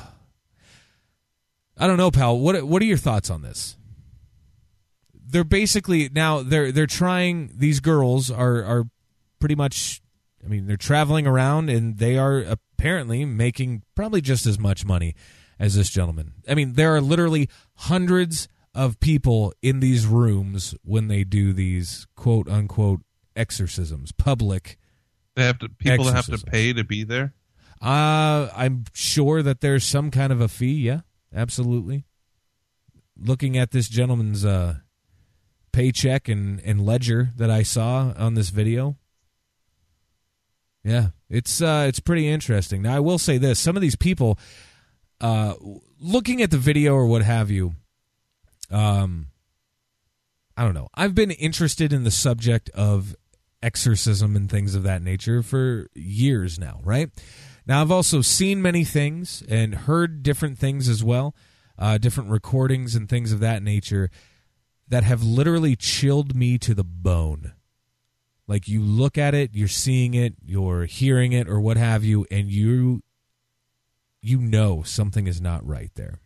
I 1.77 1.85
don't 1.87 1.97
know 1.97 2.11
pal. 2.11 2.39
What 2.39 2.63
what 2.63 2.81
are 2.81 2.85
your 2.85 2.97
thoughts 2.97 3.29
on 3.29 3.41
this? 3.41 3.77
They're 5.29 5.43
basically 5.43 6.09
now 6.09 6.41
they're 6.41 6.71
they're 6.71 6.87
trying 6.87 7.51
these 7.55 7.79
girls 7.79 8.31
are 8.31 8.63
are 8.63 8.83
pretty 9.39 9.55
much 9.55 10.01
I 10.43 10.47
mean 10.47 10.67
they're 10.67 10.77
traveling 10.77 11.27
around 11.27 11.69
and 11.69 11.97
they 11.97 12.17
are 12.17 12.39
apparently 12.39 13.25
making 13.25 13.83
probably 13.93 14.21
just 14.21 14.45
as 14.45 14.57
much 14.57 14.85
money 14.85 15.15
as 15.59 15.75
this 15.75 15.89
gentleman. 15.89 16.33
I 16.47 16.55
mean 16.55 16.73
there 16.73 16.95
are 16.95 17.01
literally 17.01 17.49
hundreds 17.75 18.47
of 18.73 18.99
people 18.99 19.53
in 19.61 19.79
these 19.79 20.05
rooms 20.05 20.75
when 20.83 21.07
they 21.07 21.23
do 21.23 21.53
these 21.53 22.05
quote 22.15 22.47
unquote 22.47 23.01
exorcisms, 23.35 24.11
public 24.11 24.77
They 25.35 25.43
have 25.45 25.59
to 25.59 25.69
people 25.69 26.05
that 26.05 26.15
have 26.15 26.25
to 26.27 26.37
pay 26.37 26.73
to 26.73 26.83
be 26.83 27.03
there. 27.03 27.33
uh, 27.81 28.49
I'm 28.55 28.85
sure 28.93 29.41
that 29.43 29.61
there's 29.61 29.83
some 29.83 30.11
kind 30.11 30.31
of 30.31 30.41
a 30.41 30.47
fee. 30.47 30.81
Yeah, 30.81 31.01
absolutely. 31.33 32.05
Looking 33.19 33.57
at 33.57 33.71
this 33.71 33.89
gentleman's 33.89 34.45
uh, 34.45 34.75
paycheck 35.71 36.27
and, 36.27 36.59
and 36.61 36.85
ledger 36.85 37.31
that 37.35 37.49
I 37.49 37.63
saw 37.63 38.13
on 38.15 38.35
this 38.35 38.49
video, 38.49 38.97
yeah, 40.83 41.07
it's 41.29 41.61
uh, 41.61 41.85
it's 41.87 41.99
pretty 41.99 42.27
interesting. 42.27 42.81
Now, 42.83 42.95
I 42.95 42.99
will 42.99 43.17
say 43.17 43.37
this: 43.37 43.59
some 43.59 43.75
of 43.75 43.81
these 43.81 43.95
people, 43.95 44.37
uh, 45.21 45.53
looking 45.99 46.41
at 46.41 46.51
the 46.51 46.57
video 46.57 46.93
or 46.93 47.05
what 47.05 47.23
have 47.23 47.49
you, 47.49 47.73
um, 48.71 49.27
I 50.55 50.63
don't 50.63 50.73
know. 50.73 50.89
I've 50.93 51.15
been 51.15 51.31
interested 51.31 51.93
in 51.93 52.03
the 52.03 52.11
subject 52.11 52.69
of 52.71 53.15
exorcism 53.61 54.35
and 54.35 54.49
things 54.49 54.75
of 54.75 54.83
that 54.83 55.01
nature 55.01 55.41
for 55.41 55.87
years 55.93 56.59
now, 56.59 56.79
right? 56.83 57.09
Now, 57.65 57.81
I've 57.81 57.91
also 57.91 58.21
seen 58.21 58.61
many 58.61 58.83
things 58.83 59.43
and 59.49 59.75
heard 59.75 60.23
different 60.23 60.57
things 60.57 60.87
as 60.87 61.03
well, 61.03 61.35
uh, 61.77 61.97
different 61.97 62.29
recordings 62.29 62.95
and 62.95 63.09
things 63.09 63.31
of 63.31 63.39
that 63.41 63.61
nature 63.61 64.09
that 64.87 65.03
have 65.03 65.21
literally 65.21 65.75
chilled 65.75 66.35
me 66.35 66.57
to 66.59 66.73
the 66.73 66.83
bone. 66.83 67.53
Like 68.47 68.69
you 68.69 68.81
look 68.81 69.17
at 69.17 69.33
it, 69.33 69.51
you're 69.53 69.67
seeing 69.67 70.13
it, 70.13 70.35
you're 70.45 70.85
hearing 70.85 71.33
it, 71.33 71.49
or 71.49 71.59
what 71.59 71.75
have 71.75 72.05
you, 72.05 72.25
and 72.31 72.49
you 72.49 73.03
you 74.27 74.39
know 74.39 74.83
something 74.83 75.27
is 75.27 75.39
not 75.41 75.65
right 75.67 75.91
there. 75.95 76.19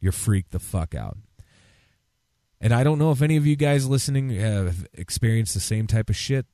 You're 0.00 0.12
freaked 0.12 0.52
the 0.52 0.58
fuck 0.58 0.94
out. 0.94 1.16
And 2.60 2.72
I 2.74 2.84
don't 2.84 2.98
know 2.98 3.10
if 3.10 3.22
any 3.22 3.36
of 3.36 3.46
you 3.46 3.56
guys 3.56 3.88
listening 3.88 4.30
have 4.30 4.86
experienced 4.92 5.54
the 5.54 5.60
same 5.60 5.86
type 5.86 6.10
of 6.10 6.16
shit 6.16 6.46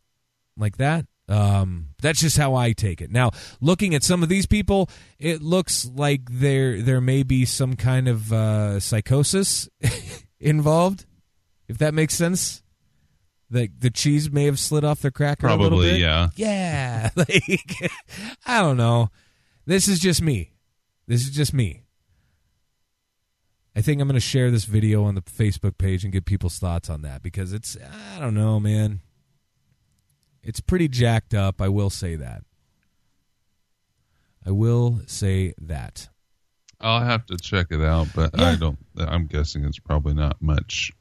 like 0.57 0.77
that. 0.77 1.07
Um, 1.29 1.89
that's 2.01 2.21
just 2.21 2.37
how 2.37 2.55
I 2.55 2.73
take 2.73 3.01
it. 3.01 3.11
Now, 3.11 3.33
looking 3.61 3.95
at 3.97 4.05
some 4.05 4.23
of 4.23 4.29
these 4.29 4.47
people, 4.47 4.89
it 5.19 5.43
looks 5.43 5.85
like 5.85 6.21
there 6.31 6.81
there 6.81 7.01
may 7.01 7.25
be 7.25 7.45
some 7.45 7.75
kind 7.75 8.07
of 8.07 8.33
uh, 8.33 8.79
psychosis 8.79 9.69
involved. 10.41 11.05
If 11.67 11.79
that 11.79 11.95
makes 11.95 12.15
sense, 12.15 12.63
the 13.51 13.69
the 13.77 13.91
cheese 13.91 14.31
may 14.31 14.45
have 14.45 14.61
slid 14.61 14.85
off 14.85 15.01
their 15.01 15.11
cracker 15.11 15.49
a 15.49 15.51
little 15.51 15.71
Probably, 15.71 15.91
bit. 15.93 16.01
yeah. 16.01 16.29
yeah. 16.37 17.11
Like 17.17 17.91
I 18.47 18.63
don't 18.63 18.77
know. 18.77 19.11
This 19.67 19.89
is 19.89 19.99
just 19.99 20.23
me. 20.23 20.53
This 21.07 21.23
is 21.23 21.31
just 21.31 21.55
me. 21.55 21.85
I 23.77 23.83
think 23.83 24.01
I'm 24.01 24.09
going 24.09 24.15
to 24.15 24.21
share 24.21 24.51
this 24.51 24.65
video 24.65 25.05
on 25.05 25.15
the 25.15 25.21
Facebook 25.21 25.77
page 25.77 26.03
and 26.03 26.13
get 26.13 26.25
people's 26.25 26.59
thoughts 26.59 26.89
on 26.89 27.03
that 27.03 27.23
because 27.23 27.53
it's 27.53 27.77
I 28.15 28.19
don't 28.19 28.35
know, 28.35 28.59
man. 28.59 29.01
It's 30.43 30.61
pretty 30.61 30.89
jacked 30.89 31.35
up. 31.35 31.61
I 31.61 31.69
will 31.69 31.91
say 31.91 32.17
that. 32.17 32.43
I 34.47 34.53
will 34.53 35.01
say 35.07 35.53
that. 35.59 36.09
I'll 36.81 37.03
have 37.03 37.27
to 37.27 37.37
check 37.37 37.67
it 37.71 37.83
out, 37.83 38.09
but 38.15 38.39
I 38.39 38.55
don't. 38.57 38.79
I'm 38.97 39.27
guessing 39.27 39.65
it's 39.65 39.79
probably 39.79 40.15
not 40.15 40.41
much. 40.41 40.93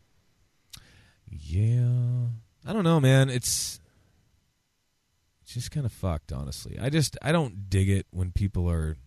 Yeah. 1.29 2.27
I 2.65 2.73
don't 2.73 2.83
know, 2.83 2.99
man. 2.99 3.29
It's 3.29 3.79
it's 5.43 5.53
just 5.53 5.71
kind 5.71 5.85
of 5.85 5.91
fucked, 5.91 6.31
honestly. 6.33 6.77
I 6.81 6.89
just 6.89 7.17
I 7.21 7.31
don't 7.31 7.69
dig 7.69 7.89
it 7.89 8.07
when 8.09 8.31
people 8.31 8.69
are 8.69 8.97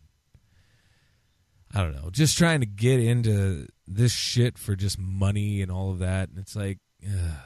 I 1.75 1.83
don't 1.83 1.95
know, 1.95 2.11
just 2.11 2.39
trying 2.39 2.61
to 2.61 2.67
get 2.67 3.01
into 3.01 3.67
this 3.87 4.13
shit 4.13 4.59
for 4.59 4.75
just 4.75 4.99
money 4.99 5.61
and 5.61 5.71
all 5.71 5.91
of 5.91 5.99
that. 5.99 6.31
And 6.31 6.39
it's 6.39 6.57
like, 6.57 6.79
ugh. 7.05 7.37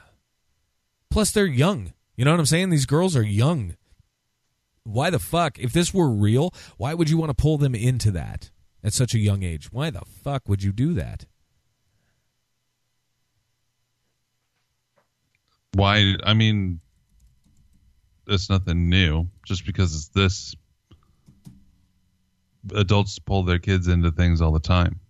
plus 1.10 1.32
they're 1.32 1.46
young. 1.46 1.92
You 2.16 2.24
know 2.24 2.30
what 2.30 2.40
I'm 2.40 2.46
saying? 2.46 2.70
These 2.70 2.86
girls 2.86 3.16
are 3.16 3.22
young. 3.22 3.76
Why 4.84 5.10
the 5.10 5.18
fuck? 5.18 5.58
If 5.58 5.72
this 5.72 5.94
were 5.94 6.10
real, 6.10 6.52
why 6.76 6.94
would 6.94 7.08
you 7.10 7.16
want 7.16 7.30
to 7.30 7.34
pull 7.34 7.58
them 7.58 7.74
into 7.74 8.10
that 8.12 8.50
at 8.82 8.92
such 8.92 9.14
a 9.14 9.18
young 9.18 9.42
age? 9.42 9.72
Why 9.72 9.90
the 9.90 10.02
fuck 10.22 10.48
would 10.48 10.62
you 10.62 10.72
do 10.72 10.92
that? 10.94 11.26
Why? 15.74 16.16
I 16.24 16.34
mean, 16.34 16.80
it's 18.26 18.50
nothing 18.50 18.88
new. 18.88 19.28
Just 19.44 19.64
because 19.64 19.94
it's 19.94 20.08
this, 20.08 20.54
adults 22.74 23.18
pull 23.18 23.42
their 23.42 23.58
kids 23.58 23.88
into 23.88 24.10
things 24.10 24.40
all 24.40 24.52
the 24.52 24.60
time. 24.60 25.00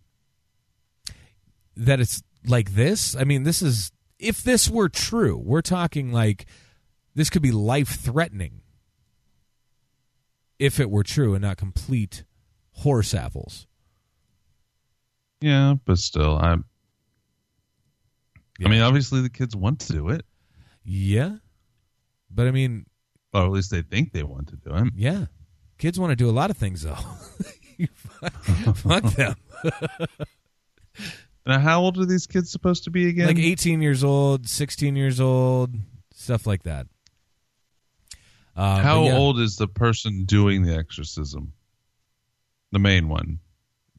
That 1.77 2.01
it's 2.01 2.23
like 2.47 2.75
this? 2.75 3.17
I 3.17 3.25
mean, 3.25 3.45
this 3.45 3.63
is 3.63 3.93
if 4.19 4.43
this 4.43 4.69
were 4.69 4.89
true, 4.89 5.37
we're 5.37 5.63
talking 5.63 6.13
like 6.13 6.47
this 7.15 7.31
could 7.31 7.43
be 7.43 7.53
life 7.53 7.89
threatening 7.89 8.63
if 10.59 10.79
it 10.79 10.91
were 10.91 11.03
true 11.03 11.35
and 11.35 11.43
not 11.43 11.57
complete 11.57 12.25
horse 12.73 13.15
apples. 13.15 13.67
Yeah, 15.41 15.75
but 15.85 15.99
still, 15.99 16.37
I. 16.39 16.57
I 18.65 18.69
mean, 18.69 18.81
obviously 18.81 19.23
the 19.23 19.29
kids 19.29 19.57
want 19.57 19.81
to 19.81 19.93
do 19.93 20.09
it. 20.11 20.25
Yeah, 20.85 21.37
but 22.31 22.47
I 22.47 22.53
mean, 22.53 22.87
or 23.35 23.45
at 23.45 23.51
least 23.51 23.73
they 23.73 23.83
think 23.83 24.13
they 24.13 24.23
want 24.23 24.49
to 24.49 24.57
do 24.57 24.73
it. 24.75 24.93
Yeah, 24.95 25.27
kids 25.83 25.99
want 25.99 26.13
to 26.13 26.17
do 26.17 26.31
a 26.31 26.33
lot 26.33 26.49
of 26.49 26.57
things 26.57 26.83
though. 26.83 26.95
fuck 28.75 29.03
them. 29.15 29.35
now, 31.45 31.59
how 31.59 31.81
old 31.81 31.99
are 31.99 32.07
these 32.07 32.29
kids 32.29 32.53
supposed 32.53 32.85
to 32.85 32.91
be 32.91 33.09
again? 33.09 33.27
Like 33.27 33.39
18 33.39 33.83
years 33.83 34.05
old, 34.05 34.49
16 34.49 34.95
years 34.95 35.21
old, 35.21 35.75
stuff 36.15 36.47
like 36.47 36.63
that. 36.63 36.87
Uh, 38.55 38.81
how 38.81 39.05
yeah. 39.05 39.17
old 39.17 39.41
is 39.41 39.57
the 39.57 39.67
person 39.67 40.25
doing 40.25 40.63
the 40.63 40.77
exorcism? 40.77 41.53
The 42.71 42.79
main 42.79 43.09
one. 43.09 43.41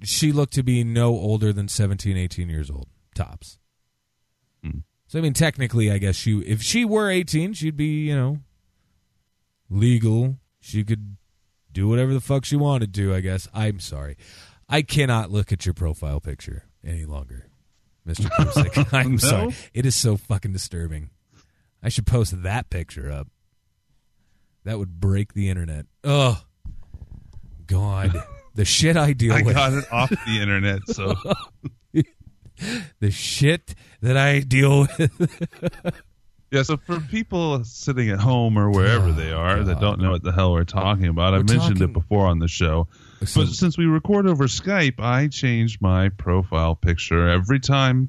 She 0.04 0.32
looked 0.32 0.54
to 0.54 0.64
be 0.64 0.86
no 0.86 1.10
older 1.10 1.52
than 1.52 1.68
17, 1.68 2.16
18 2.16 2.50
years 2.50 2.72
old, 2.72 2.88
tops. 3.14 3.60
Hmm. 4.64 4.80
So 5.08 5.20
I 5.20 5.22
mean, 5.22 5.34
technically, 5.34 5.92
I 5.92 5.98
guess 5.98 6.16
she, 6.16 6.40
if 6.40 6.62
she 6.62 6.86
were 6.86 7.10
18, 7.10 7.54
she'd 7.54 7.76
be, 7.76 8.08
you 8.08 8.16
know, 8.16 8.40
legal. 9.70 10.38
She 10.62 10.86
could 10.86 11.18
do 11.74 11.88
whatever 11.88 12.14
the 12.14 12.22
fuck 12.22 12.46
she 12.46 12.56
wanted 12.56 12.94
to, 12.94 13.14
I 13.14 13.20
guess. 13.20 13.48
I'm 13.54 13.80
sorry. 13.80 14.18
I 14.70 14.82
cannot 14.82 15.32
look 15.32 15.52
at 15.52 15.66
your 15.66 15.74
profile 15.74 16.20
picture 16.20 16.64
any 16.86 17.06
longer, 17.06 17.48
Mr. 18.08 18.30
Kusick. 18.30 18.88
I'm 18.94 19.14
no? 19.14 19.18
sorry. 19.18 19.56
It 19.74 19.86
is 19.86 19.96
so 19.96 20.18
fucking 20.18 20.54
disturbing. 20.54 21.10
I 21.82 21.90
should 21.90 22.06
post 22.06 22.44
that 22.44 22.70
picture 22.70 23.12
up. 23.12 23.28
That 24.64 24.80
would 24.80 25.02
break 25.02 25.34
the 25.34 25.50
internet. 25.50 25.86
Oh, 26.04 26.42
God. 27.68 28.24
The 28.56 28.66
shit 28.66 28.96
I 28.96 29.14
deal 29.14 29.34
I 29.34 29.42
with. 29.42 29.58
I 29.58 29.72
got 29.72 29.74
it 29.74 29.92
off 29.92 30.10
the 30.12 30.40
internet, 30.40 30.82
so. 30.86 31.16
the 33.00 33.10
shit 33.10 33.74
that 34.02 34.16
I 34.16 34.42
deal 34.42 34.82
with. 34.82 36.04
Yeah, 36.54 36.62
so 36.62 36.78
for 36.78 37.00
people 37.00 37.64
sitting 37.64 38.12
at 38.12 38.20
home 38.20 38.60
or 38.60 38.70
wherever 38.70 39.12
they 39.12 39.32
are 39.32 39.64
that 39.64 39.80
don't 39.80 40.00
know 40.00 40.12
what 40.12 40.22
the 40.22 40.32
hell 40.32 40.52
we're 40.52 40.66
talking 40.66 41.08
about, 41.08 41.34
I 41.34 41.38
mentioned 41.38 41.62
talking... 41.62 41.82
it 41.82 41.94
before 41.94 42.28
on 42.28 42.38
the 42.38 42.48
show. 42.48 42.88
But 43.22 43.48
since 43.48 43.76
we 43.76 43.88
record 43.88 44.28
over 44.28 44.44
Skype, 44.44 45.00
I 45.00 45.30
change 45.30 45.82
my 45.82 46.10
profile 46.10 46.76
picture 46.76 47.28
every 47.28 47.60
time 47.60 48.08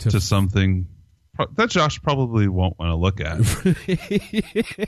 to, 0.00 0.10
to 0.10 0.20
something 0.20 0.86
that 1.54 1.70
Josh 1.70 2.02
probably 2.02 2.46
won't 2.46 2.78
want 2.78 2.90
to 2.90 2.96
look 2.96 3.22
at. 3.22 3.38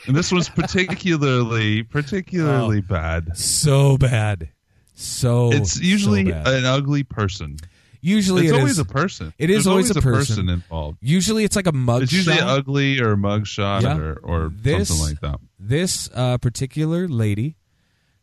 and 0.07 0.15
this 0.15 0.31
was 0.31 0.51
particularly 0.51 1.85
particularly 1.85 2.79
oh, 2.85 2.93
bad. 2.93 3.35
So 3.35 3.97
bad. 3.97 4.51
So 4.95 5.53
it's 5.53 5.81
usually 5.81 6.31
so 6.31 6.43
an 6.45 6.67
ugly 6.67 7.05
person. 7.05 7.57
Usually, 8.01 8.45
it's 8.45 8.53
it 8.53 8.57
always 8.57 8.73
is, 8.73 8.79
a 8.79 8.85
person. 8.85 9.35
It 9.39 9.51
is 9.51 9.67
always, 9.67 9.91
always, 9.91 9.97
a 9.97 10.01
person. 10.01 10.37
person. 10.37 10.49
involved. 10.49 10.99
Usually, 11.01 11.45
it's 11.45 11.57
like 11.57 11.67
a 11.67 11.73
mug. 11.73 12.03
It's 12.03 12.13
usually 12.13 12.37
shot. 12.37 12.49
ugly 12.49 13.01
or 13.01 13.13
a 13.13 13.17
mug 13.17 13.47
shot 13.47 13.83
yeah. 13.83 13.97
or, 13.97 14.19
or 14.23 14.53
this, 14.55 14.89
something 14.89 15.07
like 15.07 15.21
that. 15.21 15.41
This 15.59 16.09
uh, 16.15 16.39
particular 16.39 17.09
lady 17.09 17.57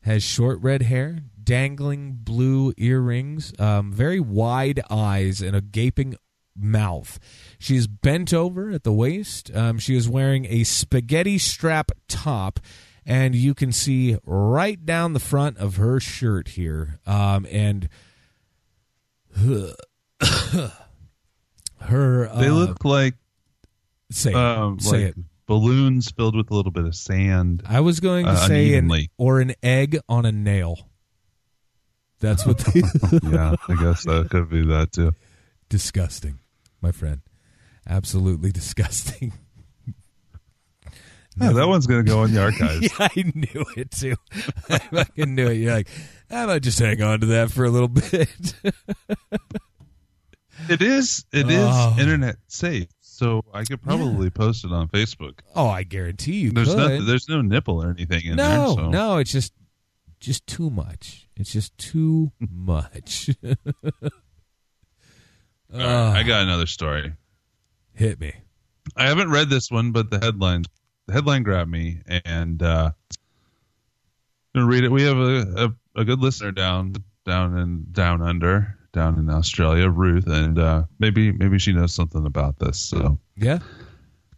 has 0.02 0.24
short 0.24 0.60
red 0.62 0.84
hair, 0.84 1.20
dangling 1.44 2.14
blue 2.14 2.74
earrings, 2.78 3.54
um, 3.60 3.92
very 3.92 4.20
wide 4.20 4.82
eyes, 4.90 5.42
and 5.42 5.56
a 5.56 5.62
gaping 5.62 6.16
mouth. 6.56 7.20
She's 7.60 7.88
bent 7.88 8.34
over 8.34 8.72
at 8.72 8.84
the 8.84 8.94
waist. 8.94 9.56
Um, 9.56 9.78
she 9.78 9.96
is 9.96 10.10
wearing 10.10 10.46
a 10.46 10.64
spaghetti 10.64 11.38
strap 11.38 11.92
top. 12.08 12.60
And 13.06 13.36
you 13.36 13.54
can 13.54 13.72
see 13.72 14.18
right 14.26 14.86
down 14.86 15.14
the 15.14 15.22
front 15.22 15.58
of 15.60 15.78
her 15.78 16.00
shirt 16.00 16.50
here. 16.50 17.00
Um, 17.06 17.48
and 17.50 17.88
her 21.80 22.28
they 22.28 22.48
uh, 22.48 22.54
look 22.54 22.84
like 22.84 23.16
say 24.12 24.34
um, 24.34 24.80
say 24.80 25.06
like 25.06 25.18
it. 25.18 25.24
balloons 25.46 26.10
filled 26.12 26.36
with 26.36 26.50
a 26.50 26.54
little 26.56 26.72
bit 26.72 26.86
of 26.86 26.96
sand. 26.96 27.64
I 27.68 27.82
was 27.82 28.00
going 28.00 28.26
to 28.26 28.32
uh, 28.32 28.48
say 28.48 28.74
an, 28.76 28.92
or 29.18 29.40
an 29.40 29.54
egg 29.62 30.00
on 30.10 30.26
a 30.26 30.32
nail. 30.32 30.90
That's 32.20 32.46
what. 32.46 32.58
They 32.58 32.82
yeah, 33.24 33.56
I 33.68 33.76
guess 33.76 34.04
that 34.06 34.28
could 34.32 34.50
be 34.50 34.66
that 34.66 34.92
too. 34.92 35.14
Disgusting, 35.70 36.40
my 36.82 36.92
friend. 36.92 37.22
Absolutely 37.88 38.52
disgusting. 38.54 39.34
Yeah, 41.40 41.52
that 41.52 41.68
one's 41.68 41.86
gonna 41.86 42.04
go 42.04 42.24
in 42.24 42.34
the 42.34 42.42
archives. 42.42 42.82
yeah, 43.00 43.08
I 43.16 43.32
knew 43.36 43.66
it 43.76 43.92
too. 43.92 44.16
I 44.70 44.80
fucking 44.80 45.36
knew 45.36 45.48
it. 45.48 45.58
You're 45.58 45.74
like, 45.74 45.88
I 46.30 46.46
might 46.46 46.62
just 46.64 46.80
hang 46.80 47.02
on 47.02 47.22
to 47.22 47.26
that 47.28 47.52
for 47.52 47.64
a 47.66 47.70
little 47.70 47.88
bit. 48.12 48.30
it 50.70 50.82
is. 50.82 51.26
It 51.32 51.50
is 51.50 51.60
Oh. 51.70 51.96
internet 52.00 52.38
safe, 52.48 52.88
so 53.00 53.44
I 53.54 53.64
could 53.64 53.82
probably 53.82 54.30
post 54.30 54.66
it 54.66 54.72
on 54.72 54.88
Facebook. 54.90 55.40
oh, 55.56 55.68
I 55.68 55.84
guarantee 55.84 56.38
you 56.40 56.52
There's 56.52 56.70
could. 56.70 56.78
nothing. 56.78 57.06
There's 57.06 57.30
no 57.30 57.42
nipple 57.42 57.82
or 57.84 57.90
anything 57.92 58.26
in 58.26 58.36
no, 58.36 58.76
there. 58.76 58.84
So. 58.86 58.90
no, 58.90 59.18
it's 59.18 59.32
just 59.32 59.54
just 60.20 60.46
too 60.48 60.70
much. 60.70 61.28
It's 61.38 61.52
just 61.54 61.78
too 61.78 62.32
much. 62.40 63.30
Right, 65.70 66.20
I 66.20 66.24
got 66.24 66.44
another 66.44 66.66
story. 66.66 67.14
Hit 67.94 68.20
me. 68.22 68.34
I 68.96 69.08
haven't 69.08 69.30
read 69.32 69.50
this 69.50 69.70
one, 69.70 69.92
but 69.92 70.10
the 70.10 70.18
headline 70.20 70.64
the 71.08 71.14
headline 71.14 71.44
grabbed 71.44 71.70
me, 71.70 72.00
and 72.24 72.64
uh, 72.64 72.92
I'm 74.56 74.62
gonna 74.62 74.68
read 74.68 74.86
it. 74.86 74.92
We 74.92 75.04
have 75.04 75.18
a, 75.18 75.66
a, 75.66 75.74
a 75.98 76.06
good 76.06 76.20
listener 76.20 76.52
down 76.52 76.94
down 77.26 77.58
in 77.58 77.88
down 77.92 78.22
under 78.22 78.78
down 78.94 79.20
in 79.20 79.30
Australia, 79.30 79.90
Ruth, 79.90 80.28
and 80.28 80.58
uh, 80.58 80.84
maybe 81.00 81.32
maybe 81.32 81.60
she 81.60 81.74
knows 81.74 81.94
something 81.94 82.26
about 82.26 82.60
this. 82.60 82.80
So 82.80 83.20
yeah, 83.36 83.60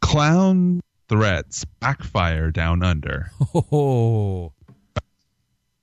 clown 0.01 0.81
threats 1.07 1.65
backfire 1.79 2.51
down 2.51 2.83
under. 2.83 3.31
Oh, 3.71 4.53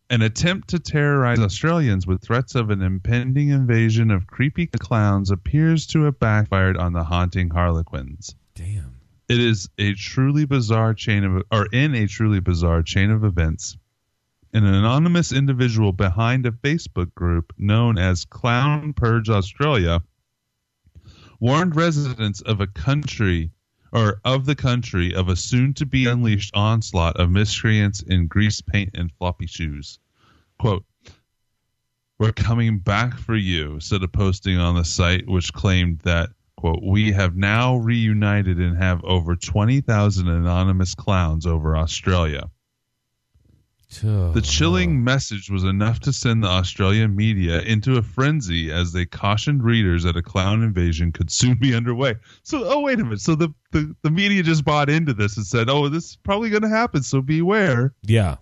An 0.09 0.23
attempt 0.23 0.69
to 0.69 0.79
terrorize 0.79 1.41
Australians 1.41 2.07
with 2.07 2.23
threats 2.23 2.55
of 2.55 2.71
an 2.71 2.81
impending 2.81 3.49
invasion 3.49 4.11
of 4.13 4.27
creepy 4.27 4.67
clowns 4.67 5.31
appears 5.33 5.87
to 5.89 6.03
have 6.03 6.19
backfired 6.21 6.77
on 6.77 6.93
the 6.93 7.03
haunting 7.05 7.51
Harlequins. 7.51 8.35
damn. 8.55 8.95
It 9.29 9.41
is 9.41 9.69
a 9.77 9.95
truly 9.95 10.45
bizarre 10.45 10.95
chain 10.95 11.25
of, 11.25 11.43
or 11.51 11.67
in 11.73 11.97
a 11.97 12.07
truly 12.07 12.39
bizarre 12.39 12.85
chain 12.85 13.11
of 13.11 13.25
events. 13.25 13.77
An 14.53 14.65
anonymous 14.65 15.33
individual 15.33 15.93
behind 15.93 16.47
a 16.47 16.51
Facebook 16.51 17.15
group 17.15 17.53
known 17.59 17.99
as 17.99 18.25
Clown 18.25 18.93
Purge 18.93 19.29
Australia 19.29 20.03
warned 21.41 21.77
residents 21.77 22.41
of 22.41 22.61
a 22.61 22.67
country 22.67 23.51
or 23.93 24.21
of 24.25 24.47
the 24.47 24.55
country 24.55 25.15
of 25.15 25.29
a 25.29 25.37
soon 25.37 25.75
to 25.75 25.87
be 25.87 26.07
unleashed 26.07 26.55
onslaught 26.55 27.17
of 27.17 27.31
miscreants 27.31 28.03
in 28.03 28.27
grease 28.27 28.61
paint 28.61 28.91
and 28.95 29.13
floppy 29.13 29.47
shoes. 29.47 29.99
Quote, 30.59 30.85
We're 32.19 32.33
coming 32.33 32.79
back 32.79 33.19
for 33.19 33.37
you, 33.37 33.81
said 33.81 34.03
a 34.03 34.09
posting 34.09 34.59
on 34.59 34.75
the 34.75 34.85
site 34.85 35.27
which 35.29 35.53
claimed 35.53 36.01
that 36.01 36.31
quote, 36.57 36.83
we 36.83 37.13
have 37.13 37.37
now 37.37 37.77
reunited 37.77 38.59
and 38.59 38.77
have 38.79 39.05
over 39.05 39.37
20,000 39.37 40.29
anonymous 40.29 40.95
clowns 40.95 41.47
over 41.47 41.77
Australia. 41.77 42.51
The 44.01 44.43
chilling 44.43 45.03
message 45.03 45.51
was 45.51 45.65
enough 45.65 46.01
to 46.01 46.13
send 46.13 46.45
the 46.45 46.49
Australian 46.49 47.15
media 47.17 47.61
into 47.63 47.97
a 47.97 48.03
frenzy 48.03 48.71
as 48.73 48.93
they 48.93 49.07
cautioned 49.07 49.63
readers 49.63 50.03
that 50.05 50.17
a 50.17 50.23
clown 50.23 50.63
invasion 50.63 51.13
could 51.13 51.31
soon 51.31 51.55
be 51.55 51.75
underway. 51.75 52.15
So, 52.43 52.65
oh, 52.65 52.81
wait 52.81 53.01
a 53.01 53.05
minute. 53.05 53.21
So 53.21 53.35
the, 53.35 53.53
the, 53.73 53.95
the 54.03 54.11
media 54.11 54.43
just 54.43 54.65
bought 54.65 54.89
into 54.91 55.13
this 55.15 55.37
and 55.37 55.47
said, 55.47 55.69
oh, 55.69 55.89
this 55.89 56.11
is 56.11 56.17
probably 56.17 56.51
going 56.51 56.63
to 56.63 56.69
happen, 56.69 57.03
so 57.03 57.21
beware. 57.21 57.95
Yeah. 58.03 58.37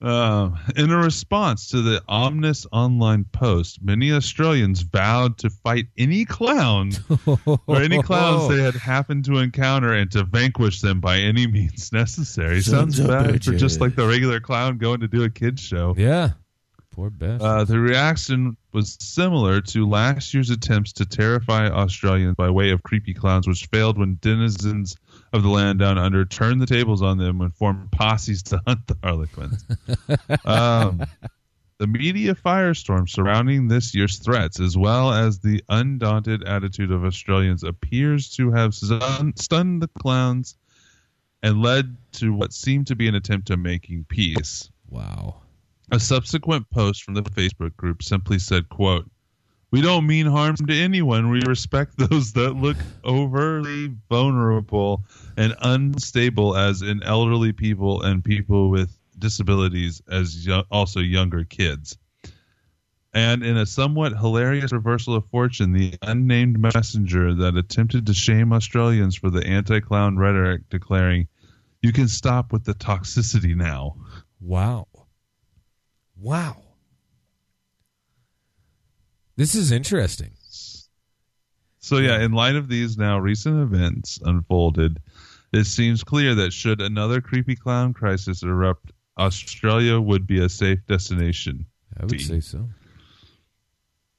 Uh, 0.00 0.50
in 0.76 0.92
a 0.92 0.96
response 0.96 1.68
to 1.68 1.82
the 1.82 2.00
ominous 2.06 2.64
online 2.70 3.24
post, 3.32 3.82
many 3.82 4.12
Australians 4.12 4.82
vowed 4.82 5.36
to 5.38 5.50
fight 5.50 5.86
any 5.96 6.24
clown 6.24 6.92
or 7.66 7.76
any 7.82 8.00
clowns 8.02 8.48
they 8.48 8.62
had 8.62 8.74
happened 8.74 9.24
to 9.24 9.38
encounter 9.38 9.92
and 9.92 10.12
to 10.12 10.22
vanquish 10.22 10.80
them 10.80 11.00
by 11.00 11.18
any 11.18 11.48
means 11.48 11.92
necessary. 11.92 12.60
Sons 12.60 12.96
Sounds 12.96 13.08
bad 13.08 13.44
for 13.44 13.52
just 13.54 13.80
like 13.80 13.96
the 13.96 14.06
regular 14.06 14.38
clown 14.38 14.78
going 14.78 15.00
to 15.00 15.08
do 15.08 15.24
a 15.24 15.30
kids 15.30 15.60
show. 15.60 15.94
Yeah. 15.98 16.32
Poor 16.92 17.10
Beth. 17.10 17.40
Uh, 17.40 17.64
the 17.64 17.78
reaction 17.78 18.56
was 18.72 18.96
similar 19.00 19.60
to 19.60 19.88
last 19.88 20.32
year's 20.34 20.50
attempts 20.50 20.92
to 20.94 21.06
terrify 21.06 21.68
Australians 21.68 22.34
by 22.36 22.50
way 22.50 22.70
of 22.70 22.82
creepy 22.82 23.14
clowns, 23.14 23.46
which 23.46 23.66
failed 23.66 23.98
when 23.98 24.18
denizens 24.20 24.96
of 25.32 25.42
the 25.42 25.48
land 25.48 25.78
down 25.78 25.98
under 25.98 26.24
turned 26.24 26.60
the 26.60 26.66
tables 26.66 27.02
on 27.02 27.18
them 27.18 27.40
and 27.40 27.54
formed 27.54 27.90
posses 27.92 28.42
to 28.44 28.60
hunt 28.66 28.86
the 28.86 28.96
harlequins. 29.02 29.64
um, 30.44 31.04
the 31.78 31.86
media 31.86 32.34
firestorm 32.34 33.08
surrounding 33.08 33.68
this 33.68 33.94
year's 33.94 34.18
threats, 34.18 34.60
as 34.60 34.76
well 34.76 35.12
as 35.12 35.38
the 35.38 35.62
undaunted 35.68 36.42
attitude 36.44 36.90
of 36.90 37.04
Australians, 37.04 37.62
appears 37.62 38.30
to 38.36 38.50
have 38.50 38.74
stun- 38.74 39.34
stunned 39.36 39.82
the 39.82 39.88
clowns 40.00 40.56
and 41.42 41.62
led 41.62 41.96
to 42.12 42.32
what 42.32 42.52
seemed 42.52 42.88
to 42.88 42.96
be 42.96 43.06
an 43.06 43.14
attempt 43.14 43.50
at 43.50 43.58
making 43.58 44.04
peace. 44.08 44.70
Wow. 44.90 45.42
A 45.92 46.00
subsequent 46.00 46.68
post 46.70 47.04
from 47.04 47.14
the 47.14 47.22
Facebook 47.22 47.76
group 47.76 48.02
simply 48.02 48.38
said, 48.38 48.68
quote, 48.68 49.08
we 49.70 49.82
don't 49.82 50.06
mean 50.06 50.26
harm 50.26 50.56
to 50.56 50.74
anyone. 50.74 51.30
We 51.30 51.42
respect 51.42 51.96
those 51.98 52.32
that 52.32 52.52
look 52.52 52.76
overly 53.04 53.92
vulnerable 54.08 55.04
and 55.36 55.54
unstable, 55.60 56.56
as 56.56 56.82
in 56.82 57.02
elderly 57.02 57.52
people 57.52 58.02
and 58.02 58.24
people 58.24 58.70
with 58.70 58.96
disabilities, 59.18 60.00
as 60.10 60.46
yo- 60.46 60.64
also 60.70 61.00
younger 61.00 61.44
kids. 61.44 61.98
And 63.14 63.42
in 63.42 63.56
a 63.56 63.66
somewhat 63.66 64.12
hilarious 64.12 64.72
reversal 64.72 65.14
of 65.14 65.28
fortune, 65.30 65.72
the 65.72 65.94
unnamed 66.02 66.58
messenger 66.58 67.34
that 67.34 67.56
attempted 67.56 68.06
to 68.06 68.14
shame 68.14 68.52
Australians 68.52 69.16
for 69.16 69.30
the 69.30 69.46
anti 69.46 69.80
clown 69.80 70.16
rhetoric, 70.18 70.68
declaring, 70.70 71.26
You 71.82 71.92
can 71.92 72.08
stop 72.08 72.52
with 72.52 72.64
the 72.64 72.74
toxicity 72.74 73.56
now. 73.56 73.96
Wow. 74.40 74.86
Wow. 76.16 76.67
This 79.38 79.54
is 79.54 79.70
interesting. 79.70 80.32
So 81.78 81.98
yeah, 81.98 82.20
in 82.20 82.32
light 82.32 82.56
of 82.56 82.68
these 82.68 82.98
now 82.98 83.20
recent 83.20 83.62
events 83.62 84.18
unfolded, 84.24 84.98
it 85.52 85.64
seems 85.64 86.02
clear 86.02 86.34
that 86.34 86.52
should 86.52 86.80
another 86.80 87.20
creepy 87.20 87.54
clown 87.54 87.94
crisis 87.94 88.42
erupt, 88.42 88.90
Australia 89.16 90.00
would 90.00 90.26
be 90.26 90.40
a 90.40 90.48
safe 90.48 90.84
destination. 90.86 91.64
I 91.96 92.04
would 92.04 92.20
say 92.20 92.40
so. 92.40 92.68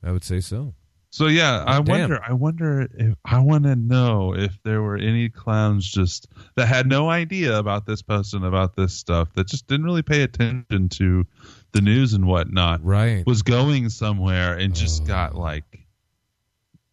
I 0.02 0.14
would 0.14 0.24
say 0.24 0.40
so. 0.40 0.74
So 1.12 1.28
yeah, 1.28 1.66
I 1.68 1.82
damn. 1.82 2.00
wonder. 2.00 2.24
I 2.24 2.34
wonder 2.34 2.88
if 2.94 3.16
I 3.26 3.40
want 3.40 3.66
to 3.66 3.76
know 3.76 4.34
if 4.34 4.58
there 4.64 4.82
were 4.82 4.96
any 4.96 5.28
clowns 5.28 5.92
just 5.92 6.28
that 6.56 6.68
had 6.68 6.88
no 6.88 7.10
idea 7.10 7.58
about 7.58 7.86
this 7.86 8.02
and 8.08 8.46
about 8.46 8.78
this 8.78 8.94
stuff 8.94 9.34
that 9.34 9.48
just 9.48 9.68
didn't 9.68 9.86
really 9.86 10.02
pay 10.02 10.22
attention 10.22 10.88
to 10.90 11.26
the 11.72 11.82
news 11.82 12.14
and 12.14 12.26
whatnot. 12.26 12.84
Right. 12.84 13.26
Was 13.26 13.42
going 13.42 13.90
somewhere 13.90 14.58
and 14.58 14.76
just 14.76 15.04
oh. 15.04 15.06
got 15.06 15.36
like, 15.36 15.88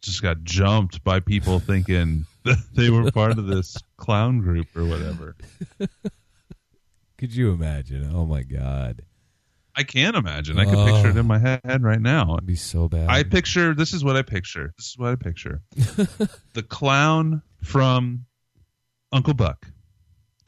just 0.01 0.21
got 0.21 0.43
jumped 0.43 1.03
by 1.03 1.19
people 1.19 1.59
thinking 1.59 2.25
that 2.43 2.57
they 2.73 2.89
were 2.89 3.11
part 3.11 3.37
of 3.37 3.47
this 3.47 3.77
clown 3.97 4.39
group 4.39 4.67
or 4.75 4.85
whatever. 4.85 5.35
Could 7.17 7.35
you 7.35 7.51
imagine? 7.51 8.11
Oh 8.13 8.25
my 8.25 8.43
god. 8.43 9.03
I 9.75 9.83
can 9.83 10.15
imagine. 10.15 10.57
I 10.57 10.65
can 10.65 10.87
picture 10.87 11.09
it 11.09 11.17
in 11.17 11.19
oh. 11.19 11.23
my 11.23 11.37
head 11.37 11.83
right 11.83 12.01
now. 12.01 12.33
It'd 12.33 12.47
be 12.47 12.55
so 12.55 12.89
bad. 12.89 13.09
I 13.09 13.21
picture 13.21 13.75
this 13.75 13.93
is 13.93 14.03
what 14.03 14.15
I 14.15 14.23
picture. 14.23 14.73
This 14.75 14.87
is 14.87 14.97
what 14.97 15.11
I 15.11 15.15
picture. 15.15 15.61
the 16.53 16.63
clown 16.67 17.43
from 17.63 18.25
Uncle 19.11 19.35
Buck 19.35 19.67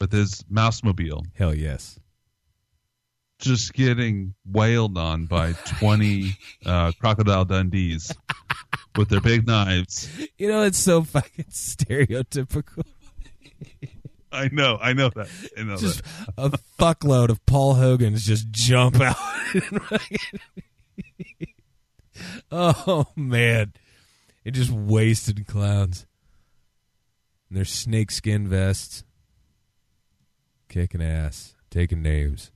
with 0.00 0.10
his 0.10 0.44
mouse 0.50 0.82
mobile 0.82 1.24
Hell 1.34 1.54
yes. 1.54 1.99
Just 3.40 3.72
getting 3.72 4.34
wailed 4.46 4.96
on 4.96 5.26
by 5.26 5.52
20 5.52 6.36
uh, 6.66 6.92
crocodile 7.00 7.44
Dundees 7.44 8.14
with 8.96 9.08
their 9.08 9.20
big 9.20 9.46
knives. 9.46 10.08
You 10.38 10.48
know, 10.48 10.62
it's 10.62 10.78
so 10.78 11.02
fucking 11.02 11.46
stereotypical. 11.46 12.84
I 14.32 14.48
know, 14.52 14.78
I 14.80 14.92
know 14.92 15.10
that. 15.16 15.28
I 15.58 15.62
know 15.64 15.76
Just 15.76 16.02
that. 16.04 16.34
a 16.38 16.50
fuckload 16.78 17.30
of 17.30 17.44
Paul 17.46 17.74
Hogan's 17.74 18.24
just 18.24 18.50
jump 18.50 19.00
out. 19.00 19.16
oh 22.52 23.06
man, 23.16 23.72
it 24.44 24.52
just 24.52 24.70
wasted 24.70 25.46
clowns. 25.48 26.06
And 27.48 27.56
their 27.58 27.64
snakeskin 27.64 28.46
vests, 28.46 29.02
kicking 30.68 31.02
ass, 31.02 31.56
taking 31.68 32.00
names, 32.00 32.52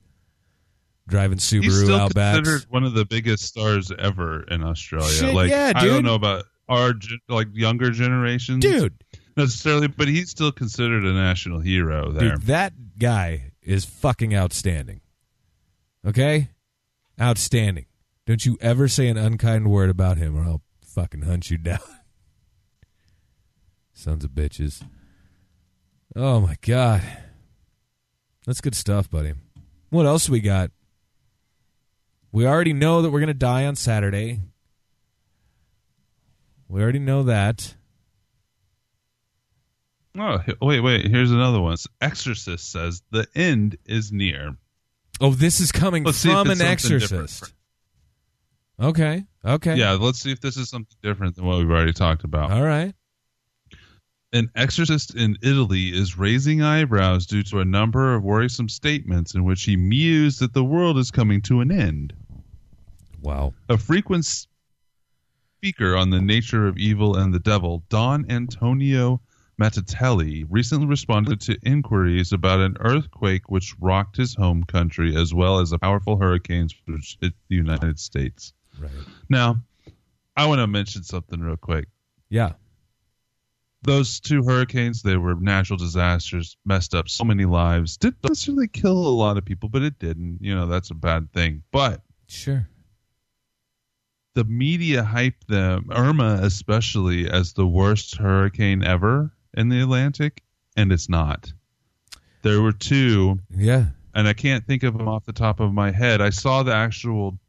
driving 1.07 1.37
Subaru 1.37 1.63
He's 1.63 1.83
still 1.83 1.99
Outbacks. 1.99 2.35
considered 2.35 2.65
one 2.69 2.83
of 2.83 2.93
the 2.93 3.05
biggest 3.05 3.43
stars 3.43 3.91
ever 3.97 4.43
in 4.43 4.63
Australia. 4.63 5.09
Shit, 5.09 5.33
like 5.33 5.49
yeah, 5.49 5.73
I 5.75 5.85
don't 5.85 6.03
know 6.03 6.15
about 6.15 6.45
our 6.67 6.93
like 7.29 7.47
younger 7.53 7.91
generations, 7.91 8.61
Dude. 8.63 8.93
necessarily, 9.37 9.87
but 9.87 10.07
he's 10.07 10.29
still 10.29 10.51
considered 10.51 11.03
a 11.05 11.13
national 11.13 11.59
hero 11.59 12.11
there. 12.11 12.31
Dude, 12.31 12.41
that 12.43 12.73
guy 12.97 13.51
is 13.61 13.85
fucking 13.85 14.35
outstanding. 14.35 15.01
Okay? 16.05 16.49
Outstanding. 17.19 17.85
Don't 18.25 18.45
you 18.45 18.57
ever 18.61 18.87
say 18.87 19.07
an 19.07 19.17
unkind 19.17 19.69
word 19.69 19.89
about 19.89 20.17
him 20.17 20.35
or 20.35 20.43
I'll 20.43 20.61
fucking 20.83 21.21
hunt 21.23 21.49
you 21.51 21.57
down. 21.59 21.79
Sons 23.93 24.23
of 24.23 24.31
bitches. 24.31 24.83
Oh 26.15 26.39
my 26.41 26.55
god. 26.61 27.01
That's 28.45 28.61
good 28.61 28.75
stuff, 28.75 29.09
buddy. 29.09 29.33
What 29.89 30.05
else 30.05 30.29
we 30.29 30.39
got? 30.39 30.71
We 32.35 32.45
already 32.45 32.73
know 32.73 33.01
that 33.01 33.11
we're 33.11 33.21
going 33.21 33.27
to 33.27 33.33
die 33.33 33.65
on 33.65 33.77
Saturday. 33.77 34.41
We 36.67 36.81
already 36.81 36.99
know 36.99 37.23
that. 37.23 37.75
Oh, 40.19 40.39
wait, 40.61 40.81
wait. 40.81 41.05
Here's 41.05 41.31
another 41.31 41.61
one. 41.61 41.77
Exorcist 42.01 42.69
says 42.69 43.01
the 43.09 43.25
end 43.35 43.77
is 43.85 44.11
near. 44.11 44.57
Oh, 45.21 45.29
this 45.29 45.61
is 45.61 45.71
coming 45.71 46.03
Let's 46.03 46.23
from 46.23 46.49
an 46.49 46.59
exorcist. 46.59 47.53
Okay. 48.81 49.23
Okay. 49.45 49.75
Yeah, 49.77 49.93
let's 49.93 50.19
see 50.19 50.33
if 50.33 50.41
this 50.41 50.57
is 50.57 50.69
something 50.69 50.97
different 51.01 51.37
than 51.37 51.45
what 51.45 51.59
we've 51.59 51.71
already 51.71 51.93
talked 51.93 52.25
about. 52.25 52.51
All 52.51 52.63
right. 52.63 52.93
An 54.33 54.51
exorcist 54.57 55.15
in 55.15 55.37
Italy 55.41 55.87
is 55.87 56.17
raising 56.17 56.61
eyebrows 56.61 57.27
due 57.27 57.43
to 57.43 57.61
a 57.61 57.65
number 57.65 58.13
of 58.13 58.25
worrisome 58.25 58.67
statements 58.67 59.35
in 59.35 59.45
which 59.45 59.63
he 59.63 59.77
mused 59.77 60.41
that 60.41 60.51
the 60.51 60.65
world 60.65 60.97
is 60.97 61.11
coming 61.11 61.41
to 61.43 61.61
an 61.61 61.71
end. 61.71 62.13
Wow. 63.25 63.53
A 63.69 63.77
frequent 63.77 64.25
speaker 64.25 65.95
on 65.95 66.11
the 66.11 66.21
nature 66.21 66.67
of 66.67 66.77
evil 66.77 67.17
and 67.17 67.33
the 67.33 67.39
devil, 67.39 67.83
Don 67.89 68.29
Antonio 68.29 69.21
Mattatelli, 69.59 70.45
recently 70.49 70.85
responded 70.85 71.41
to 71.41 71.57
inquiries 71.63 72.33
about 72.33 72.59
an 72.59 72.77
earthquake 72.79 73.49
which 73.49 73.75
rocked 73.79 74.17
his 74.17 74.35
home 74.35 74.63
country 74.63 75.15
as 75.15 75.33
well 75.33 75.59
as 75.59 75.71
a 75.71 75.79
powerful 75.79 76.17
hurricanes 76.17 76.75
which 76.85 77.17
hit 77.19 77.33
the 77.49 77.55
United 77.55 77.99
States. 77.99 78.53
Right. 78.79 78.91
Now, 79.29 79.61
I 80.37 80.45
want 80.45 80.59
to 80.59 80.67
mention 80.67 81.03
something 81.03 81.39
real 81.39 81.57
quick. 81.57 81.87
Yeah. 82.29 82.53
Those 83.81 84.19
two 84.19 84.43
hurricanes, 84.43 85.01
they 85.01 85.15
were 85.15 85.35
natural 85.35 85.77
disasters, 85.77 86.57
messed 86.65 86.93
up 86.93 87.07
so 87.07 87.23
many 87.23 87.45
lives. 87.45 87.97
Didn't 87.97 88.23
necessarily 88.23 88.67
kill 88.67 88.97
a 88.97 89.09
lot 89.09 89.37
of 89.37 89.45
people, 89.45 89.69
but 89.69 89.83
it 89.83 89.99
didn't. 89.99 90.39
You 90.41 90.55
know, 90.55 90.65
that's 90.65 90.89
a 90.89 90.95
bad 90.95 91.31
thing. 91.33 91.63
But 91.71 92.01
Sure. 92.27 92.67
The 94.35 94.43
media 94.43 95.01
hyped 95.03 95.47
them, 95.47 95.89
Irma 95.91 96.39
especially, 96.43 97.27
as 97.29 97.53
the 97.53 97.65
worst 97.65 98.17
hurricane 98.17 98.83
ever 98.83 99.31
in 99.55 99.69
the 99.69 99.81
Atlantic, 99.81 100.43
and 100.77 100.91
it's 100.91 101.09
not. 101.09 101.51
There 102.43 102.61
were 102.61 102.73
two, 102.73 103.39
Yeah. 103.49 103.87
and 104.13 104.27
I 104.27 104.33
can't 104.33 104.65
think 104.67 104.83
of 104.83 104.95
them 104.97 105.07
off 105.07 105.25
the 105.25 105.33
top 105.33 105.59
of 105.59 105.73
my 105.73 105.89
head. 105.91 106.21
I 106.21 106.29
saw 106.29 106.61
the 106.63 106.73
actual 106.75 107.39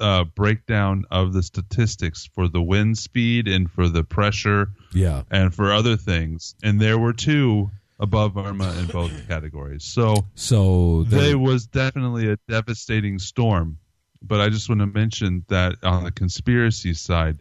uh, 0.00 0.22
breakdown 0.24 1.04
of 1.10 1.32
the 1.32 1.42
statistics 1.42 2.28
for 2.32 2.46
the 2.46 2.62
wind 2.62 2.96
speed 2.96 3.48
and 3.48 3.68
for 3.68 3.88
the 3.88 4.04
pressure 4.04 4.70
Yeah. 4.94 5.22
and 5.30 5.52
for 5.52 5.72
other 5.72 5.96
things, 5.96 6.54
and 6.62 6.80
there 6.80 6.98
were 6.98 7.12
two 7.12 7.70
above 7.98 8.36
Irma 8.36 8.72
in 8.78 8.86
both 8.86 9.10
categories. 9.28 9.82
So 9.82 10.26
So 10.36 11.02
they 11.02 11.34
was 11.34 11.66
definitely 11.66 12.30
a 12.30 12.36
devastating 12.48 13.18
storm. 13.18 13.78
But 14.22 14.40
I 14.40 14.48
just 14.48 14.68
want 14.68 14.80
to 14.80 14.86
mention 14.86 15.44
that 15.48 15.76
on 15.82 16.04
the 16.04 16.10
conspiracy 16.10 16.94
side, 16.94 17.38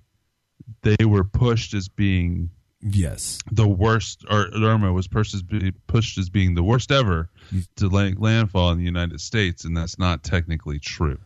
they 0.84 1.06
were 1.06 1.24
pushed 1.24 1.74
as 1.74 1.88
being 1.90 2.50
Yes. 2.82 3.40
the 3.52 3.68
worst, 3.68 4.24
or 4.30 4.50
Irma 4.54 4.94
was 4.94 5.08
pushed 5.08 5.34
as, 5.34 5.42
be, 5.42 5.72
pushed 5.88 6.18
as 6.18 6.30
being 6.30 6.54
the 6.54 6.64
worst 6.64 6.92
ever 6.92 7.30
to 7.78 7.88
la- 7.90 8.12
landfall 8.18 8.72
in 8.72 8.78
the 8.78 8.84
United 8.84 9.20
States, 9.22 9.66
and 9.66 9.76
that's 9.76 9.98
not 9.98 10.24
technically 10.24 10.78
true. 10.80 11.18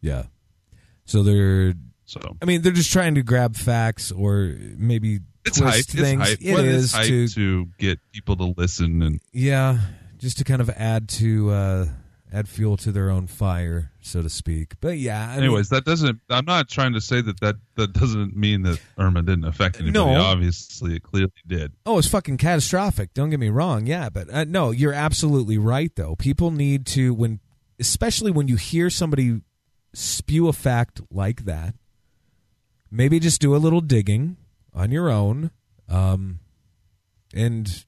Yeah. 0.00 0.24
So 1.04 1.22
they're. 1.22 1.74
So 2.04 2.20
I 2.40 2.44
mean, 2.44 2.62
they're 2.62 2.72
just 2.72 2.92
trying 2.92 3.14
to 3.16 3.22
grab 3.22 3.54
facts 3.56 4.10
or 4.12 4.54
maybe 4.76 5.20
it's 5.44 5.58
twist 5.58 5.92
hype. 5.92 6.00
things. 6.04 6.20
It's 6.22 6.30
hype. 6.30 6.38
It 6.42 6.54
Well, 6.54 6.64
is 6.64 6.84
it's 6.84 6.92
hype 6.92 7.06
to 7.08 7.28
to 7.28 7.68
get 7.78 7.98
people 8.12 8.36
to 8.36 8.54
listen 8.56 9.02
and 9.02 9.20
yeah, 9.32 9.78
just 10.18 10.38
to 10.38 10.44
kind 10.44 10.60
of 10.60 10.70
add 10.70 11.08
to 11.10 11.50
uh, 11.50 11.86
add 12.32 12.48
fuel 12.48 12.76
to 12.78 12.90
their 12.92 13.10
own 13.10 13.26
fire, 13.28 13.89
so 14.02 14.22
to 14.22 14.28
speak. 14.30 14.74
But 14.80 14.98
yeah, 14.98 15.28
I 15.28 15.34
mean- 15.36 15.44
Anyways, 15.44 15.68
that 15.70 15.84
doesn't. 15.84 16.20
I'm 16.30 16.44
not 16.44 16.68
trying 16.68 16.92
to 16.94 17.00
say 17.00 17.20
that 17.20 17.40
that 17.40 17.56
that 17.76 17.92
doesn't 17.92 18.36
mean 18.36 18.62
that 18.62 18.80
Irma 18.98 19.22
didn't 19.22 19.44
affect 19.44 19.76
anybody. 19.80 19.92
No. 20.14 20.20
Obviously, 20.20 20.96
it 20.96 21.02
clearly 21.02 21.32
did. 21.46 21.72
Oh, 21.86 21.98
it's 21.98 22.08
fucking 22.08 22.36
catastrophic. 22.38 23.12
Don't 23.14 23.30
get 23.30 23.40
me 23.40 23.48
wrong. 23.50 23.86
Yeah, 23.86 24.08
but 24.08 24.32
uh, 24.32 24.44
no, 24.44 24.70
you're 24.70 24.92
absolutely 24.94 25.58
right 25.58 25.94
though. 25.96 26.16
People 26.16 26.50
need 26.50 26.86
to 26.86 27.12
when 27.14 27.40
especially 27.78 28.30
when 28.30 28.48
you 28.48 28.56
hear 28.56 28.90
somebody 28.90 29.40
spew 29.94 30.48
a 30.48 30.52
fact 30.52 31.00
like 31.10 31.44
that, 31.46 31.74
maybe 32.90 33.18
just 33.18 33.40
do 33.40 33.54
a 33.54 33.58
little 33.58 33.80
digging 33.80 34.36
on 34.74 34.90
your 34.92 35.10
own 35.10 35.50
um 35.88 36.38
and 37.34 37.84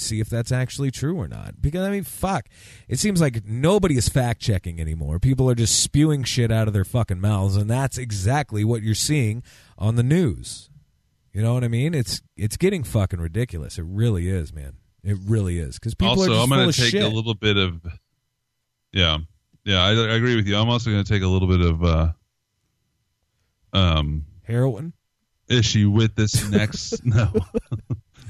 see 0.00 0.20
if 0.20 0.28
that's 0.28 0.52
actually 0.52 0.90
true 0.90 1.16
or 1.16 1.28
not. 1.28 1.60
Because 1.60 1.86
I 1.86 1.90
mean, 1.90 2.04
fuck. 2.04 2.48
It 2.88 2.98
seems 2.98 3.20
like 3.20 3.44
nobody 3.46 3.96
is 3.96 4.08
fact 4.08 4.40
checking 4.40 4.80
anymore. 4.80 5.18
People 5.18 5.48
are 5.50 5.54
just 5.54 5.82
spewing 5.82 6.24
shit 6.24 6.50
out 6.50 6.66
of 6.68 6.74
their 6.74 6.84
fucking 6.84 7.20
mouths 7.20 7.56
and 7.56 7.70
that's 7.70 7.98
exactly 7.98 8.64
what 8.64 8.82
you're 8.82 8.94
seeing 8.94 9.42
on 9.78 9.96
the 9.96 10.02
news. 10.02 10.70
You 11.32 11.42
know 11.42 11.54
what 11.54 11.64
I 11.64 11.68
mean? 11.68 11.94
It's 11.94 12.22
it's 12.36 12.56
getting 12.56 12.82
fucking 12.82 13.20
ridiculous. 13.20 13.78
It 13.78 13.84
really 13.86 14.28
is, 14.28 14.52
man. 14.52 14.74
It 15.02 15.16
really 15.24 15.58
is 15.58 15.78
because 15.78 15.94
people 15.94 16.10
also, 16.10 16.24
are 16.24 16.28
just 16.28 16.42
I'm 16.42 16.48
going 16.48 16.70
to 16.70 16.80
take 16.80 16.90
shit. 16.90 17.02
a 17.02 17.08
little 17.08 17.34
bit 17.34 17.56
of. 17.56 17.80
Yeah, 18.92 19.18
yeah, 19.64 19.82
I, 19.82 19.90
I 19.90 20.14
agree 20.14 20.34
with 20.34 20.48
you. 20.48 20.56
I'm 20.56 20.68
also 20.68 20.90
going 20.90 21.04
to 21.04 21.08
take 21.08 21.22
a 21.22 21.28
little 21.28 21.46
bit 21.46 21.60
of 21.60 21.84
uh, 21.84 22.12
um 23.72 24.24
heroin 24.42 24.92
issue 25.48 25.90
with 25.90 26.14
this 26.16 26.48
next 26.48 27.04
no 27.04 27.30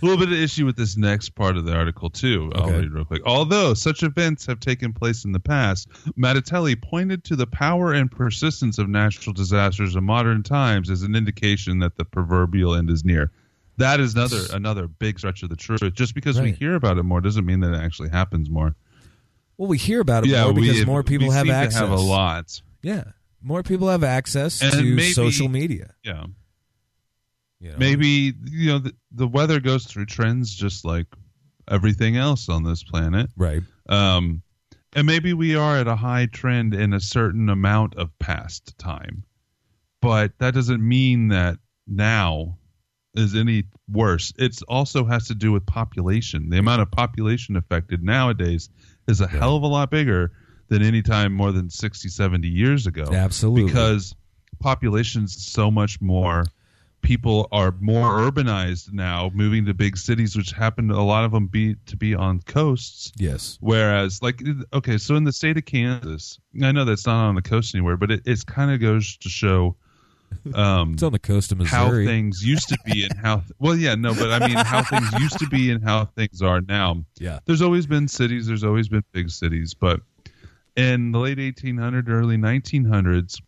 a 0.03 0.07
little 0.07 0.18
bit 0.18 0.32
of 0.32 0.38
issue 0.40 0.64
with 0.66 0.76
this 0.76 0.96
next 0.96 1.30
part 1.30 1.57
of 1.57 1.64
the 1.64 1.74
article 1.74 2.11
too. 2.11 2.51
I'll 2.55 2.64
Okay. 2.64 2.78
read 2.80 2.92
real 2.92 3.05
quick. 3.05 3.22
Although 3.26 3.74
such 3.74 4.03
events 4.03 4.46
have 4.46 4.61
taken 4.61 4.92
place 4.92 5.24
in 5.24 5.32
the 5.32 5.40
past 5.40 5.88
mattatelli 6.18 6.80
pointed 6.80 7.24
to 7.24 7.36
the 7.36 7.46
power 7.46 7.92
and 7.92 8.11
persistence 8.11 8.78
of 8.78 8.88
natural 8.88 9.32
disasters 9.32 9.94
in 9.96 10.05
modern 10.05 10.42
times 10.42 10.90
as 10.90 11.03
an 11.03 11.14
indication 11.14 11.78
that 11.80 11.96
the 11.96 12.05
proverbial 12.05 12.74
end 12.74 12.90
is 12.90 13.05
near. 13.05 13.30
That 13.76 13.98
is 14.01 14.14
another 14.14 14.40
another 14.53 14.88
big 14.88 15.18
stretch 15.18 15.42
of 15.42 15.48
the 15.48 15.57
truth. 15.57 15.80
Just 15.94 16.14
because 16.14 16.40
we 16.40 16.53
hear 16.53 16.74
about 16.74 16.98
it 16.98 17.03
more 17.03 17.20
doesn't 17.20 17.46
mean 17.46 17.61
that 17.61 17.72
it 17.72 17.80
actually 17.82 18.11
happens 18.11 18.51
more. 18.51 18.74
Well, 19.57 19.68
we 19.68 19.78
hear 19.78 20.01
about 20.01 20.24
it 20.24 20.30
yeah 20.30 20.44
more 20.44 20.55
because 20.55 20.78
we, 20.80 20.84
more 20.84 21.03
people 21.03 21.30
have 21.30 21.48
access. 21.48 21.80
to 21.80 21.86
have 21.86 21.98
a 21.98 22.01
lot. 22.03 22.61
Yeah, 22.82 23.05
more 23.42 23.62
people 23.62 23.88
have 23.88 24.05
access 24.05 24.62
And 24.62 24.72
to 24.72 24.82
maybe- 24.82 25.12
social 25.12 25.48
media. 25.48 25.94
yeah 26.05 26.24
You 27.61 27.72
know? 27.72 27.76
maybe 27.78 28.32
you 28.50 28.70
know 28.70 28.78
the, 28.78 28.94
the 29.12 29.28
weather 29.28 29.61
goes 29.61 29.84
through 29.84 30.06
trends 30.06 30.54
just 30.54 30.84
like 30.84 31.06
everything 31.70 32.16
else 32.16 32.48
on 32.48 32.64
this 32.64 32.82
planet. 32.82 33.30
Right. 33.36 33.62
Um 33.88 34.42
and 34.92 35.06
maybe 35.06 35.34
we 35.34 35.54
are 35.54 35.76
at 35.76 35.86
a 35.86 35.96
high 35.96 36.26
trend 36.26 36.74
in 36.74 36.92
a 36.92 37.00
certain 37.00 37.48
amount 37.48 37.94
of 37.96 38.11
past 38.18 38.76
time. 38.78 39.24
But 40.00 40.32
that 40.38 40.54
doesn't 40.54 40.86
mean 40.86 41.28
that 41.28 41.58
now 41.86 42.58
is 43.14 43.36
any 43.36 43.64
worse. 43.88 44.32
It 44.38 44.58
also 44.68 45.04
has 45.04 45.28
to 45.28 45.34
do 45.34 45.52
with 45.52 45.66
population. 45.66 46.48
The 46.48 46.58
amount 46.58 46.82
of 46.82 46.90
population 46.90 47.56
affected 47.56 48.02
nowadays 48.02 48.70
is 49.06 49.20
a 49.20 49.26
hell 49.26 49.56
of 49.56 49.62
a 49.62 49.66
lot 49.66 49.90
bigger 49.90 50.32
than 50.68 50.82
any 50.82 51.02
time 51.02 51.32
more 51.32 51.52
than 51.52 51.68
60 51.68 52.08
70 52.08 52.48
years 52.48 52.86
ago. 52.86 53.08
Absolutely. 53.12 53.64
because 53.64 54.14
population's 54.61 55.44
so 55.44 55.70
much 55.70 56.00
more 56.00 56.44
people 57.03 57.48
are 57.51 57.74
more 57.80 58.18
urbanized 58.18 58.92
now 58.92 59.30
moving 59.34 59.64
to 59.66 59.74
big 59.74 59.96
cities 59.96 60.36
which 60.36 60.51
happen 60.53 60.88
to 60.88 60.94
a 60.94 61.01
lot 61.03 61.24
of 61.24 61.32
them 61.32 61.46
be 61.46 61.74
to 61.86 61.96
be 61.96 62.14
on 62.14 62.40
coasts 62.42 63.11
Yes. 63.16 63.57
whereas 63.61 64.22
like 64.22 64.42
okay 64.72 64.98
so 64.98 65.16
in 65.16 65.24
the 65.24 65.32
state 65.32 65.57
of 65.57 65.64
kansas 65.64 66.38
i 66.62 66.70
know 66.72 66.84
that's 66.84 67.07
not 67.07 67.28
on 67.28 67.34
the 67.34 67.42
coast 67.42 67.74
anywhere 67.74 67.96
but 67.96 68.11
it 68.11 68.22
it's 68.26 68.44
kind 68.44 68.70
of 68.70 68.80
goes 68.80 69.16
to 69.18 69.28
show 69.28 69.76
um 70.55 70.92
It's 70.94 71.03
on 71.03 71.12
the 71.12 71.18
coast 71.18 71.51
of 71.53 71.59
Missouri. 71.59 72.05
how 72.05 72.11
things 72.11 72.44
used 72.46 72.68
to 72.68 72.78
be 72.84 73.05
and 73.05 73.18
how 73.18 73.42
well 73.59 73.74
yeah 73.76 73.94
no 73.94 74.14
but 74.14 74.30
i 74.30 74.46
mean 74.46 74.57
how 74.59 74.82
things 74.84 75.11
used 75.18 75.38
to 75.38 75.46
be 75.48 75.70
and 75.70 75.82
how 75.82 76.05
things 76.05 76.42
are 76.42 76.61
now 76.61 77.05
Yeah. 77.18 77.38
there's 77.46 77.62
always 77.62 77.86
been 77.86 78.09
cities 78.09 78.46
there's 78.46 78.64
always 78.64 78.88
been 78.88 79.03
big 79.12 79.30
cities 79.30 79.74
but 79.74 80.01
in 80.76 81.12
the 81.12 81.18
late 81.18 81.38
1800s 81.38 82.09
early 82.09 82.36
1900s 82.36 83.40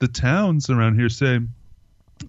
the 0.00 0.08
towns 0.08 0.68
around 0.68 0.98
here 0.98 1.08
say 1.08 1.38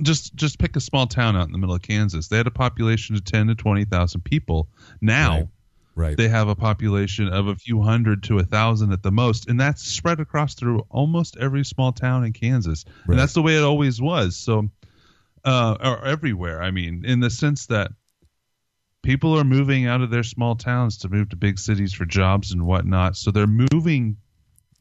just 0.01 0.35
just 0.35 0.59
pick 0.59 0.75
a 0.75 0.79
small 0.79 1.07
town 1.07 1.35
out 1.35 1.45
in 1.45 1.51
the 1.51 1.57
middle 1.57 1.75
of 1.75 1.81
kansas 1.81 2.27
they 2.27 2.37
had 2.37 2.47
a 2.47 2.51
population 2.51 3.15
of 3.15 3.23
10 3.23 3.47
to 3.47 3.55
20,000 3.55 4.21
people 4.23 4.67
now 5.01 5.37
Right. 5.37 5.47
Right. 5.95 6.17
they 6.17 6.27
have 6.27 6.47
a 6.47 6.55
population 6.55 7.27
of 7.27 7.47
a 7.47 7.55
few 7.55 7.81
hundred 7.81 8.23
to 8.23 8.39
a 8.39 8.43
thousand 8.43 8.93
at 8.93 9.03
the 9.03 9.11
most, 9.11 9.47
and 9.47 9.59
that's 9.59 9.83
spread 9.83 10.19
across 10.19 10.55
through 10.55 10.79
almost 10.89 11.37
every 11.37 11.63
small 11.63 11.91
town 11.91 12.23
in 12.23 12.33
Kansas, 12.33 12.83
Right. 13.05 13.11
and 13.13 13.19
that's 13.19 13.33
the 13.33 13.43
way 13.43 13.55
it 13.57 13.61
always 13.63 14.01
was. 14.01 14.35
So, 14.35 14.71
uh, 15.45 15.77
or 15.79 16.03
everywhere. 16.03 16.63
I 16.63 16.71
mean, 16.71 17.05
in 17.05 17.19
the 17.19 17.29
sense 17.29 17.67
that 17.67 17.91
people 19.03 19.37
are 19.37 19.43
moving 19.43 19.85
out 19.85 20.01
of 20.01 20.09
their 20.09 20.23
small 20.23 20.55
towns 20.55 20.97
to 20.99 21.09
move 21.09 21.29
to 21.29 21.35
big 21.35 21.59
cities 21.59 21.93
for 21.93 22.05
jobs 22.05 22.51
and 22.53 22.65
whatnot. 22.65 23.15
So 23.15 23.29
they're 23.29 23.45
moving, 23.45 24.17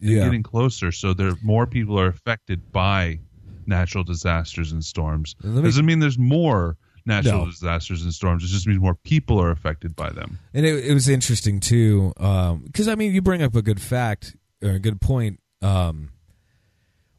Yeah. 0.01 0.25
getting 0.25 0.43
closer. 0.43 0.93
So 0.93 1.13
there 1.13 1.33
more 1.43 1.67
people 1.67 1.99
are 2.01 2.07
affected 2.07 2.73
by 2.73 3.21
natural 3.67 4.05
disasters 4.05 4.73
and 4.73 4.85
storms. 4.85 5.35
Me- 5.43 5.63
Doesn't 5.63 5.87
mean 5.87 5.99
there's 5.99 6.19
more 6.19 6.77
natural 7.05 7.45
No. 7.47 7.51
disasters 7.51 8.03
and 8.03 8.13
storms. 8.15 8.45
It 8.45 8.49
just 8.49 8.67
means 8.67 8.81
more 8.81 8.95
people 8.95 9.41
are 9.41 9.51
affected 9.51 9.97
by 9.97 10.11
them. 10.11 10.39
And 10.55 10.65
it, 10.65 10.85
it 10.85 10.95
was 10.95 11.09
interesting 11.09 11.59
too, 11.61 12.13
because 12.17 12.89
I 12.89 12.95
mean, 12.95 13.13
you 13.13 13.23
bring 13.23 13.43
up 13.43 13.55
a 13.55 13.63
good 13.63 13.81
fact 13.81 14.37
or 14.63 14.71
a 14.71 14.79
good 14.79 15.01
point. 15.01 15.41
Um, 15.61 16.11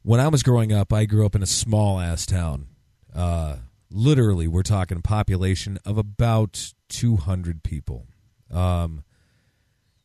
when 0.04 0.20
I 0.20 0.28
was 0.28 0.44
growing 0.44 0.72
up, 0.74 0.92
I 0.94 1.06
grew 1.06 1.26
up 1.26 1.36
in 1.36 1.42
a 1.44 1.48
small 1.48 2.00
ass 2.00 2.26
town. 2.26 2.68
Uh, 3.14 3.58
literally, 3.90 4.48
we're 4.48 4.64
talking 4.64 5.02
population 5.02 5.78
of 5.86 5.98
about 5.98 6.74
two 6.90 7.16
hundred 7.18 7.64
people. 7.64 8.08
Um, 8.52 9.04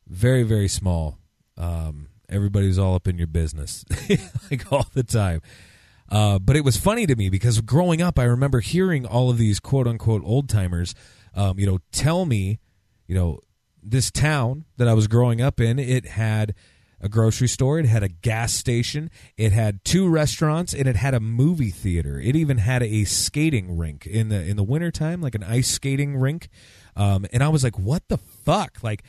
very 0.07 0.43
very 0.43 0.67
small. 0.67 1.17
Um, 1.57 2.07
everybody's 2.29 2.77
all 2.79 2.95
up 2.95 3.07
in 3.07 3.17
your 3.17 3.27
business, 3.27 3.83
like 4.51 4.71
all 4.71 4.87
the 4.93 5.03
time. 5.03 5.41
Uh, 6.11 6.39
but 6.39 6.55
it 6.55 6.63
was 6.63 6.77
funny 6.77 7.05
to 7.05 7.15
me 7.15 7.29
because 7.29 7.61
growing 7.61 8.01
up, 8.01 8.17
I 8.17 8.23
remember 8.23 8.59
hearing 8.59 9.05
all 9.05 9.29
of 9.29 9.37
these 9.37 9.59
quote 9.59 9.87
unquote 9.87 10.23
old 10.25 10.49
timers, 10.49 10.95
um, 11.35 11.59
you 11.59 11.65
know, 11.65 11.79
tell 11.91 12.25
me, 12.25 12.59
you 13.07 13.15
know, 13.15 13.39
this 13.81 14.11
town 14.11 14.65
that 14.77 14.87
I 14.87 14.93
was 14.93 15.07
growing 15.07 15.41
up 15.41 15.59
in, 15.59 15.79
it 15.79 16.05
had 16.05 16.55
a 17.01 17.07
grocery 17.07 17.47
store, 17.47 17.79
it 17.79 17.85
had 17.85 18.03
a 18.03 18.09
gas 18.09 18.53
station, 18.53 19.09
it 19.37 19.51
had 19.51 19.83
two 19.85 20.09
restaurants, 20.09 20.73
and 20.73 20.87
it 20.87 20.95
had 20.95 21.13
a 21.13 21.19
movie 21.19 21.69
theater. 21.69 22.19
It 22.19 22.35
even 22.35 22.57
had 22.57 22.83
a 22.83 23.05
skating 23.05 23.77
rink 23.77 24.05
in 24.05 24.29
the 24.29 24.43
in 24.43 24.57
the 24.57 24.63
wintertime, 24.63 25.21
like 25.21 25.35
an 25.35 25.43
ice 25.43 25.69
skating 25.69 26.17
rink. 26.17 26.49
Um, 26.95 27.25
and 27.31 27.43
I 27.43 27.49
was 27.49 27.63
like, 27.63 27.79
what 27.79 28.07
the 28.09 28.17
fuck? 28.17 28.79
Like 28.83 29.03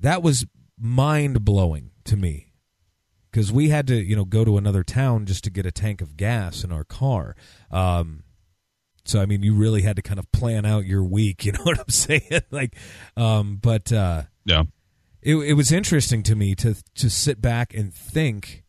that 0.00 0.22
was 0.22 0.46
mind 0.78 1.44
blowing 1.44 1.90
to 2.04 2.16
me 2.16 2.52
because 3.36 3.52
we 3.52 3.68
had 3.68 3.86
to 3.86 3.94
you 3.94 4.16
know 4.16 4.24
go 4.24 4.46
to 4.46 4.56
another 4.56 4.82
town 4.82 5.26
just 5.26 5.44
to 5.44 5.50
get 5.50 5.66
a 5.66 5.70
tank 5.70 6.00
of 6.00 6.16
gas 6.16 6.64
in 6.64 6.72
our 6.72 6.84
car. 6.84 7.36
Um 7.70 8.22
so 9.04 9.20
i 9.20 9.26
mean 9.26 9.42
you 9.42 9.54
really 9.54 9.82
had 9.82 9.94
to 9.96 10.02
kind 10.02 10.18
of 10.18 10.32
plan 10.32 10.64
out 10.64 10.84
your 10.86 11.04
week 11.04 11.44
you 11.44 11.52
know 11.52 11.62
what 11.62 11.78
i'm 11.78 11.90
saying? 11.90 12.22
Like 12.50 12.74
um 13.16 13.58
but 13.60 13.92
uh 13.92 14.22
Yeah. 14.46 14.62
it, 15.20 15.36
it 15.36 15.52
was 15.52 15.70
interesting 15.70 16.22
to 16.22 16.34
me 16.34 16.54
to 16.54 16.76
to 16.94 17.10
sit 17.10 17.42
back 17.42 17.74
and 17.74 17.92
think 17.92 18.64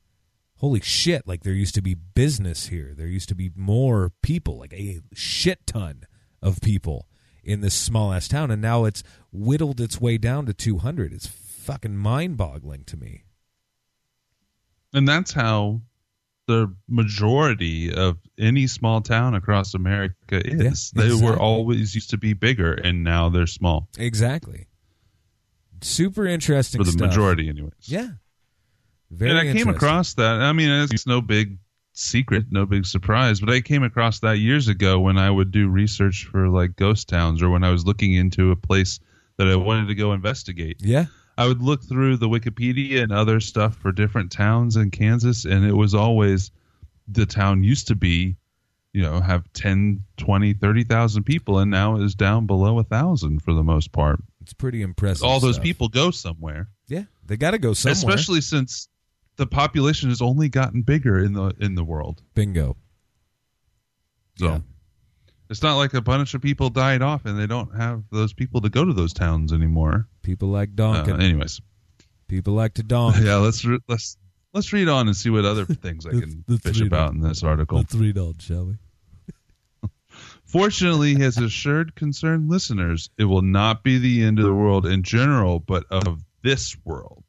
holy 0.58 0.82
shit 0.82 1.26
like 1.26 1.44
there 1.44 1.54
used 1.54 1.76
to 1.76 1.82
be 1.82 1.94
business 1.96 2.68
here. 2.68 2.94
There 2.94 3.08
used 3.08 3.30
to 3.30 3.36
be 3.36 3.52
more 3.56 4.12
people 4.22 4.60
like 4.60 4.74
a 4.74 5.00
shit 5.14 5.66
ton 5.66 6.04
of 6.42 6.60
people 6.60 7.08
in 7.42 7.62
this 7.62 7.74
small 7.74 8.12
ass 8.12 8.28
town. 8.28 8.52
And 8.52 8.62
now 8.62 8.84
it's 8.84 9.02
whittled 9.32 9.80
its 9.80 10.02
way 10.02 10.18
down 10.18 10.46
to 10.48 10.54
200 10.54 11.14
it's 11.14 11.28
fucking 11.28 11.96
mind 11.96 12.36
boggling 12.36 12.84
to 12.86 12.98
me 12.98 13.24
And 14.94 15.08
that's 15.08 15.32
how 15.32 15.82
the 16.48 16.74
majority 16.88 17.94
of 17.94 18.18
any 18.40 18.68
small 18.68 19.02
town 19.02 19.36
across 19.36 19.74
America 19.74 20.42
is. 20.44 20.92
They 20.92 21.14
were 21.14 21.38
always 21.38 21.94
used 21.94 22.10
to 22.12 22.18
be 22.18 22.34
bigger, 22.34 22.74
and 22.74 23.04
now 23.04 23.30
they're 23.30 23.48
small 23.48 23.90
Exactly. 23.98 24.68
Super 25.82 26.26
interesting 26.26 26.80
for 26.80 26.86
the 26.86 26.92
stuff. 26.92 27.10
majority, 27.10 27.50
anyways. 27.50 27.74
Yeah. 27.82 28.10
Very 29.12 29.32
and 29.32 29.40
I 29.40 29.54
came 29.54 29.68
across 29.68 30.16
that. 30.16 30.42
I 30.42 30.52
mean, 30.54 30.70
it's 30.70 31.06
no 31.06 31.22
big 31.22 31.60
secret, 31.94 32.46
no 32.50 32.66
big 32.66 32.86
surprise. 32.86 33.40
But 33.40 33.52
I 33.52 33.62
came 33.62 33.84
across 33.84 34.20
that 34.20 34.38
years 34.40 34.68
ago 34.68 35.00
when 35.00 35.18
I 35.18 35.30
would 35.30 35.52
do 35.52 35.70
research 35.70 36.28
for 36.32 36.50
like 36.50 36.76
ghost 36.76 37.08
towns 37.08 37.42
or 37.42 37.50
when 37.50 37.64
I 37.64 37.72
was 37.72 37.86
looking 37.86 38.14
into 38.14 38.52
a 38.52 38.56
place 38.56 39.00
that 39.38 39.48
I 39.48 39.56
wanted 39.56 39.88
to 39.88 39.96
go 39.96 40.14
investigate. 40.14 40.78
Yeah. 40.80 41.06
I 41.38 41.48
would 41.48 41.62
look 41.62 41.84
through 41.84 42.18
the 42.18 42.28
Wikipedia 42.30 43.04
and 43.04 43.12
other 43.12 43.40
stuff 43.40 43.76
for 43.78 43.92
different 43.92 44.32
towns 44.32 44.76
in 44.76 44.90
Kansas, 44.92 45.46
and 45.46 45.64
it 45.66 45.74
was 45.74 45.94
always 45.94 46.52
the 47.08 47.26
town 47.26 47.64
used 47.64 47.88
to 47.88 47.96
be, 47.96 48.36
you 48.94 49.02
know, 49.04 49.20
have 49.22 49.52
10, 49.54 50.04
20, 50.18 50.54
30,000 50.54 51.24
people, 51.24 51.60
and 51.60 51.70
now 51.70 51.98
is 51.98 52.16
down 52.16 52.48
below 52.48 52.80
a 52.80 52.84
thousand 52.84 53.44
for 53.44 53.54
the 53.54 53.64
most 53.64 53.92
part. 53.92 54.20
It's 54.42 54.54
pretty 54.54 54.82
impressive. 54.82 55.24
All 55.24 55.40
those 55.40 55.56
stuff. 55.56 55.64
people 55.64 55.90
go 55.90 56.10
somewhere, 56.10 56.70
Yeah, 56.88 57.04
they 57.26 57.38
got 57.38 57.52
to 57.52 57.60
go 57.60 57.74
somewhere. 57.74 57.94
especially 58.16 58.42
since 58.42 58.88
the 59.36 59.46
population 59.46 60.10
has 60.10 60.22
only 60.22 60.50
gotten 60.50 60.82
bigger 60.82 61.20
in 61.20 61.34
the 61.34 61.54
in 61.60 61.76
the 61.76 61.84
world. 61.84 62.24
bingo. 62.34 62.76
So 64.40 64.46
Yeah. 64.48 64.60
It's 65.50 65.62
not 65.64 65.76
like 65.78 65.94
a 65.94 66.02
bunch 66.02 66.34
of 66.34 66.42
people 66.42 66.70
died 66.70 67.02
off 67.02 67.26
and 67.26 67.40
they 67.40 67.48
don't 67.48 67.76
have 67.76 68.04
those 68.12 68.34
people 68.34 68.62
to 68.62 68.70
go 68.70 68.84
to 68.86 68.94
those 68.94 69.14
towns 69.14 69.54
anymore. 69.54 70.08
People 70.22 70.50
like 70.50 70.70
Uh, 70.80 71.04
anyways, 71.16 71.62
People 72.28 72.54
like 72.54 72.74
to 72.76 72.84
donk. 72.84 73.16
yeah, 73.22 73.36
let's 73.38 73.64
re- 73.64 73.80
let's 73.88 74.18
let's 74.54 74.74
read 74.74 74.90
on 74.90 75.08
and 75.08 75.16
see 75.16 75.30
what 75.30 75.46
other 75.46 75.66
things 75.66 76.06
I 76.06 76.10
can 76.20 76.44
fish 76.60 76.82
about 76.82 77.10
on. 77.10 77.16
in 77.16 77.22
this 77.22 77.44
article. 77.44 77.78
Let's 77.78 77.96
read 77.96 78.18
on, 78.18 78.38
shall 78.40 78.66
we? 78.66 78.76
Fortunately, 80.46 81.16
he 81.16 81.22
has 81.22 81.38
assured 81.38 81.96
concerned 81.96 82.50
listeners 82.50 83.10
it 83.18 83.26
will 83.26 83.42
not 83.42 83.84
be 83.84 83.98
the 83.98 84.24
end 84.24 84.40
of 84.40 84.46
the 84.46 84.54
world 84.54 84.86
in 84.86 85.04
general, 85.04 85.60
but 85.60 85.86
of 85.92 86.24
this 86.44 86.76
world. 86.86 87.24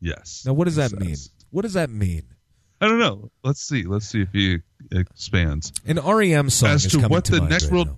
Yes. 0.00 0.44
Now, 0.46 0.52
what 0.54 0.64
does 0.64 0.76
that 0.76 0.92
mean? 0.92 1.16
What 1.50 1.62
does 1.62 1.74
that 1.74 1.90
mean? 1.90 2.24
I 2.80 2.88
don't 2.88 2.98
know. 2.98 3.30
Let's 3.44 3.60
see. 3.60 3.82
Let's 3.84 4.06
see 4.06 4.22
if 4.22 4.28
he 4.32 4.58
expands. 4.92 5.72
An 5.86 5.98
REM 5.98 6.48
song 6.50 6.70
As 6.70 6.86
is 6.86 6.92
to 6.92 6.98
coming 6.98 7.10
what 7.10 7.24
to 7.26 7.32
the 7.32 7.38
mind 7.38 7.50
next 7.50 7.64
right 7.64 7.72
world- 7.72 7.88
now. 7.88 7.96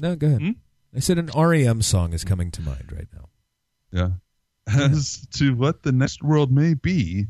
No, 0.00 0.16
go 0.16 0.26
ahead. 0.26 0.40
Hmm? 0.40 0.50
I 0.96 1.00
said 1.00 1.18
an 1.18 1.30
REM 1.36 1.82
song 1.82 2.12
is 2.12 2.24
coming 2.24 2.50
to 2.52 2.62
mind 2.62 2.92
right 2.92 3.08
now. 3.12 3.28
Yeah. 3.92 4.10
As 4.66 5.26
to 5.34 5.54
what 5.54 5.82
the 5.82 5.92
next 5.92 6.22
world 6.22 6.50
may 6.50 6.74
be, 6.74 7.26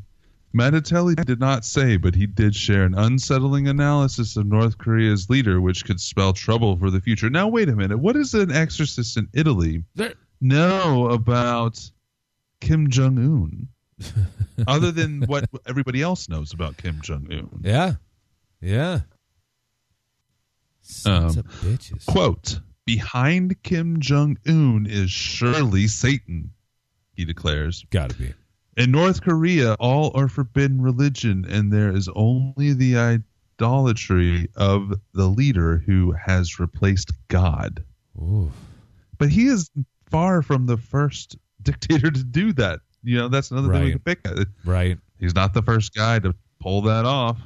Mattatelli 0.56 1.16
did 1.26 1.40
not 1.40 1.64
say, 1.64 1.96
but 1.96 2.14
he 2.14 2.26
did 2.26 2.54
share 2.54 2.84
an 2.84 2.94
unsettling 2.94 3.66
analysis 3.66 4.36
of 4.36 4.46
North 4.46 4.78
Korea's 4.78 5.28
leader, 5.28 5.60
which 5.60 5.84
could 5.84 5.98
spell 6.00 6.32
trouble 6.32 6.76
for 6.76 6.90
the 6.90 7.00
future. 7.00 7.28
Now, 7.28 7.48
wait 7.48 7.68
a 7.68 7.74
minute. 7.74 7.98
What 7.98 8.14
does 8.14 8.32
an 8.34 8.52
exorcist 8.52 9.16
in 9.16 9.28
Italy 9.34 9.82
know 10.40 11.08
about 11.10 11.90
Kim 12.60 12.88
Jong 12.88 13.18
Un? 13.18 13.68
other 14.66 14.90
than 14.92 15.22
what 15.22 15.48
everybody 15.66 16.02
else 16.02 16.28
knows 16.28 16.52
about 16.52 16.76
Kim 16.76 17.00
Jong 17.02 17.26
Un. 17.30 17.60
Yeah. 17.62 17.94
Yeah. 18.60 19.00
Sons 20.82 21.36
Um, 21.36 21.40
of 21.40 21.46
bitches. 21.60 22.04
Quote 22.06 22.60
Behind 22.86 23.60
Kim 23.62 23.98
Jong 24.00 24.36
Un 24.46 24.86
is 24.88 25.10
surely 25.10 25.86
Satan, 25.86 26.50
he 27.14 27.24
declares. 27.24 27.84
Gotta 27.90 28.14
be. 28.14 28.34
In 28.76 28.90
North 28.90 29.22
Korea, 29.22 29.74
all 29.74 30.10
are 30.14 30.28
forbidden 30.28 30.82
religion, 30.82 31.46
and 31.48 31.72
there 31.72 31.94
is 31.94 32.08
only 32.14 32.72
the 32.74 32.96
idolatry 33.58 34.48
of 34.56 34.92
the 35.14 35.26
leader 35.28 35.78
who 35.86 36.12
has 36.12 36.58
replaced 36.58 37.12
God. 37.28 37.82
Ooh. 38.18 38.50
But 39.16 39.30
he 39.30 39.46
is 39.46 39.70
far 40.10 40.42
from 40.42 40.66
the 40.66 40.76
first 40.76 41.36
dictator 41.62 42.10
to 42.10 42.24
do 42.24 42.52
that. 42.54 42.80
You 43.04 43.18
know, 43.18 43.28
that's 43.28 43.50
another 43.50 43.72
thing 43.72 43.84
we 43.84 43.90
can 43.90 43.98
pick 44.00 44.20
at. 44.24 44.46
Right. 44.64 44.98
He's 45.18 45.34
not 45.34 45.54
the 45.54 45.62
first 45.62 45.94
guy 45.94 46.18
to 46.18 46.34
pull 46.60 46.82
that 46.82 47.04
off. 47.04 47.38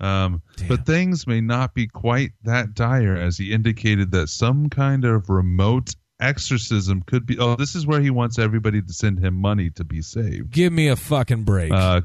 Um, 0.00 0.42
but 0.66 0.84
things 0.84 1.26
may 1.28 1.40
not 1.40 1.74
be 1.74 1.86
quite 1.86 2.32
that 2.42 2.74
dire, 2.74 3.14
as 3.14 3.38
he 3.38 3.52
indicated 3.52 4.10
that 4.10 4.28
some 4.28 4.68
kind 4.68 5.04
of 5.04 5.30
remote 5.30 5.94
exorcism 6.18 7.02
could 7.02 7.24
be. 7.24 7.38
Oh, 7.38 7.54
this 7.54 7.76
is 7.76 7.86
where 7.86 8.00
he 8.00 8.10
wants 8.10 8.38
everybody 8.38 8.82
to 8.82 8.92
send 8.92 9.20
him 9.20 9.34
money 9.34 9.70
to 9.70 9.84
be 9.84 10.02
saved. 10.02 10.50
Give 10.50 10.72
me 10.72 10.88
a 10.88 10.96
fucking 10.96 11.44
break. 11.44 11.70
Uh, 11.70 12.00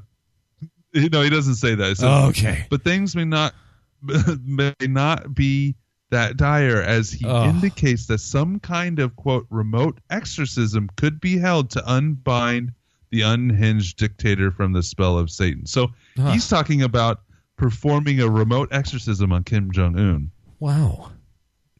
no, 0.93 1.21
he 1.21 1.29
doesn't 1.29 1.55
say 1.55 1.73
that. 1.73 1.97
Says, 1.97 2.03
Oh, 2.03 2.27
okay. 2.29 2.65
But 2.69 2.83
things 2.83 3.15
may 3.15 3.25
not 3.25 3.55
may 4.01 4.73
not 4.81 5.33
be 5.33 5.75
that 6.09 6.37
dire, 6.37 6.81
as 6.81 7.11
he 7.11 7.25
Oh. 7.25 7.49
indicates 7.49 8.05
that 8.07 8.19
some 8.19 8.59
kind 8.59 8.99
of 8.99 9.15
quote 9.17 9.45
remote 9.49 9.99
exorcism 10.09 10.89
could 10.95 11.19
be 11.19 11.37
held 11.37 11.69
to 11.71 11.83
unbind 11.91 12.71
the 13.11 13.21
unhinged 13.21 13.97
dictator 13.97 14.51
from 14.51 14.73
the 14.73 14.83
spell 14.83 15.17
of 15.17 15.29
Satan. 15.29 15.65
So 15.65 15.87
Huh. 16.15 16.31
he's 16.31 16.47
talking 16.47 16.81
about 16.81 17.21
performing 17.57 18.19
a 18.21 18.29
remote 18.29 18.69
exorcism 18.71 19.31
on 19.33 19.43
Kim 19.43 19.71
Jong 19.71 19.97
Un. 19.97 20.31
Wow. 20.59 21.11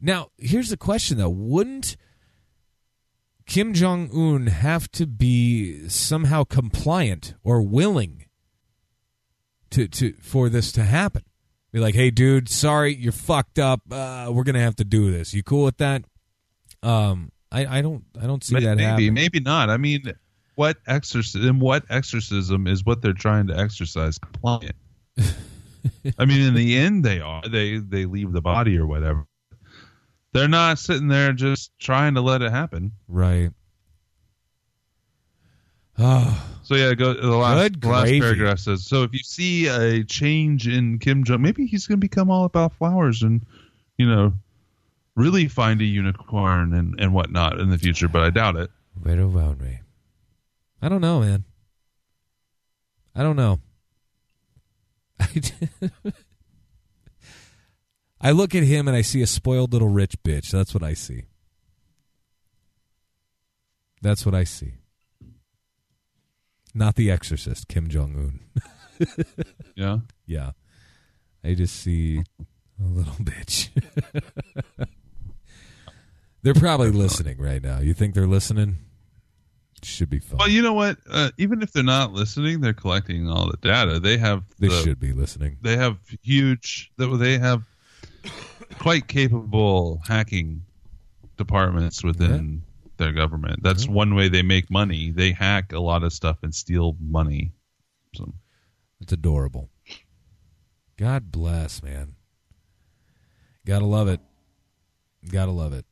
Now, 0.00 0.30
here's 0.38 0.68
the 0.70 0.76
question 0.76 1.18
though. 1.18 1.28
Wouldn't 1.30 1.96
Kim 3.46 3.72
Jong 3.72 4.10
Un 4.12 4.48
have 4.48 4.90
to 4.92 5.06
be 5.06 5.88
somehow 5.88 6.44
compliant 6.44 7.34
or 7.42 7.62
willing 7.62 8.26
to 9.70 9.88
to 9.88 10.12
for 10.20 10.48
this 10.48 10.70
to 10.72 10.84
happen? 10.84 11.22
Be 11.72 11.80
like, 11.80 11.94
"Hey 11.94 12.10
dude, 12.10 12.48
sorry, 12.48 12.94
you're 12.94 13.12
fucked 13.12 13.58
up. 13.58 13.80
Uh, 13.90 14.30
we're 14.32 14.44
going 14.44 14.54
to 14.54 14.60
have 14.60 14.76
to 14.76 14.84
do 14.84 15.10
this. 15.10 15.34
You 15.34 15.42
cool 15.42 15.64
with 15.64 15.78
that?" 15.78 16.04
Um 16.82 17.32
I, 17.50 17.78
I 17.78 17.82
don't 17.82 18.04
I 18.20 18.26
don't 18.26 18.44
see 18.44 18.54
that 18.60 18.76
maybe, 18.76 18.84
happen. 18.84 19.14
maybe 19.14 19.40
not. 19.40 19.70
I 19.70 19.76
mean, 19.78 20.12
what 20.54 20.76
exorcism? 20.86 21.60
What 21.60 21.84
exorcism 21.88 22.66
is 22.66 22.84
what 22.84 23.00
they're 23.00 23.12
trying 23.12 23.46
to 23.46 23.58
exercise 23.58 24.18
compliant? 24.18 24.76
I 26.18 26.24
mean, 26.24 26.42
in 26.42 26.54
the 26.54 26.76
end, 26.84 27.04
they 27.04 27.20
are. 27.20 27.42
They 27.48 27.78
they 27.78 28.04
leave 28.04 28.32
the 28.32 28.42
body 28.42 28.76
or 28.76 28.86
whatever. 28.86 29.26
They're 30.32 30.48
not 30.48 30.78
sitting 30.78 31.08
there 31.08 31.32
just 31.32 31.72
trying 31.78 32.14
to 32.14 32.20
let 32.20 32.42
it 32.42 32.50
happen. 32.50 32.92
Right. 33.08 33.50
Oh, 36.00 36.57
So 36.68 36.74
yeah, 36.74 36.92
go 36.92 37.14
the 37.14 37.34
last 37.34 37.62
Good 37.62 37.80
the 37.80 37.88
last 37.88 38.10
paragraph 38.10 38.58
says. 38.58 38.84
So 38.84 39.02
if 39.02 39.14
you 39.14 39.20
see 39.20 39.68
a 39.68 40.04
change 40.04 40.68
in 40.68 40.98
Kim 40.98 41.24
Jong, 41.24 41.40
maybe 41.40 41.64
he's 41.64 41.86
going 41.86 41.96
to 41.96 42.04
become 42.04 42.30
all 42.30 42.44
about 42.44 42.74
flowers 42.74 43.22
and 43.22 43.40
you 43.96 44.06
know 44.06 44.34
really 45.16 45.48
find 45.48 45.80
a 45.80 45.86
unicorn 45.86 46.74
and 46.74 47.00
and 47.00 47.14
whatnot 47.14 47.58
in 47.58 47.70
the 47.70 47.78
future. 47.78 48.06
But 48.06 48.20
I 48.20 48.28
doubt 48.28 48.56
it. 48.56 48.68
right 49.00 49.18
around 49.18 49.62
me. 49.62 49.78
I 50.82 50.90
don't 50.90 51.00
know, 51.00 51.20
man. 51.20 51.44
I 53.16 53.22
don't 53.22 53.36
know. 53.36 53.60
I 58.20 58.30
look 58.32 58.54
at 58.54 58.62
him 58.62 58.88
and 58.88 58.94
I 58.94 59.00
see 59.00 59.22
a 59.22 59.26
spoiled 59.26 59.72
little 59.72 59.88
rich 59.88 60.16
bitch. 60.22 60.50
That's 60.50 60.74
what 60.74 60.82
I 60.82 60.92
see. 60.92 61.28
That's 64.02 64.26
what 64.26 64.34
I 64.34 64.44
see. 64.44 64.74
Not 66.78 66.94
the 66.94 67.10
exorcist, 67.10 67.66
Kim 67.66 67.88
Jong 67.88 68.40
Un. 69.00 69.06
Yeah. 69.74 69.98
yeah. 70.26 70.50
I 71.44 71.54
just 71.54 71.76
see 71.76 72.18
a 72.80 72.84
little 72.84 73.12
bitch. 73.14 73.68
they're 76.42 76.54
probably 76.54 76.90
listening 76.90 77.38
right 77.38 77.62
now. 77.62 77.78
You 77.80 77.94
think 77.94 78.14
they're 78.14 78.26
listening? 78.26 78.78
Should 79.82 80.10
be 80.10 80.18
fun. 80.18 80.38
Well, 80.38 80.48
you 80.48 80.62
know 80.62 80.72
what? 80.72 80.98
Uh, 81.08 81.30
even 81.38 81.62
if 81.62 81.72
they're 81.72 81.84
not 81.84 82.12
listening, 82.12 82.60
they're 82.60 82.72
collecting 82.72 83.28
all 83.28 83.48
the 83.50 83.56
data. 83.58 84.00
They 84.00 84.18
have 84.18 84.42
They 84.58 84.68
the- 84.68 84.82
should 84.82 84.98
be 84.98 85.12
listening. 85.12 85.58
They 85.62 85.76
have 85.76 85.98
huge. 86.22 86.90
They 86.96 87.38
have 87.38 87.62
quite 88.80 89.06
capable 89.06 90.00
hacking 90.06 90.62
departments 91.36 92.02
within 92.02 92.62
their 92.98 93.12
government. 93.12 93.62
That's 93.62 93.88
one 93.88 94.14
way 94.14 94.28
they 94.28 94.42
make 94.42 94.70
money. 94.70 95.10
They 95.10 95.32
hack 95.32 95.72
a 95.72 95.80
lot 95.80 96.02
of 96.04 96.12
stuff 96.12 96.38
and 96.42 96.54
steal 96.54 96.96
money. 97.00 97.52
So 98.14 98.32
It's 99.00 99.12
adorable. 99.12 99.70
God 100.96 101.30
bless, 101.30 101.82
man. 101.82 102.14
Gotta 103.64 103.84
love 103.86 104.08
it. 104.08 104.20
Gotta 105.30 105.52
love 105.52 105.72
it. 105.72 105.84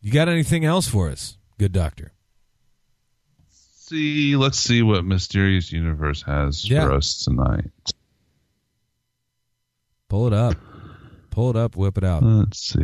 You 0.00 0.12
got 0.12 0.28
anything 0.28 0.64
else 0.64 0.86
for 0.88 1.08
us? 1.10 1.36
Good 1.58 1.72
doctor. 1.72 2.12
see, 3.48 4.34
let's 4.36 4.58
see 4.58 4.82
what 4.82 5.04
mysterious 5.04 5.70
universe 5.72 6.22
has 6.22 6.68
Yeah. 6.68 6.86
for 6.86 6.92
us 6.94 7.24
tonight. 7.24 7.70
Pull 10.08 10.26
it 10.28 10.32
up. 10.32 10.56
Pull 11.30 11.50
it 11.50 11.56
up, 11.56 11.76
whip 11.76 11.96
it 11.98 12.04
out. 12.04 12.22
Let's 12.22 12.58
see. 12.72 12.82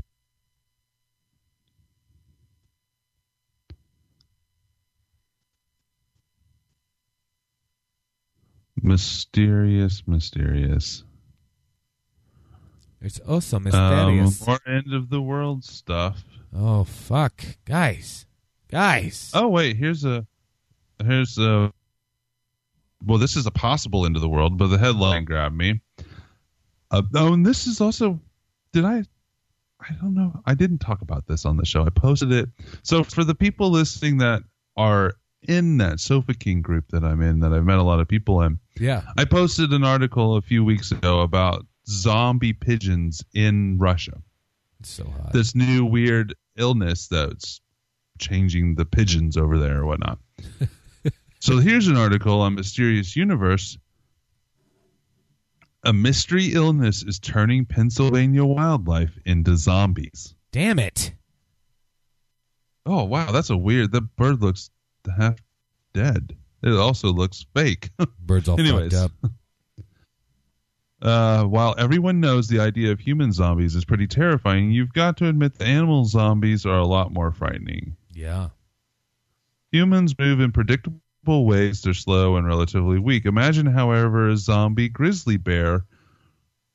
Mysterious, 8.83 10.03
mysterious. 10.07 11.05
It's 13.01 13.21
also 13.21 13.59
mysterious. 13.59 14.43
Um, 14.43 14.47
more 14.47 14.61
end 14.67 14.93
of 14.93 15.09
the 15.09 15.21
world 15.21 15.65
stuff. 15.65 16.23
oh 16.55 16.85
fuck. 16.85 17.43
Guys. 17.65 18.27
Guys. 18.69 19.31
Oh 19.35 19.49
wait, 19.49 19.77
here's 19.77 20.05
a 20.05 20.27
here's 21.05 21.39
a 21.39 21.73
well, 23.05 23.19
this 23.19 23.37
is 23.37 23.47
a 23.47 23.51
possible 23.51 24.07
end 24.07 24.17
of 24.17 24.23
the 24.23 24.29
world, 24.29 24.57
but 24.57 24.69
the 24.69 24.79
headline 24.79 25.25
grabbed 25.25 25.57
me. 25.57 25.81
Uh, 26.91 27.03
oh, 27.15 27.33
and 27.33 27.45
this 27.45 27.67
is 27.67 27.81
also, 27.81 28.21
did 28.73 28.85
I? 28.85 29.03
I 29.81 29.93
don't 30.01 30.15
know. 30.15 30.41
I 30.47 30.55
didn't 30.55 30.79
talk 30.79 31.03
about 31.03 31.27
this 31.27 31.45
on 31.45 31.57
the 31.57 31.65
show. 31.65 31.85
I 31.85 31.91
posted 31.91 32.31
it. 32.31 32.49
So 32.85 33.03
for 33.03 33.25
the 33.25 33.35
people 33.35 33.71
listening 33.71 34.19
that 34.19 34.43
are 34.77 35.15
in 35.49 35.79
that 35.79 36.01
Sofa 36.01 36.35
King 36.35 36.63
group 36.63 36.87
that 36.91 37.05
I'm 37.05 37.21
in, 37.23 37.41
that 37.41 37.53
I've 37.53 37.65
met 37.65 37.79
a 37.79 37.83
lot 37.83 38.01
of 38.01 38.09
people 38.09 38.43
in, 38.43 38.59
Yeah. 38.79 39.03
I 39.17 39.25
posted 39.25 39.73
an 39.73 39.85
article 39.85 40.37
a 40.37 40.43
few 40.43 40.65
weeks 40.65 40.93
ago 40.93 41.21
about 41.21 41.67
zombie 41.89 42.53
pigeons 42.53 43.25
in 43.35 43.79
Russia. 43.79 44.23
It's 44.81 44.91
so 44.91 45.05
hot. 45.05 45.33
This 45.33 45.55
new 45.55 45.85
weird 45.85 46.35
illness 46.57 47.09
that's 47.09 47.61
changing 48.19 48.75
the 48.77 48.85
pigeons 48.85 49.37
over 49.37 49.59
there 49.59 49.81
or 49.81 49.87
whatnot. 49.87 50.19
so 51.41 51.59
here's 51.59 51.89
an 51.89 51.97
article 51.97 52.41
on 52.41 52.55
Mysterious 52.55 53.17
Universe. 53.17 53.79
A 55.85 55.93
mystery 55.93 56.53
illness 56.53 57.03
is 57.03 57.19
turning 57.19 57.65
Pennsylvania 57.67 58.45
wildlife 58.45 59.19
into 59.25 59.57
zombies. 59.57 60.35
Damn 60.53 60.79
it. 60.79 61.13
Oh 62.87 63.05
wow, 63.05 63.33
that's 63.33 63.51
a 63.51 63.57
weird. 63.57 63.91
The 63.93 64.01
bird 64.03 64.41
looks 64.43 64.71
half 65.11 65.37
dead. 65.93 66.37
It 66.63 66.73
also 66.73 67.09
looks 67.13 67.45
fake. 67.55 67.91
Bird's 68.21 68.49
all 68.49 68.61
Anyways. 68.61 68.93
fucked 68.93 69.13
up. 69.25 69.31
Uh, 71.03 71.43
while 71.43 71.75
everyone 71.79 72.21
knows 72.21 72.47
the 72.47 72.61
idea 72.61 72.93
of 72.93 73.01
human 73.01 73.33
zombies 73.33 73.75
is 73.75 73.85
pretty 73.85 74.07
terrifying, 74.07 74.71
you've 74.71 74.93
got 74.93 75.17
to 75.17 75.27
admit 75.27 75.53
the 75.59 75.65
animal 75.65 76.05
zombies 76.05 76.65
are 76.65 76.79
a 76.79 76.87
lot 76.87 77.13
more 77.13 77.33
frightening. 77.33 77.97
Yeah. 78.15 78.51
Humans 79.73 80.17
move 80.17 80.39
in 80.39 80.53
predictable 80.53 81.45
ways. 81.45 81.83
They're 81.83 81.93
slow 81.93 82.37
and 82.37 82.47
relatively 82.47 83.01
weak. 83.01 83.25
Imagine, 83.27 83.67
however, 83.67 84.29
a 84.29 84.37
zombie 84.37 84.89
grizzly 84.89 85.37
bear 85.37 85.85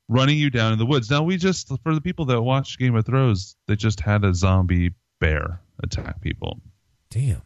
running 0.08 0.36
you 0.36 0.50
down 0.50 0.74
in 0.74 0.78
the 0.78 0.84
woods. 0.84 1.10
Now, 1.10 1.22
we 1.22 1.38
just, 1.38 1.72
for 1.82 1.94
the 1.94 2.00
people 2.02 2.26
that 2.26 2.42
watch 2.42 2.78
Game 2.78 2.96
of 2.96 3.06
Thrones, 3.06 3.56
they 3.66 3.76
just 3.76 4.00
had 4.00 4.24
a 4.24 4.34
zombie 4.34 4.92
bear 5.20 5.62
attack 5.82 6.20
people. 6.20 6.60
Damn. 7.08 7.40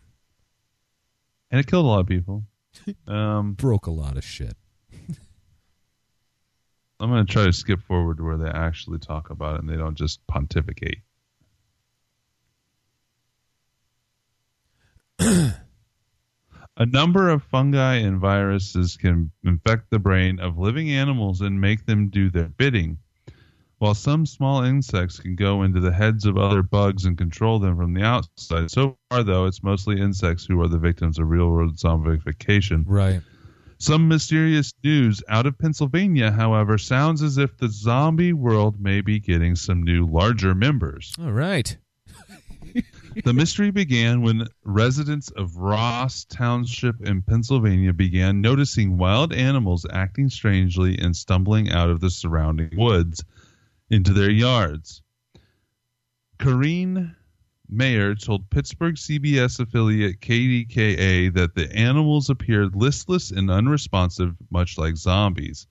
And 1.53 1.61
it 1.61 1.67
killed 1.69 1.85
a 1.85 1.89
lot 1.89 2.01
of 2.01 2.07
people. 2.09 2.45
Um, 3.07 3.53
Broke 3.53 3.87
a 3.87 3.91
lot 3.91 4.17
of 4.17 4.25
shit. 4.25 4.57
I'm 6.99 7.11
going 7.11 7.27
to 7.27 7.31
try 7.31 7.45
to 7.45 7.53
skip 7.53 7.83
forward 7.83 8.17
to 8.17 8.23
where 8.25 8.39
they 8.39 8.49
actually 8.49 8.99
talk 8.99 9.29
about 9.29 9.57
it 9.57 9.61
and 9.61 9.69
they 9.69 9.77
don't 9.77 9.95
just 9.95 10.27
pontificate. 10.27 11.03
A 15.19 16.87
number 16.87 17.29
of 17.29 17.43
fungi 17.43 17.97
and 17.97 18.19
viruses 18.19 18.97
can 18.97 19.31
infect 19.45 19.91
the 19.91 19.99
brain 19.99 20.41
of 20.41 20.57
living 20.57 20.91
animals 20.91 21.43
and 21.43 21.61
make 21.61 21.85
them 21.85 22.09
do 22.09 22.31
their 22.31 22.49
bidding, 22.49 23.01
while 23.83 23.95
some 23.97 24.25
small 24.25 24.63
insects 24.63 25.19
can 25.19 25.35
go 25.35 25.65
into 25.65 25.81
the 25.81 25.91
heads 25.91 26.25
of 26.25 26.39
other 26.39 26.63
bugs 26.63 27.05
and 27.05 27.19
control 27.19 27.59
them 27.59 27.77
from 27.77 27.93
the 27.93 28.03
outside. 28.05 28.71
So 28.71 28.97
far, 29.11 29.25
though, 29.25 29.47
it's 29.47 29.65
mostly 29.65 30.01
insects 30.01 30.47
who 30.47 30.61
are 30.63 30.69
the 30.69 30.79
victims 30.79 31.19
of 31.19 31.29
real 31.29 31.51
world 31.51 31.77
zombification. 31.77 32.85
Right. 32.87 33.23
Some 33.79 34.07
mysterious 34.07 34.73
news 34.85 35.21
out 35.29 35.47
of 35.47 35.59
Pennsylvania, 35.59 36.31
however, 36.31 36.79
sounds 36.79 37.23
as 37.23 37.39
if 37.39 37.57
the 37.57 37.69
zombie 37.69 38.33
world 38.33 38.81
may 38.81 39.01
be 39.01 39.19
getting 39.19 39.57
some 39.57 39.83
new 39.83 40.07
larger 40.07 40.55
members. 40.55 41.13
All 41.19 41.33
right. 41.33 41.77
the 43.25 43.33
mystery 43.33 43.73
began 43.73 44.23
when 44.23 44.47
residents 44.63 45.29
of 45.33 45.57
Ross 45.57 46.25
Township 46.27 47.05
in 47.05 47.21
Pennsylvania 47.23 47.93
began 47.93 48.41
noticing 48.41 48.97
wild 48.97 49.33
animals 49.33 49.85
acting 49.93 50.29
strangely 50.29 50.97
and 51.01 51.17
stumbling 51.17 51.73
out 51.73 51.91
of 51.91 51.99
the 51.99 52.11
surrounding 52.11 52.71
woods 52.77 53.25
into 53.93 54.15
their 54.15 54.31
yards. 54.31 55.03
Corrine 56.39 57.15
Mayer 57.69 58.15
told 58.15 58.51
Pittsburgh 58.51 58.97
CBS 58.97 59.61
affiliate 59.61 60.21
KDKA 60.21 61.33
that 61.35 61.55
the 61.55 61.71
animals 61.77 62.31
appeared 62.31 62.75
listless 62.75 63.31
and 63.31 63.51
unresponsive, 63.51 64.35
much 64.51 64.79
like 64.79 64.97
zombies. 64.97 65.67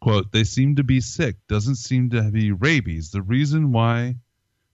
Quote, 0.00 0.32
they 0.32 0.44
seem 0.44 0.74
to 0.76 0.84
be 0.84 1.00
sick, 1.00 1.36
doesn't 1.48 1.76
seem 1.76 2.10
to 2.10 2.22
be 2.30 2.50
rabies. 2.50 3.10
The 3.10 3.22
reason 3.22 3.72
why 3.72 4.16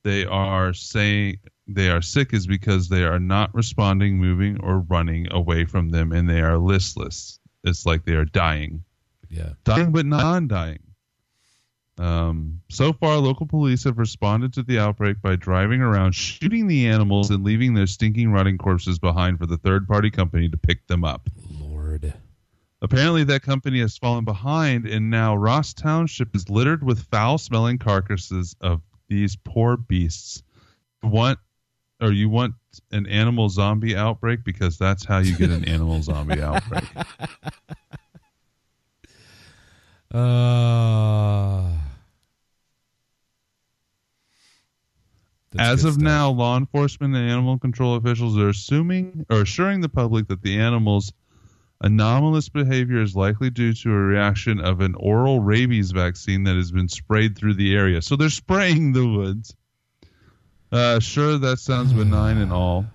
they 0.05 0.24
are 0.24 0.72
saying 0.72 1.38
they 1.66 1.90
are 1.90 2.03
sick 2.03 2.32
is 2.32 2.46
because 2.46 2.88
they 2.88 3.05
are 3.05 3.20
not 3.20 3.55
responding, 3.55 4.18
moving, 4.18 4.61
or 4.61 4.80
running 4.80 5.26
away 5.32 5.64
from 5.64 5.90
them, 5.90 6.12
and 6.12 6.28
they 6.28 6.40
are 6.40 6.59
listless. 6.59 7.38
It's 7.64 7.84
like 7.84 8.05
they 8.05 8.14
are 8.14 8.24
dying. 8.24 8.84
Yeah. 9.28 9.50
Dying 9.64 9.92
but 9.92 10.07
non 10.07 10.48
dying. 10.48 10.80
Um, 12.03 12.61
so 12.68 12.92
far, 12.92 13.16
local 13.18 13.46
police 13.46 13.84
have 13.84 13.96
responded 13.96 14.53
to 14.55 14.64
the 14.64 14.80
outbreak 14.80 15.22
by 15.22 15.36
driving 15.36 15.80
around, 15.80 16.16
shooting 16.16 16.66
the 16.66 16.88
animals, 16.88 17.30
and 17.30 17.44
leaving 17.44 17.74
their 17.74 17.86
stinking, 17.86 18.32
rotting 18.32 18.59
corpses 18.59 18.98
behind 18.98 19.38
for 19.38 19.46
the 19.46 19.57
third 19.57 19.86
party 19.86 20.11
company 20.11 20.48
to 20.48 20.57
pick 20.57 20.84
them 20.88 21.05
up. 21.05 21.28
Lord. 21.61 22.12
Apparently, 22.80 23.22
that 23.22 23.42
company 23.42 23.78
has 23.78 23.96
fallen 23.96 24.24
behind, 24.24 24.84
and 24.86 25.11
now 25.11 25.36
Ross 25.36 25.72
Township 25.74 26.34
is 26.34 26.50
littered 26.50 26.82
with 26.82 27.05
foul 27.05 27.38
smelling 27.38 27.78
carcasses 27.78 28.57
of 28.61 28.82
these 29.09 29.36
poor 29.36 29.76
beasts. 29.76 30.42
Want 31.05 31.38
or 32.00 32.11
you 32.11 32.28
want 32.28 32.55
an 32.90 33.07
animal 33.07 33.48
zombie 33.48 33.94
outbreak 33.94 34.42
because 34.42 34.76
that's 34.76 35.05
how 35.05 35.18
you 35.18 35.36
get 35.36 35.50
an 35.50 35.64
animal 35.66 36.03
zombie 36.03 36.42
outbreak. 36.42 36.82
Uh, 40.12 41.70
As 45.59 45.84
of 45.84 45.98
now, 45.98 46.30
law 46.30 46.57
enforcement 46.57 47.14
and 47.14 47.28
animal 47.28 47.59
control 47.59 47.96
officials 47.96 48.38
are 48.38 48.48
assuming 48.48 49.26
or 49.30 49.42
assuring 49.42 49.80
the 49.80 49.88
public 49.88 50.28
that 50.28 50.42
the 50.42 50.59
animal's 50.59 51.12
anomalous 51.82 52.48
behavior 52.48 53.03
is 53.03 53.14
likely 53.14 53.50
due 53.50 53.72
to 53.74 53.90
a 53.90 53.96
reaction 53.96 54.61
of 54.61 54.80
an 54.80 54.94
oral 54.94 55.40
rabies 55.40 55.90
vaccine 55.90 56.44
that 56.44 56.57
has 56.57 56.70
been 56.70 56.88
sprayed 56.88 57.36
through 57.36 57.55
the 57.55 57.74
area. 57.74 58.00
So 58.00 58.16
they're 58.16 58.30
spraying 58.30 58.92
the 58.92 59.07
woods. 59.07 59.55
Uh, 60.70 61.00
sure, 61.00 61.38
that 61.38 61.59
sounds 61.59 61.92
benign 61.92 62.38
and 62.38 62.53
all, 62.53 62.86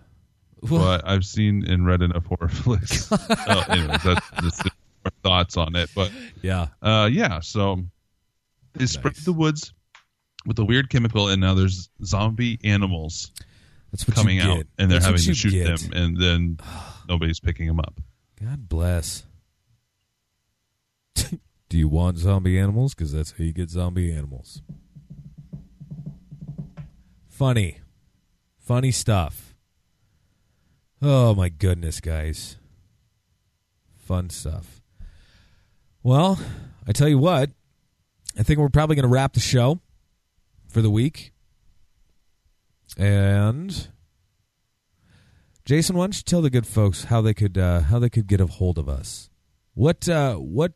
but 0.64 1.08
I've 1.08 1.26
seen 1.26 1.66
and 1.70 1.86
read 1.86 2.02
enough 2.02 2.26
horror 2.26 2.50
flicks. 2.50 3.12
oh, 3.12 3.66
anyways, 3.70 4.04
that's 4.04 4.32
just 4.42 4.62
our 5.06 5.12
thoughts 5.22 5.58
on 5.58 5.76
it. 5.76 5.90
But 5.94 6.12
yeah, 6.42 6.68
uh, 6.82 7.10
yeah. 7.12 7.42
So 7.42 7.84
they 8.74 8.88
sprayed 8.88 9.16
the 9.18 9.34
woods 9.34 9.74
with 10.48 10.58
a 10.60 10.66
weird 10.66 10.90
chemical, 10.90 11.28
and 11.28 11.40
now 11.42 11.54
there's 11.54 11.90
zombie 12.04 12.58
animals 12.64 13.32
That's 13.92 14.08
what 14.08 14.16
coming 14.16 14.38
you 14.38 14.44
out, 14.44 14.58
get. 14.58 14.68
and 14.80 14.90
they're 14.90 15.00
That's 15.00 15.12
what 15.12 15.20
having 15.20 15.24
to 15.24 15.28
you 15.30 15.36
shoot 15.36 15.52
get. 15.52 15.80
them, 15.80 15.94
and 15.94 16.18
then 16.18 16.58
nobody's 17.08 17.40
picking 17.40 17.68
them 17.68 17.80
up. 17.80 18.00
God 18.42 18.68
bless. 18.70 19.24
Do 21.70 21.78
you 21.78 21.88
want 21.90 22.18
zombie 22.18 22.58
animals? 22.58 22.96
Because 22.96 23.12
that's 23.12 23.32
how 23.32 23.44
you 23.44 23.52
get 23.52 23.70
zombie 23.70 24.12
animals. 24.14 24.62
Funny. 27.28 27.80
Funny 28.58 28.92
stuff. 28.92 29.54
Oh, 31.02 31.36
my 31.36 31.50
goodness, 31.50 32.00
guys. 32.00 32.56
Fun 33.98 34.30
stuff. 34.30 34.82
Well, 36.04 36.40
I 36.88 36.94
tell 36.94 37.10
you 37.10 37.18
what, 37.20 37.52
I 38.40 38.44
think 38.44 38.60
we're 38.60 38.70
probably 38.70 38.96
going 38.96 39.04
to 39.04 39.10
wrap 39.10 39.34
the 39.34 39.40
show 39.42 39.82
for 40.78 40.84
the 40.84 40.92
week. 40.92 41.32
And 43.00 43.88
Jason, 45.66 45.96
why 45.96 46.04
don't 46.04 46.16
you 46.16 46.22
tell 46.22 46.44
the 46.44 46.52
good 46.52 46.68
folks 46.68 47.06
how 47.06 47.20
they 47.20 47.34
could 47.34 47.58
uh, 47.58 47.80
how 47.80 47.98
they 47.98 48.12
could 48.12 48.28
get 48.28 48.40
a 48.40 48.46
hold 48.46 48.78
of 48.78 48.88
us? 48.88 49.32
What 49.74 50.08
uh, 50.08 50.36
what 50.36 50.74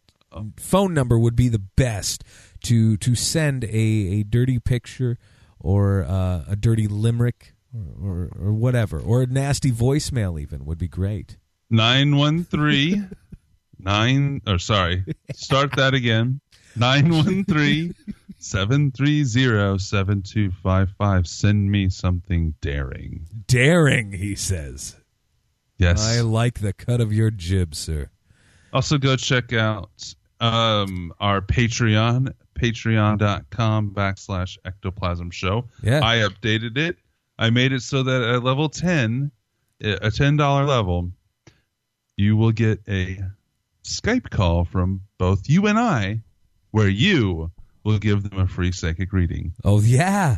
phone 0.57 0.95
number 0.95 1.19
would 1.19 1.35
be 1.35 1.49
the 1.49 1.59
best 1.59 2.23
to 2.63 2.97
to 2.97 3.13
send 3.13 3.63
a, 3.65 3.67
a 3.67 4.23
dirty 4.23 4.57
picture 4.57 5.19
or 5.59 6.03
uh, 6.03 6.45
a 6.47 6.55
dirty 6.55 6.87
limerick 6.87 7.53
or, 7.71 8.09
or, 8.09 8.47
or 8.47 8.53
whatever 8.53 8.99
or 8.99 9.21
a 9.21 9.27
nasty 9.27 9.71
voicemail 9.71 10.41
even 10.41 10.65
would 10.65 10.79
be 10.79 10.87
great. 10.87 11.37
913 11.69 13.07
9 13.77 14.41
or 14.47 14.57
sorry 14.57 15.05
start 15.33 15.75
that 15.75 15.93
again 15.93 16.41
913 16.75 17.93
730 18.43 19.77
7255 19.79 21.27
send 21.27 21.71
me 21.71 21.89
something 21.89 22.55
daring 22.61 23.27
Daring, 23.47 24.11
he 24.13 24.35
says. 24.35 24.95
yes 25.77 26.01
I 26.03 26.21
like 26.21 26.59
the 26.59 26.73
cut 26.73 27.01
of 27.01 27.13
your 27.13 27.29
jib, 27.31 27.75
sir. 27.75 28.09
also 28.73 28.97
go 28.97 29.15
check 29.15 29.53
out 29.53 30.13
um 30.39 31.13
our 31.19 31.39
patreon 31.41 32.33
patreon.com 32.59 33.91
backslash 33.91 34.57
ectoplasm 34.65 35.29
show 35.31 35.65
Yeah. 35.83 35.99
i 36.03 36.17
updated 36.17 36.77
it 36.77 36.97
i 37.37 37.49
made 37.51 37.71
it 37.73 37.81
so 37.83 38.01
that 38.03 38.21
at 38.23 38.43
level 38.43 38.67
10 38.69 39.31
a 39.83 40.09
$10 40.09 40.67
level 40.67 41.11
you 42.17 42.35
will 42.37 42.51
get 42.51 42.79
a 42.87 43.19
Skype 43.83 44.29
call 44.29 44.63
from 44.65 45.01
both 45.17 45.49
you 45.49 45.65
and 45.65 45.79
I, 45.79 46.21
where 46.69 46.87
you 46.87 47.49
will 47.83 47.99
give 47.99 48.29
them 48.29 48.39
a 48.39 48.47
free 48.47 48.71
psychic 48.71 49.13
reading. 49.13 49.53
Oh 49.63 49.81
yeah, 49.81 50.37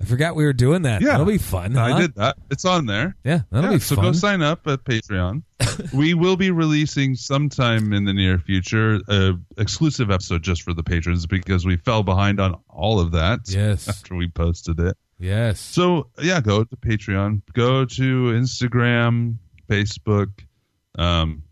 I 0.00 0.04
forgot 0.04 0.34
we 0.34 0.44
were 0.44 0.52
doing 0.52 0.82
that. 0.82 1.00
Yeah, 1.00 1.12
that'll 1.12 1.26
be 1.26 1.38
fun. 1.38 1.76
I 1.76 2.00
did 2.00 2.14
that. 2.16 2.36
It's 2.50 2.64
on 2.64 2.86
there. 2.86 3.16
Yeah, 3.24 3.40
that'll 3.50 3.70
be 3.70 3.78
so 3.78 3.94
fun. 3.94 4.06
go 4.06 4.12
sign 4.12 4.42
up 4.42 4.66
at 4.66 4.84
Patreon. 4.84 5.42
we 5.94 6.14
will 6.14 6.36
be 6.36 6.50
releasing 6.50 7.14
sometime 7.14 7.92
in 7.92 8.04
the 8.04 8.12
near 8.12 8.38
future 8.38 8.98
a 9.08 9.34
exclusive 9.58 10.10
episode 10.10 10.42
just 10.42 10.62
for 10.62 10.74
the 10.74 10.82
patrons 10.82 11.26
because 11.26 11.64
we 11.64 11.76
fell 11.76 12.02
behind 12.02 12.40
on 12.40 12.58
all 12.68 12.98
of 12.98 13.12
that. 13.12 13.40
Yes. 13.48 13.88
After 13.88 14.16
we 14.16 14.28
posted 14.28 14.80
it. 14.80 14.96
Yes. 15.18 15.60
So 15.60 16.08
yeah, 16.20 16.40
go 16.40 16.64
to 16.64 16.76
Patreon, 16.76 17.42
go 17.52 17.84
to 17.84 18.02
Instagram, 18.32 19.36
Facebook, 19.68 20.30
um, 20.98 21.44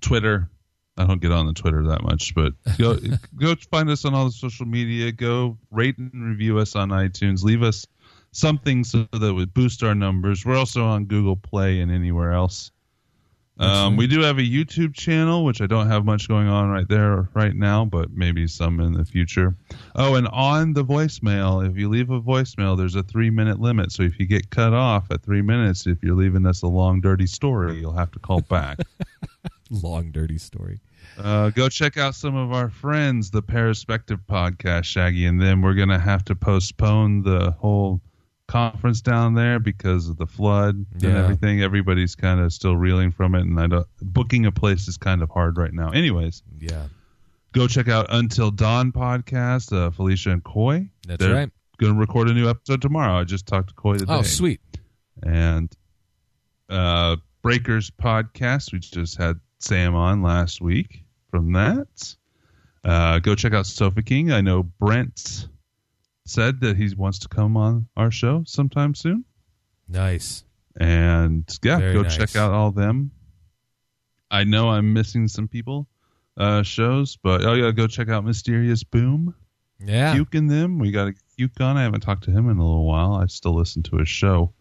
Twitter. 0.00 0.48
I 0.96 1.06
don't 1.06 1.20
get 1.20 1.32
on 1.32 1.46
the 1.46 1.52
Twitter 1.52 1.82
that 1.88 2.02
much, 2.02 2.34
but 2.34 2.52
go 2.78 2.96
go 3.36 3.54
find 3.70 3.90
us 3.90 4.04
on 4.04 4.14
all 4.14 4.26
the 4.26 4.32
social 4.32 4.66
media. 4.66 5.10
Go 5.12 5.58
rate 5.70 5.98
and 5.98 6.10
review 6.14 6.58
us 6.58 6.76
on 6.76 6.90
iTunes. 6.90 7.42
Leave 7.42 7.62
us 7.62 7.86
something 8.32 8.84
so 8.84 9.06
that 9.12 9.34
would 9.34 9.54
boost 9.54 9.82
our 9.82 9.94
numbers. 9.94 10.44
We're 10.44 10.56
also 10.56 10.84
on 10.84 11.06
Google 11.06 11.36
Play 11.36 11.80
and 11.80 11.90
anywhere 11.90 12.32
else. 12.32 12.70
Um, 13.56 13.96
we 13.96 14.08
do 14.08 14.20
have 14.20 14.38
a 14.38 14.42
YouTube 14.42 14.94
channel, 14.94 15.44
which 15.44 15.60
I 15.60 15.66
don't 15.66 15.86
have 15.86 16.04
much 16.04 16.26
going 16.26 16.48
on 16.48 16.70
right 16.70 16.88
there 16.88 17.28
right 17.34 17.54
now, 17.54 17.84
but 17.84 18.10
maybe 18.10 18.48
some 18.48 18.80
in 18.80 18.94
the 18.94 19.04
future. 19.04 19.54
Oh, 19.94 20.16
and 20.16 20.26
on 20.28 20.72
the 20.72 20.84
voicemail, 20.84 21.68
if 21.68 21.76
you 21.76 21.88
leave 21.88 22.10
a 22.10 22.20
voicemail, 22.20 22.76
there's 22.76 22.96
a 22.96 23.04
three 23.04 23.30
minute 23.30 23.60
limit. 23.60 23.92
So 23.92 24.02
if 24.02 24.18
you 24.18 24.26
get 24.26 24.50
cut 24.50 24.72
off 24.72 25.08
at 25.12 25.22
three 25.22 25.42
minutes, 25.42 25.86
if 25.86 26.02
you're 26.02 26.16
leaving 26.16 26.46
us 26.46 26.62
a 26.62 26.66
long, 26.66 27.00
dirty 27.00 27.28
story, 27.28 27.78
you'll 27.78 27.92
have 27.92 28.10
to 28.12 28.18
call 28.18 28.40
back. 28.40 28.78
Long 29.70 30.10
dirty 30.12 30.38
story. 30.38 30.80
Uh, 31.18 31.50
go 31.50 31.68
check 31.68 31.96
out 31.96 32.14
some 32.14 32.34
of 32.36 32.52
our 32.52 32.68
friends, 32.70 33.30
the 33.30 33.42
Perspective 33.42 34.20
podcast, 34.28 34.84
Shaggy, 34.84 35.26
and 35.26 35.40
then 35.40 35.62
we're 35.62 35.74
gonna 35.74 35.98
have 35.98 36.24
to 36.26 36.34
postpone 36.34 37.22
the 37.22 37.50
whole 37.52 38.00
conference 38.46 39.00
down 39.00 39.34
there 39.34 39.58
because 39.58 40.08
of 40.08 40.16
the 40.18 40.26
flood 40.26 40.84
and 40.92 41.04
everything. 41.04 41.62
Everybody's 41.62 42.14
kind 42.14 42.40
of 42.40 42.52
still 42.52 42.76
reeling 42.76 43.10
from 43.10 43.34
it, 43.34 43.40
and 43.42 43.58
I 43.58 43.66
don't, 43.66 43.86
booking 44.02 44.44
a 44.46 44.52
place 44.52 44.86
is 44.86 44.96
kind 44.98 45.22
of 45.22 45.30
hard 45.30 45.56
right 45.56 45.72
now. 45.72 45.90
Anyways, 45.90 46.42
Yeah. 46.60 46.88
go 47.52 47.66
check 47.66 47.88
out 47.88 48.06
Until 48.10 48.50
Dawn 48.50 48.92
podcast, 48.92 49.72
uh, 49.74 49.90
Felicia 49.90 50.30
and 50.30 50.44
Coy. 50.44 50.88
That's 51.06 51.24
They're 51.24 51.34
right. 51.34 51.50
Going 51.78 51.94
to 51.94 51.98
record 51.98 52.28
a 52.28 52.34
new 52.34 52.48
episode 52.48 52.82
tomorrow. 52.82 53.14
I 53.18 53.24
just 53.24 53.46
talked 53.46 53.70
to 53.70 53.74
Coy 53.74 53.94
today. 53.96 54.12
Oh, 54.12 54.22
sweet. 54.22 54.60
And 55.22 55.74
uh, 56.68 57.16
Breakers 57.42 57.90
podcast. 57.90 58.72
We 58.72 58.78
just 58.78 59.16
had 59.18 59.40
Sam 59.64 59.94
on 59.94 60.22
last 60.22 60.60
week 60.60 61.04
from 61.30 61.52
that. 61.54 62.16
Uh, 62.84 63.18
go 63.18 63.34
check 63.34 63.54
out 63.54 63.66
Sofa 63.66 64.02
King. 64.02 64.30
I 64.30 64.42
know 64.42 64.62
Brent 64.62 65.48
said 66.26 66.60
that 66.60 66.76
he 66.76 66.94
wants 66.94 67.20
to 67.20 67.28
come 67.28 67.56
on 67.56 67.88
our 67.96 68.10
show 68.10 68.44
sometime 68.46 68.94
soon. 68.94 69.24
Nice. 69.88 70.44
And 70.78 71.44
yeah, 71.62 71.78
Very 71.78 71.94
go 71.94 72.02
nice. 72.02 72.16
check 72.16 72.36
out 72.36 72.52
all 72.52 72.72
them. 72.72 73.10
I 74.30 74.44
know 74.44 74.68
I'm 74.68 74.92
missing 74.92 75.28
some 75.28 75.48
people 75.48 75.88
uh, 76.36 76.62
shows, 76.62 77.16
but 77.16 77.42
oh 77.44 77.54
yeah, 77.54 77.70
go 77.70 77.86
check 77.86 78.10
out 78.10 78.24
Mysterious 78.24 78.84
Boom. 78.84 79.34
Yeah. 79.78 80.12
Puke 80.12 80.34
in 80.34 80.46
them. 80.46 80.78
We 80.78 80.90
got 80.90 81.08
a 81.08 81.14
Puke 81.38 81.58
on. 81.60 81.78
I 81.78 81.82
haven't 81.82 82.00
talked 82.00 82.24
to 82.24 82.30
him 82.30 82.50
in 82.50 82.58
a 82.58 82.62
little 82.66 82.84
while. 82.84 83.14
I 83.14 83.26
still 83.26 83.54
listen 83.54 83.82
to 83.84 83.96
his 83.96 84.08
show. 84.08 84.52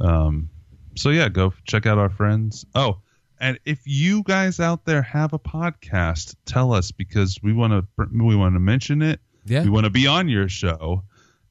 Um, 0.00 0.50
so 0.96 1.10
yeah, 1.10 1.28
go 1.28 1.52
check 1.66 1.86
out 1.86 1.98
our 1.98 2.10
friends. 2.10 2.66
Oh, 2.74 2.98
and 3.44 3.58
if 3.66 3.80
you 3.84 4.22
guys 4.22 4.58
out 4.58 4.86
there 4.86 5.02
have 5.02 5.34
a 5.34 5.38
podcast, 5.38 6.34
tell 6.46 6.72
us 6.72 6.92
because 6.92 7.38
we 7.42 7.52
want 7.52 7.74
to 7.74 8.06
we 8.10 8.34
want 8.34 8.54
to 8.54 8.58
mention 8.58 9.02
it. 9.02 9.20
Yeah. 9.44 9.64
We 9.64 9.68
want 9.68 9.84
to 9.84 9.90
be 9.90 10.06
on 10.06 10.30
your 10.30 10.48
show, 10.48 11.02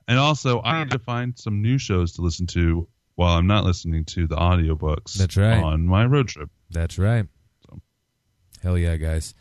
and 0.08 0.18
also 0.18 0.60
I 0.64 0.80
need 0.84 0.90
to 0.90 0.98
find 0.98 1.38
some 1.38 1.62
new 1.62 1.78
shows 1.78 2.14
to 2.14 2.24
listen 2.24 2.48
to 2.48 2.88
while 3.14 3.38
I'm 3.38 3.46
not 3.46 3.64
listening 3.64 4.06
to 4.06 4.26
the 4.26 4.36
audiobooks. 4.36 5.14
That's 5.14 5.38
right. 5.38 5.62
On 5.62 5.86
my 5.86 6.06
road 6.06 6.30
trip. 6.30 6.50
That's 6.72 6.98
right. 6.98 7.28
Hell 8.64 8.76
yeah, 8.76 8.96
guys. 8.96 9.36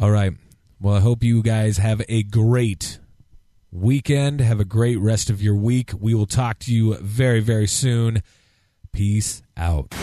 All 0.00 0.10
right. 0.10 0.32
Well, 0.80 0.96
I 0.96 1.00
hope 1.00 1.22
you 1.22 1.44
guys 1.44 1.76
have 1.76 2.02
a 2.08 2.24
great 2.24 2.98
weekend. 3.70 4.40
Have 4.40 4.58
a 4.58 4.64
great 4.64 4.98
rest 4.98 5.30
of 5.30 5.40
your 5.40 5.54
week. 5.54 5.92
We 5.96 6.12
will 6.12 6.26
talk 6.26 6.58
to 6.60 6.74
you 6.74 6.96
very, 6.96 7.38
very 7.38 7.68
soon. 7.68 8.24
Peace 8.90 9.44
out. 9.56 9.94